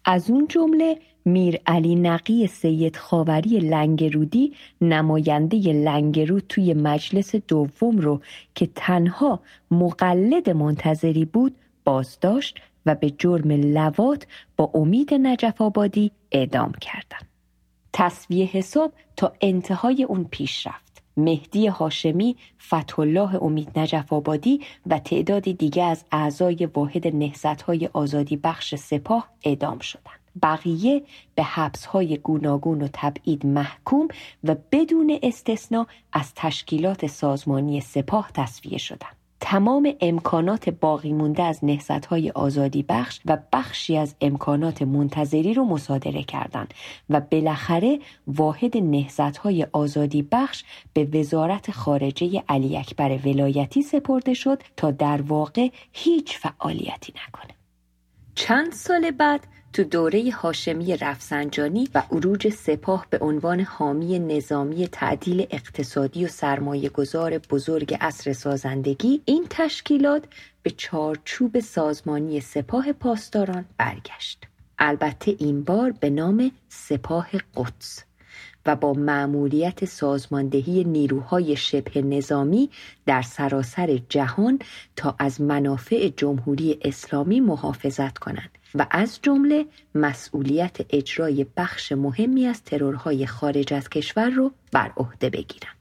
از 0.04 0.30
اون 0.30 0.46
جمله 0.48 0.98
میر 1.24 1.60
علی 1.66 1.94
نقی 1.94 2.46
سید 2.46 2.96
خاوری 2.96 3.58
لنگرودی 3.58 4.52
نماینده 4.80 5.56
لنگرود 5.56 6.44
توی 6.48 6.74
مجلس 6.74 7.34
دوم 7.34 7.98
رو 7.98 8.20
که 8.54 8.68
تنها 8.74 9.40
مقلد 9.70 10.50
منتظری 10.50 11.24
بود 11.24 11.54
بازداشت 11.84 12.60
و 12.86 12.94
به 12.94 13.10
جرم 13.10 13.50
لوات 13.50 14.26
با 14.56 14.70
امید 14.74 15.14
نجف 15.14 15.62
آبادی 15.62 16.10
اعدام 16.32 16.72
کردند. 16.72 17.28
تصویه 17.92 18.46
حساب 18.46 18.92
تا 19.16 19.32
انتهای 19.40 20.04
اون 20.04 20.24
پیش 20.24 20.66
رفت. 20.66 21.02
مهدی 21.16 21.66
هاشمی، 21.66 22.36
فتح 22.68 23.00
الله 23.00 23.42
امید 23.42 23.78
نجف 23.78 24.12
آبادی 24.12 24.60
و 24.86 24.98
تعدادی 24.98 25.54
دیگه 25.54 25.82
از 25.82 26.04
اعضای 26.12 26.66
واحد 26.74 27.06
های 27.66 27.90
آزادی 27.92 28.36
بخش 28.36 28.74
سپاه 28.74 29.28
اعدام 29.44 29.78
شدند. 29.78 30.20
بقیه 30.42 31.02
به 31.34 31.46
های 31.92 32.18
گوناگون 32.18 32.82
و 32.82 32.88
تبعید 32.92 33.46
محکوم 33.46 34.08
و 34.44 34.56
بدون 34.72 35.18
استثنا 35.22 35.86
از 36.12 36.32
تشکیلات 36.34 37.06
سازمانی 37.06 37.80
سپاه 37.80 38.30
تصفیه 38.34 38.78
شدند. 38.78 39.16
تمام 39.40 39.94
امکانات 40.00 40.70
باقی 40.70 41.12
مونده 41.12 41.42
از 41.42 41.60
های 42.10 42.30
آزادی 42.30 42.82
بخش 42.88 43.20
و 43.26 43.38
بخشی 43.52 43.96
از 43.96 44.14
امکانات 44.20 44.82
منتظری 44.82 45.54
رو 45.54 45.64
مصادره 45.64 46.22
کردند 46.22 46.74
و 47.10 47.20
بالاخره 47.20 47.98
واحد 48.26 48.76
های 49.42 49.66
آزادی 49.72 50.22
بخش 50.22 50.64
به 50.92 51.04
وزارت 51.04 51.70
خارجه 51.70 52.42
علی 52.48 52.76
اکبر 52.78 53.18
ولایتی 53.24 53.82
سپرده 53.82 54.34
شد 54.34 54.62
تا 54.76 54.90
در 54.90 55.22
واقع 55.22 55.68
هیچ 55.92 56.38
فعالیتی 56.38 57.12
نکنه. 57.28 57.54
چند 58.34 58.72
سال 58.72 59.10
بعد 59.10 59.46
تو 59.76 59.84
دوره 59.84 60.30
هاشمی 60.30 60.96
رفسنجانی 60.96 61.88
و 61.94 62.02
عروج 62.10 62.48
سپاه 62.48 63.06
به 63.10 63.18
عنوان 63.18 63.60
حامی 63.60 64.18
نظامی 64.18 64.88
تعدیل 64.88 65.46
اقتصادی 65.50 66.24
و 66.24 66.28
سرمایه 66.28 66.88
گذار 66.88 67.38
بزرگ 67.38 67.96
عصر 68.00 68.32
سازندگی 68.32 69.22
این 69.24 69.46
تشکیلات 69.50 70.24
به 70.62 70.70
چارچوب 70.70 71.60
سازمانی 71.60 72.40
سپاه 72.40 72.92
پاسداران 72.92 73.64
برگشت. 73.78 74.44
البته 74.78 75.36
این 75.38 75.64
بار 75.64 75.90
به 76.00 76.10
نام 76.10 76.50
سپاه 76.68 77.28
قدس 77.56 78.05
و 78.66 78.76
با 78.76 78.92
معمولیت 78.92 79.84
سازماندهی 79.84 80.84
نیروهای 80.84 81.56
شبه 81.56 82.02
نظامی 82.02 82.70
در 83.06 83.22
سراسر 83.22 84.00
جهان 84.08 84.58
تا 84.96 85.14
از 85.18 85.40
منافع 85.40 86.08
جمهوری 86.08 86.78
اسلامی 86.82 87.40
محافظت 87.40 88.18
کنند 88.18 88.50
و 88.74 88.86
از 88.90 89.18
جمله 89.22 89.66
مسئولیت 89.94 90.76
اجرای 90.90 91.46
بخش 91.56 91.92
مهمی 91.92 92.46
از 92.46 92.62
ترورهای 92.62 93.26
خارج 93.26 93.74
از 93.74 93.88
کشور 93.88 94.30
رو 94.30 94.52
بر 94.72 94.92
عهده 94.96 95.30
بگیرند. 95.30 95.76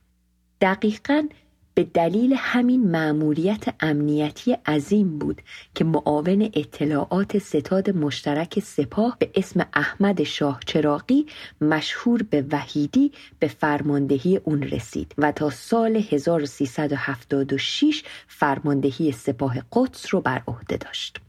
دقیقاً 0.62 1.28
به 1.76 1.84
دلیل 1.84 2.36
همین 2.38 2.92
مأموریت 2.92 3.64
امنیتی 3.80 4.54
عظیم 4.54 5.20
بود 5.20 5.42
که 5.76 5.84
معاون 5.84 6.50
اطلاعات 6.54 7.38
ستاد 7.38 7.90
مشترک 7.90 8.60
سپاه 8.60 9.18
به 9.20 9.30
اسم 9.36 9.66
احمد 9.74 10.24
شاه 10.24 10.60
چراقی 10.66 11.26
مشهور 11.62 12.24
به 12.24 12.46
وحیدی 12.52 13.12
به 13.40 13.48
فرماندهی 13.48 14.38
اون 14.38 14.64
رسید 14.64 15.16
و 15.18 15.32
تا 15.32 15.50
سال 15.50 15.96
1376 15.96 18.04
فرماندهی 18.28 19.12
سپاه 19.12 19.56
قدس 19.72 20.14
رو 20.14 20.22
بر 20.22 20.42
عهده 20.48 20.78
داشت. 20.78 21.20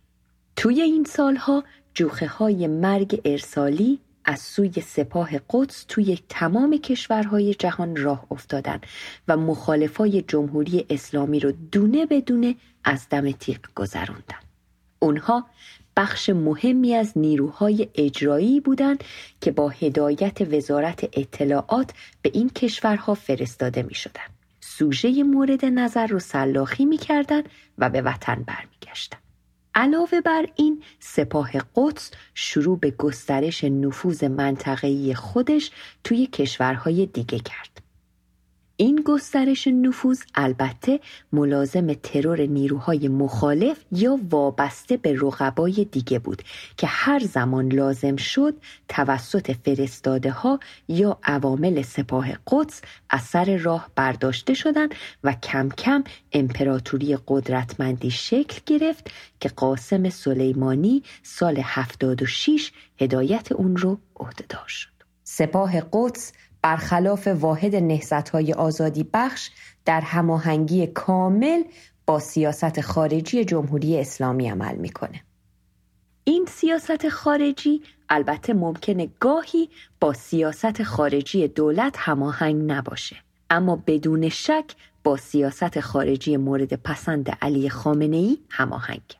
توی 0.57 0.81
این 0.81 1.05
سالها 1.05 1.65
جوخه 1.95 2.27
های 2.27 2.67
مرگ 2.67 3.21
ارسالی 3.25 3.99
از 4.27 4.41
سوی 4.41 4.73
سپاه 4.81 5.31
قدس 5.51 5.85
توی 5.89 6.19
تمام 6.29 6.77
کشورهای 6.77 7.55
جهان 7.55 7.97
راه 7.97 8.27
افتادن 8.31 8.81
و 9.29 9.37
مخالفای 9.37 10.23
جمهوری 10.23 10.87
اسلامی 10.91 11.41
رو 11.41 11.53
دونه 11.73 12.07
بدونه 12.07 12.55
از 12.85 13.09
دم 13.11 13.31
تیغ 13.31 13.61
گذروندن. 13.75 14.41
اونها 14.99 15.47
بخش 15.97 16.31
مهمی 16.31 16.95
از 16.95 17.19
نیروهای 17.19 17.89
اجرایی 17.95 18.61
بودند 18.61 19.05
که 19.41 19.51
با 19.51 19.69
هدایت 19.69 20.55
وزارت 20.55 21.05
اطلاعات 21.13 21.93
به 22.23 22.31
این 22.35 22.51
کشورها 22.51 23.15
فرستاده 23.15 23.83
می 23.83 23.95
شدن. 23.95 24.27
سوژه 24.61 25.23
مورد 25.23 25.65
نظر 25.65 26.07
رو 26.07 26.19
سلاخی 26.19 26.85
می 26.85 26.97
کردن 26.97 27.43
و 27.79 27.91
به 27.91 28.03
وطن 28.03 28.45
برمیگشتن. 28.47 29.26
علاوه 29.77 30.21
بر 30.21 30.47
این 30.57 30.83
سپاه 31.01 31.51
قدس 31.75 32.11
شروع 32.35 32.79
به 32.79 32.91
گسترش 32.91 33.65
نفوذ 33.65 34.25
منطقه‌ای 34.25 35.15
خودش 35.15 35.71
توی 36.05 36.27
کشورهای 36.27 37.07
دیگه 37.07 37.39
کرد. 37.39 37.86
این 38.79 39.03
گسترش 39.05 39.69
نفوذ 39.69 40.21
البته 40.35 41.01
ملازم 41.33 41.95
ترور 41.95 42.41
نیروهای 42.41 43.09
مخالف 43.09 43.85
یا 43.93 44.19
وابسته 44.31 44.97
به 44.97 45.17
رقبای 45.21 45.87
دیگه 45.93 46.19
بود 46.19 46.43
که 46.77 46.87
هر 46.87 47.19
زمان 47.19 47.73
لازم 47.73 48.17
شد 48.17 48.55
توسط 48.89 49.53
فرستاده 49.53 50.31
ها 50.31 50.61
یا 50.89 51.19
عوامل 51.23 51.83
سپاه 51.83 52.29
قدس 52.47 52.81
از 53.11 53.23
سر 53.23 53.57
راه 53.57 53.91
برداشته 53.95 54.55
شدند 54.55 54.95
و 55.25 55.33
کم 55.33 55.69
کم 55.69 56.05
امپراتوری 56.33 57.19
قدرتمندی 57.27 58.11
شکل 58.11 58.61
گرفت 58.67 59.11
که 59.41 59.49
قاسم 59.49 60.09
سلیمانی 60.09 61.03
سال 61.23 61.61
76 61.63 62.73
هدایت 63.01 63.53
اون 63.53 63.77
رو 63.77 63.99
عهدهدار 64.17 64.67
شد. 64.67 64.97
سپاه 65.25 65.81
قدس 65.93 66.33
برخلاف 66.67 67.27
واحد 67.27 67.75
های 68.33 68.53
آزادی 68.53 69.07
بخش 69.13 69.51
در 69.85 70.01
هماهنگی 70.01 70.87
کامل 70.87 71.63
با 72.07 72.19
سیاست 72.19 72.81
خارجی 72.81 73.45
جمهوری 73.45 74.01
اسلامی 74.01 74.49
عمل 74.49 74.77
می‌کنه. 74.77 75.23
این 76.25 76.47
سیاست 76.49 77.09
خارجی 77.09 77.83
البته 78.09 78.55
ممکنه 78.55 79.09
گاهی 79.21 79.69
با 80.01 80.13
سیاست 80.13 80.83
خارجی 80.83 81.49
دولت 81.49 81.95
هماهنگ 81.99 82.73
نباشه 82.73 83.17
اما 83.51 83.83
بدون 83.87 84.29
شک 84.29 84.75
با 85.05 85.17
سیاست 85.17 85.81
خارجی 85.81 86.37
مورد 86.37 86.75
پسند 86.75 87.31
علی 87.43 87.71
خامنه 87.71 88.17
ای 88.17 88.39
هماهنگ 88.51 89.17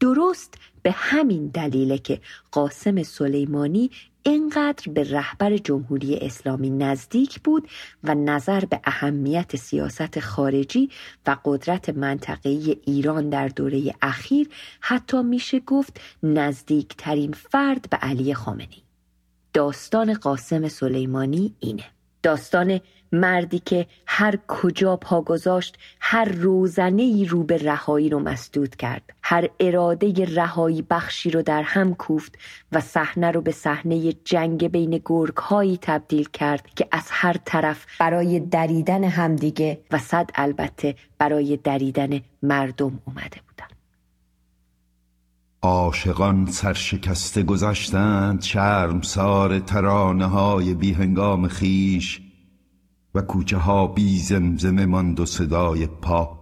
درست 0.00 0.54
به 0.82 0.90
همین 0.90 1.46
دلیله 1.46 1.98
که 1.98 2.20
قاسم 2.52 3.02
سلیمانی 3.02 3.90
اینقدر 4.26 4.92
به 4.92 5.10
رهبر 5.10 5.56
جمهوری 5.56 6.16
اسلامی 6.16 6.70
نزدیک 6.70 7.40
بود 7.40 7.68
و 8.04 8.14
نظر 8.14 8.64
به 8.64 8.80
اهمیت 8.84 9.56
سیاست 9.56 10.20
خارجی 10.20 10.90
و 11.26 11.36
قدرت 11.44 11.88
منطقه‌ای 11.88 12.76
ایران 12.84 13.28
در 13.28 13.48
دوره 13.48 13.94
اخیر 14.02 14.48
حتی 14.80 15.22
میشه 15.22 15.60
گفت 15.60 16.00
نزدیکترین 16.22 17.32
فرد 17.32 17.90
به 17.90 17.96
علی 17.96 18.34
خامنی 18.34 18.82
داستان 19.52 20.14
قاسم 20.14 20.68
سلیمانی 20.68 21.54
اینه. 21.60 21.84
داستان 22.22 22.80
مردی 23.16 23.58
که 23.58 23.86
هر 24.06 24.38
کجا 24.48 24.96
پا 24.96 25.22
گذاشت 25.22 25.78
هر 26.00 26.24
روزنه 26.24 27.02
ای 27.02 27.24
رو 27.24 27.42
به 27.42 27.56
رهایی 27.56 28.08
رو 28.08 28.18
مسدود 28.18 28.76
کرد. 28.76 29.02
هر 29.22 29.48
اراده 29.60 30.24
رهایی 30.24 30.82
بخشی 30.82 31.30
رو 31.30 31.42
در 31.42 31.62
هم 31.62 31.94
کوفت 31.94 32.34
و 32.72 32.80
صحنه 32.80 33.30
رو 33.30 33.40
به 33.40 33.52
صحنه 33.52 34.12
جنگ 34.12 34.68
بین 34.68 35.00
گرگ 35.04 35.34
تبدیل 35.82 36.28
کرد 36.32 36.66
که 36.76 36.88
از 36.92 37.04
هر 37.10 37.36
طرف 37.44 37.86
برای 37.98 38.40
دریدن 38.40 39.04
همدیگه 39.04 39.80
و 39.90 39.98
صد 39.98 40.30
البته 40.34 40.94
برای 41.18 41.56
دریدن 41.56 42.20
مردم 42.42 43.00
اومده 43.06 43.40
بودن. 43.48 43.66
عاشقان 45.62 46.46
سرشکسته 46.46 47.42
گذشتند 47.42 48.40
سار 49.02 49.58
ترانه 49.58 50.26
های 50.26 50.74
بی 50.74 50.92
هنگام 50.92 51.48
خیش 51.48 52.25
و 53.16 53.20
کوچه 53.20 53.56
ها 53.56 53.86
بی 53.86 54.18
زمزمه 54.18 54.86
ماند 54.86 55.20
و 55.20 55.26
صدای 55.26 55.86
پا. 55.86 56.38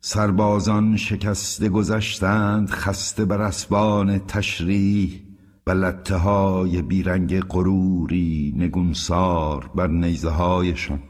سربازان 0.00 0.96
شکسته 0.96 1.68
گذشتند 1.68 2.70
خسته 2.70 3.24
بر 3.24 3.42
اسبان 3.42 4.18
تشریح 4.18 5.22
و 5.66 5.70
لطه 5.70 6.16
های 6.16 6.82
بیرنگ 6.82 7.40
غروری 7.40 8.54
نگونسار 8.56 9.70
بر 9.74 9.86
نیزه 9.86 10.30
هایشان. 10.30 11.02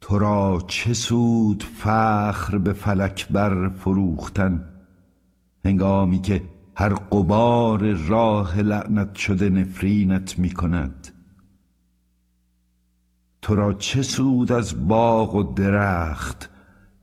تو 0.00 0.18
را 0.18 0.62
چه 0.66 0.94
سود 0.94 1.62
فخر 1.62 2.58
به 2.58 2.72
فلک 2.72 3.28
بر 3.28 3.68
فروختن؟ 3.68 4.64
هنگامی 5.64 6.20
که 6.20 6.42
هر 6.74 6.94
قبار 6.94 7.92
راه 7.92 8.60
لعنت 8.60 9.14
شده 9.14 9.50
نفرینت 9.50 10.38
می 10.38 10.50
کند 10.50 11.17
تو 13.48 13.54
را 13.54 13.72
چه 13.72 14.02
سود 14.02 14.52
از 14.52 14.88
باغ 14.88 15.34
و 15.34 15.42
درخت 15.42 16.50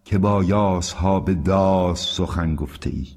که 0.04 0.18
با 0.18 0.44
یاسها 0.44 1.20
به 1.20 1.34
داس 1.34 2.16
سخن 2.18 2.56
گفته 2.56 2.90
ای 2.90 3.08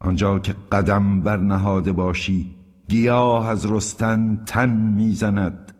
آنجا 0.00 0.38
که 0.38 0.54
قدم 0.72 1.20
بر 1.20 1.36
نهاده 1.36 1.92
باشی 1.92 2.54
گیاه 2.88 3.48
از 3.48 3.72
رستن 3.72 4.42
تن 4.46 4.70
می‌زند. 4.70 5.72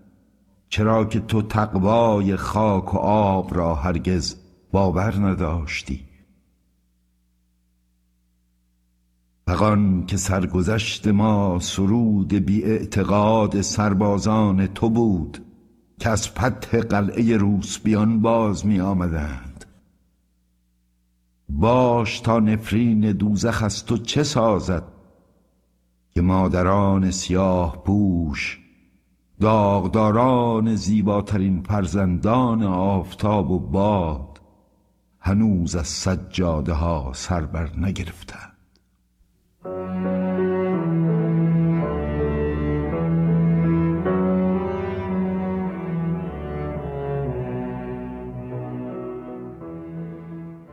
چرا 0.68 1.04
که 1.04 1.20
تو 1.20 1.42
تقوای 1.42 2.36
خاک 2.36 2.94
و 2.94 2.98
آب 2.98 3.56
را 3.56 3.74
هرگز 3.74 4.36
باور 4.72 5.14
نداشتی؟ 5.16 6.00
فغان 9.46 10.06
که 10.06 10.16
سرگذشت 10.16 11.08
ما 11.08 11.58
سرود 11.58 12.34
بی 12.34 12.64
اعتقاد 12.64 13.60
سربازان 13.60 14.66
تو 14.66 14.90
بود 14.90 15.46
که 15.98 16.08
از 16.08 16.28
فتح 16.28 16.80
قلعه 16.80 17.36
روسبیان 17.36 18.22
باز 18.22 18.66
می 18.66 18.80
آمدند. 18.80 19.64
باش 21.48 22.20
تا 22.20 22.38
نفرین 22.38 23.12
دوزخ 23.12 23.62
از 23.62 23.84
تو 23.84 23.98
چه 23.98 24.22
سازد 24.22 24.84
که 26.10 26.20
مادران 26.20 27.10
سیاه 27.10 27.82
پوش 27.84 28.58
داغداران 29.40 30.74
زیباترین 30.74 31.62
فرزندان 31.62 32.62
آفتاب 32.62 33.50
و 33.50 33.58
باد 33.58 34.40
هنوز 35.18 35.76
از 35.76 35.86
سجاده 35.86 36.72
ها 36.72 37.12
سر 37.14 37.40
بر 37.40 37.70
نگرفتند. 37.76 38.51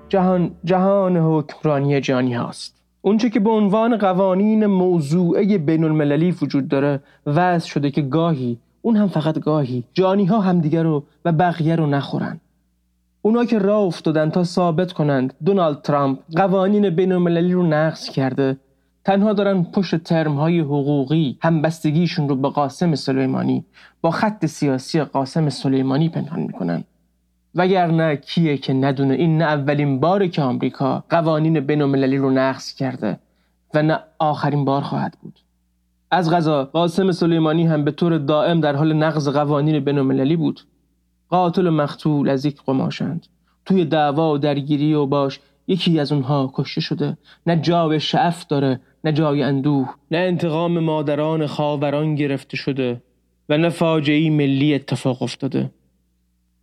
جهان 0.09 0.51
جهان 0.63 1.17
حکمرانی 1.17 2.01
جانی 2.01 2.33
هاست. 2.33 2.75
اونچه 3.01 3.29
که 3.29 3.39
به 3.39 3.49
عنوان 3.49 3.97
قوانین 3.97 4.65
موضوعه 4.65 5.57
بین 5.57 5.83
المللی 5.83 6.31
وجود 6.31 6.67
داره 6.67 6.99
وضع 7.25 7.67
شده 7.67 7.91
که 7.91 8.01
گاهی 8.01 8.57
اون 8.81 8.95
هم 8.95 9.07
فقط 9.07 9.39
گاهی 9.39 9.83
جانی 9.93 10.25
ها 10.25 10.39
همدیگه 10.39 10.83
رو 10.83 11.03
و 11.25 11.31
بقیه 11.31 11.75
رو 11.75 11.87
نخورن. 11.87 12.39
اونا 13.21 13.45
که 13.45 13.59
راه 13.59 13.81
افتادن 13.81 14.29
تا 14.29 14.43
ثابت 14.43 14.93
کنند 14.93 15.33
دونالد 15.45 15.81
ترامپ 15.81 16.19
قوانین 16.35 16.89
بین 16.89 17.11
المللی 17.11 17.53
رو 17.53 17.63
نقض 17.63 18.09
کرده 18.09 18.57
تنها 19.05 19.33
دارن 19.33 19.63
پشت 19.63 19.95
ترم 19.95 20.35
های 20.35 20.59
حقوقی 20.59 21.37
همبستگیشون 21.41 22.29
رو 22.29 22.35
به 22.35 22.49
قاسم 22.49 22.95
سلیمانی 22.95 23.65
با 24.01 24.11
خط 24.11 24.45
سیاسی 24.45 25.01
قاسم 25.01 25.49
سلیمانی 25.49 26.09
پنهان 26.09 26.39
می‌کنن. 26.39 26.83
وگرنه 27.55 28.15
کیه 28.15 28.57
که 28.57 28.73
ندونه 28.73 29.13
این 29.13 29.37
نه 29.37 29.43
اولین 29.43 29.99
باره 29.99 30.27
که 30.27 30.41
آمریکا 30.41 31.03
قوانین 31.09 31.59
بینالمللی 31.59 32.17
رو 32.17 32.29
نقض 32.29 32.73
کرده 32.73 33.19
و 33.73 33.83
نه 33.83 33.99
آخرین 34.19 34.65
بار 34.65 34.81
خواهد 34.81 35.17
بود. 35.21 35.39
از 36.11 36.31
غذا 36.31 36.65
قاسم 36.65 37.11
سلیمانی 37.11 37.67
هم 37.67 37.83
به 37.83 37.91
طور 37.91 38.17
دائم 38.17 38.61
در 38.61 38.75
حال 38.75 38.93
نقض 38.93 39.29
قوانین 39.29 39.79
بینالمللی 39.79 40.35
بود. 40.35 40.61
قاتل 41.29 41.67
و 41.67 41.71
مقتول 41.71 42.29
از 42.29 42.45
یک 42.45 42.61
قماشند. 42.65 43.27
توی 43.65 43.85
دعوا 43.85 44.33
و 44.33 44.37
درگیری 44.37 44.93
و 44.93 45.05
باش 45.05 45.39
یکی 45.67 45.99
از 45.99 46.11
اونها 46.11 46.51
کشته 46.53 46.81
شده. 46.81 47.17
نه 47.47 47.55
جای 47.55 47.99
شعف 47.99 48.47
داره 48.47 48.79
نه 49.03 49.11
جای 49.11 49.43
اندوه 49.43 49.89
نه 50.11 50.17
انتقام 50.17 50.79
مادران 50.79 51.47
خاوران 51.47 52.15
گرفته 52.15 52.57
شده 52.57 53.01
و 53.49 53.57
نه 53.57 53.69
فاجعه 53.69 54.29
ملی 54.29 54.73
اتفاق 54.73 55.21
افتاده. 55.21 55.69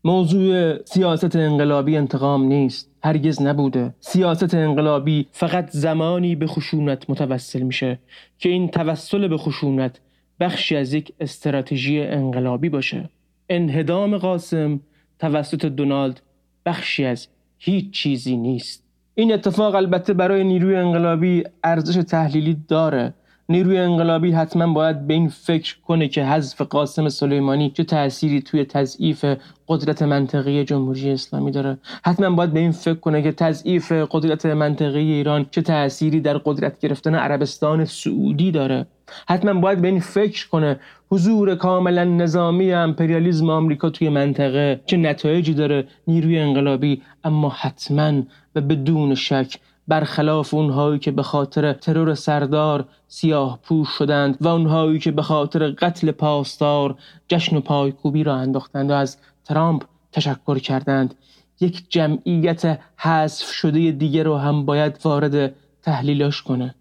موضوع 0.07 0.77
سیاست 0.85 1.37
انقلابی 1.37 1.97
انتقام 1.97 2.43
نیست. 2.45 2.91
هرگز 3.05 3.43
نبوده. 3.43 3.95
سیاست 4.01 4.55
انقلابی 4.55 5.27
فقط 5.33 5.71
زمانی 5.71 6.37
به 6.37 6.47
خشونت 6.47 7.11
متوسل 7.11 7.63
میشه 7.63 7.99
که 8.39 8.49
این 8.49 8.69
توسل 8.69 9.29
به 9.29 9.37
خشونت 9.37 10.01
بخشی 10.41 10.77
از 10.77 10.93
یک 10.93 11.13
استراتژی 11.21 12.01
انقلابی 12.01 12.69
باشه. 12.69 13.11
انهدام 13.49 14.19
قاسم 14.19 14.81
توسط 15.19 15.65
دونالد 15.65 16.21
بخشی 16.67 17.05
از 17.05 17.29
هیچ 17.59 17.91
چیزی 17.91 18.37
نیست. 18.37 18.85
این 19.15 19.33
اتفاق 19.35 19.75
البته 19.75 20.13
برای 20.15 20.45
نیروی 20.45 20.77
انقلابی 20.77 21.45
ارزش 21.65 21.95
تحلیلی 21.95 22.57
داره. 22.69 23.15
نیروی 23.49 23.79
انقلابی 23.79 24.33
حتما 24.33 24.73
باید 24.73 25.07
به 25.07 25.15
این 25.15 25.29
فکر 25.29 25.77
کنه 25.87 26.09
که 26.09 26.25
حذف 26.25 26.63
قاسم 26.63 27.09
سلیمانی 27.09 27.71
چه 27.71 27.85
تأثیری 27.85 28.43
توی 28.43 28.65
تضعیف 28.65 29.25
قدرت 29.69 30.03
منطقی 30.03 30.65
جمهوری 30.65 31.11
اسلامی 31.11 31.51
داره. 31.51 31.79
حتما 32.05 32.31
باید 32.31 32.53
به 32.53 32.61
این 32.61 32.73
فکر 32.73 32.95
کنه 32.95 33.23
که 33.23 33.33
تضعیف 33.33 33.93
قدرت 33.93 34.47
منطقی 34.47 35.13
ایران 35.13 35.47
چه 35.51 35.63
تأثیری 35.63 36.21
در 36.21 36.39
قدرت 36.39 36.79
گرفتن 36.79 37.15
عربستان 37.15 37.85
سعودی 37.85 38.51
داره. 38.51 38.87
حتما 39.29 39.61
باید 39.61 39.81
به 39.81 39.89
این 39.89 40.01
فکر 40.01 40.49
کنه 40.49 40.81
حضور 41.11 41.55
کاملا 41.55 42.05
نظامی 42.05 42.73
امپریالیزم 42.73 43.51
آمریکا 43.51 43.91
توی 43.91 44.09
منطقه 44.09 44.81
چه 44.87 44.97
نتایجی 44.97 45.55
داره 45.55 45.89
نیروی 46.07 46.39
انقلابی 46.39 47.03
اما 47.25 47.49
حتما 47.49 48.23
و 48.55 48.61
بدون 48.61 49.15
شک 49.15 49.59
برخلاف 49.89 50.55
اونهایی 50.55 50.99
که 50.99 51.11
به 51.11 51.23
خاطر 51.23 51.73
ترور 51.73 52.15
سردار 52.15 52.85
سیاه 53.09 53.59
پوش 53.63 53.89
شدند 53.89 54.37
و 54.41 54.49
اونهایی 54.49 54.99
که 54.99 55.11
به 55.11 55.23
خاطر 55.23 55.71
قتل 55.71 56.11
پاسدار 56.11 56.95
جشن 57.29 57.57
و 57.57 57.61
پایکوبی 57.61 58.25
را 58.25 58.35
انداختند 58.35 58.91
و 58.91 58.95
از 58.95 59.17
ترامپ 59.45 59.85
تشکر 60.13 60.59
کردند. 60.59 61.15
یک 61.61 61.91
جمعیت 61.91 62.81
حذف 62.97 63.53
شده 63.53 63.93
دیگه 63.93 64.23
رو 64.23 64.37
هم 64.37 64.65
باید 64.65 65.01
وارد 65.05 65.55
تحلیلش 65.83 66.43
کنه. 66.43 66.75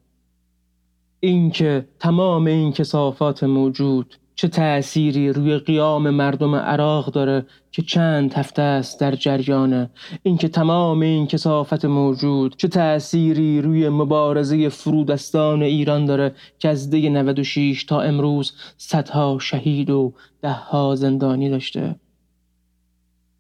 اینکه 1.20 1.88
تمام 2.00 2.46
این 2.46 2.72
کسافات 2.72 3.44
موجود 3.44 4.16
چه 4.36 4.48
تأثیری 4.48 5.34
روی 5.34 5.58
قیام 5.58 6.10
مردم 6.10 6.56
عراق 6.56 7.12
داره 7.12 7.46
که 7.72 7.82
چند 7.82 8.34
هفته 8.34 8.62
است 8.62 9.00
در 9.00 9.16
جریانه 9.16 9.90
اینکه 10.24 10.48
تمام 10.48 11.02
این 11.02 11.28
کسافت 11.28 11.86
موجود 11.86 12.56
چه 12.58 12.68
تأثیری 12.68 13.62
روی 13.62 13.90
مبارزه 13.90 14.70
فرودستان 14.70 15.64
ایران 15.64 16.06
داره 16.06 16.36
که 16.60 16.70
از 16.70 16.90
دی 16.90 17.10
96 17.10 17.84
تا 17.84 18.02
امروز 18.02 18.54
صدها 18.78 19.38
شهید 19.40 19.90
و 19.90 20.14
دهها 20.42 20.96
زندانی 20.96 21.50
داشته؟ 21.50 21.96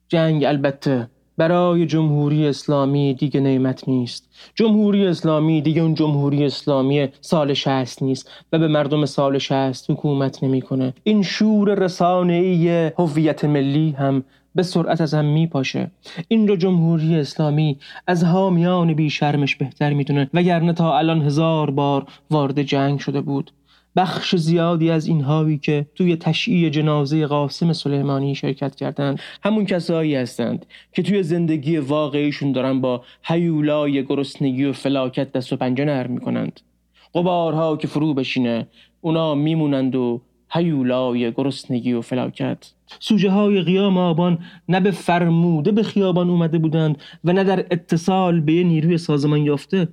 جنگ 0.07 0.43
البته 0.43 1.09
برای 1.37 1.85
جمهوری 1.85 2.47
اسلامی 2.47 3.13
دیگه 3.13 3.39
نعمت 3.39 3.89
نیست. 3.89 4.29
جمهوری 4.55 5.07
اسلامی 5.07 5.61
دیگه 5.61 5.81
اون 5.81 5.93
جمهوری 5.93 6.45
اسلامی 6.45 7.07
سال 7.21 7.53
شهست 7.53 8.03
نیست 8.03 8.31
و 8.51 8.59
به 8.59 8.67
مردم 8.67 9.05
سال 9.05 9.37
شهست 9.37 9.91
حکومت 9.91 10.43
نمی‌کنه. 10.43 10.93
این 11.03 11.23
شور 11.23 11.75
رسانه‌ای 11.75 12.91
هویت 12.97 13.45
ملی 13.45 13.95
هم 13.99 14.23
به 14.55 14.63
سرعت 14.63 15.01
از 15.01 15.13
هم 15.13 15.25
میپاشه. 15.25 15.91
این 16.27 16.47
رو 16.47 16.55
جمهوری 16.55 17.15
اسلامی 17.15 17.77
از 18.07 18.23
حامیان 18.23 18.93
بی 18.93 19.09
شرمش 19.09 19.55
بهتر 19.55 19.93
می‌دونه. 19.93 20.29
وگرنه 20.33 20.73
تا 20.73 20.97
الان 20.97 21.21
هزار 21.21 21.71
بار 21.71 22.05
وارد 22.31 22.61
جنگ 22.61 22.99
شده 22.99 23.21
بود. 23.21 23.51
بخش 23.95 24.35
زیادی 24.35 24.89
از 24.89 25.07
اینهایی 25.07 25.57
که 25.57 25.85
توی 25.95 26.15
تشییع 26.15 26.69
جنازه 26.69 27.25
قاسم 27.25 27.73
سلیمانی 27.73 28.35
شرکت 28.35 28.75
کردند 28.75 29.19
همون 29.43 29.65
کسایی 29.65 30.15
هستند 30.15 30.65
که 30.93 31.03
توی 31.03 31.23
زندگی 31.23 31.77
واقعیشون 31.77 32.51
دارن 32.51 32.81
با 32.81 33.03
هیولای 33.23 34.05
گرسنگی 34.05 34.65
و 34.65 34.73
فلاکت 34.73 35.31
دست 35.31 35.53
و 35.53 35.55
پنجه 35.55 35.85
نرم 35.85 36.11
می‌کنند. 36.11 36.61
قبارها 37.13 37.77
که 37.77 37.87
فرو 37.87 38.13
بشینه 38.13 38.67
اونا 39.01 39.35
میمونند 39.35 39.95
و 39.95 40.21
هیولای 40.49 41.31
گرسنگی 41.31 41.93
و 41.93 42.01
فلاکت. 42.01 42.71
سوژه 42.99 43.31
های 43.31 43.61
قیام 43.61 43.97
آبان 43.97 44.39
نه 44.69 44.79
به 44.79 44.91
فرموده 44.91 45.71
به 45.71 45.83
خیابان 45.83 46.29
اومده 46.29 46.57
بودند 46.57 47.01
و 47.23 47.33
نه 47.33 47.43
در 47.43 47.59
اتصال 47.71 48.39
به 48.39 48.63
نیروی 48.63 48.97
سازمان 48.97 49.39
یافته 49.39 49.87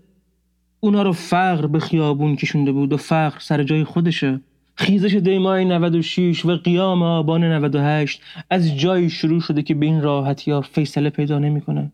اونا 0.85 1.03
رو 1.03 1.12
فقر 1.12 1.66
به 1.66 1.78
خیابون 1.78 2.37
کشونده 2.37 2.72
بود 2.72 2.93
و 2.93 2.97
فقر 2.97 3.39
سر 3.39 3.62
جای 3.62 3.85
خودشه. 3.85 4.41
خیزش 4.74 5.14
دیمای 5.14 5.64
96 5.64 6.45
و 6.45 6.57
قیام 6.57 7.03
آبان 7.03 7.45
98 7.45 8.20
از 8.51 8.76
جایی 8.78 9.11
شروع 9.11 9.41
شده 9.41 9.62
که 9.62 9.74
به 9.74 9.87
این 9.87 10.03
راحتی 10.03 10.51
ها 10.51 10.61
فیصله 10.61 11.11
پیدا 11.11 11.39
نمی‌کنه. 11.39 11.93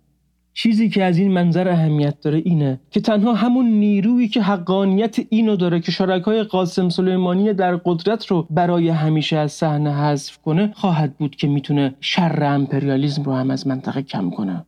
چیزی 0.55 0.89
که 0.89 1.05
از 1.05 1.19
این 1.19 1.33
منظر 1.33 1.69
اهمیت 1.69 2.21
داره 2.21 2.43
اینه 2.45 2.81
که 2.91 3.01
تنها 3.01 3.35
همون 3.35 3.67
نیرویی 3.67 4.29
که 4.29 4.43
حقانیت 4.43 5.17
اینو 5.29 5.57
داره 5.57 5.81
که 5.81 5.93
شرکای 5.93 6.43
قاسم 6.43 6.89
سلیمانی 6.89 7.53
در 7.53 7.77
قدرت 7.77 8.27
رو 8.27 8.47
برای 8.51 8.89
همیشه 8.89 9.37
از 9.37 9.53
صحنه 9.53 9.95
حذف 9.95 10.39
کنه 10.39 10.73
خواهد 10.75 11.19
بود 11.19 11.37
که 11.37 11.47
می‌تونه 11.47 11.95
شر 12.01 12.45
امپریالیزم 12.45 13.23
رو 13.23 13.33
هم 13.33 13.51
از 13.51 13.67
منطقه 13.67 14.03
کم 14.03 14.31
کنه. 14.31 14.65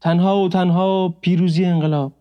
تنها 0.00 0.44
و 0.44 0.48
تنها 0.48 1.14
پیروزی 1.20 1.64
انقلاب. 1.64 2.12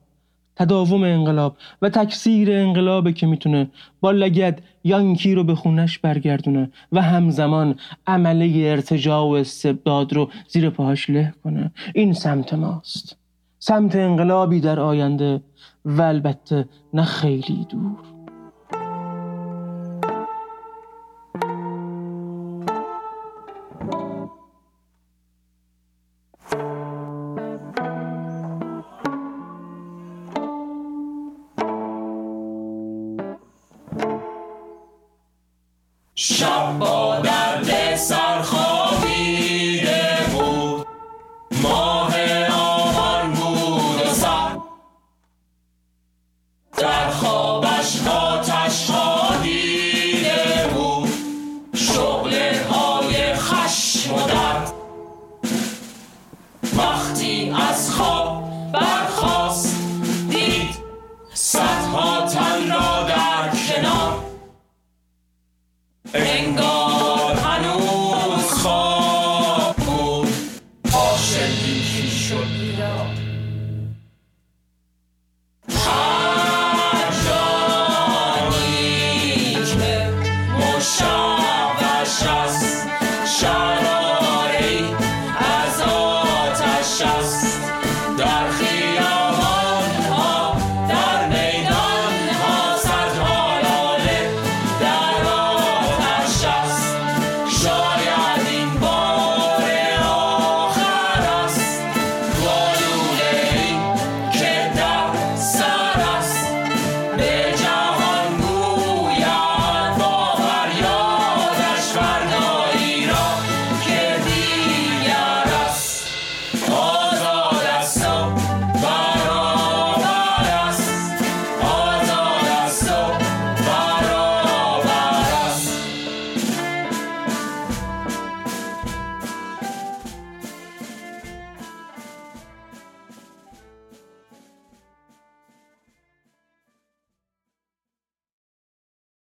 تداوم 0.55 1.03
انقلاب 1.03 1.57
و 1.81 1.89
تکثیر 1.89 2.51
انقلابه 2.51 3.13
که 3.13 3.27
می‌تونه 3.27 3.69
با 4.01 4.11
لگد 4.11 4.61
یانکی 4.83 5.35
رو 5.35 5.43
به 5.43 5.55
خونش 5.55 5.99
برگردونه 5.99 6.71
و 6.91 7.01
همزمان 7.01 7.75
عمله 8.07 8.51
ارتجاع 8.55 9.23
و 9.23 9.31
استبداد 9.31 10.13
رو 10.13 10.29
زیر 10.47 10.69
پاهاش 10.69 11.09
له 11.09 11.33
کنه. 11.43 11.71
این 11.95 12.13
سمت 12.13 12.53
ماست. 12.53 13.17
سمت 13.59 13.95
انقلابی 13.95 14.59
در 14.59 14.79
آینده 14.79 15.41
و 15.85 16.01
البته 16.01 16.65
نه 16.93 17.03
خیلی 17.03 17.67
دور. 17.69 18.12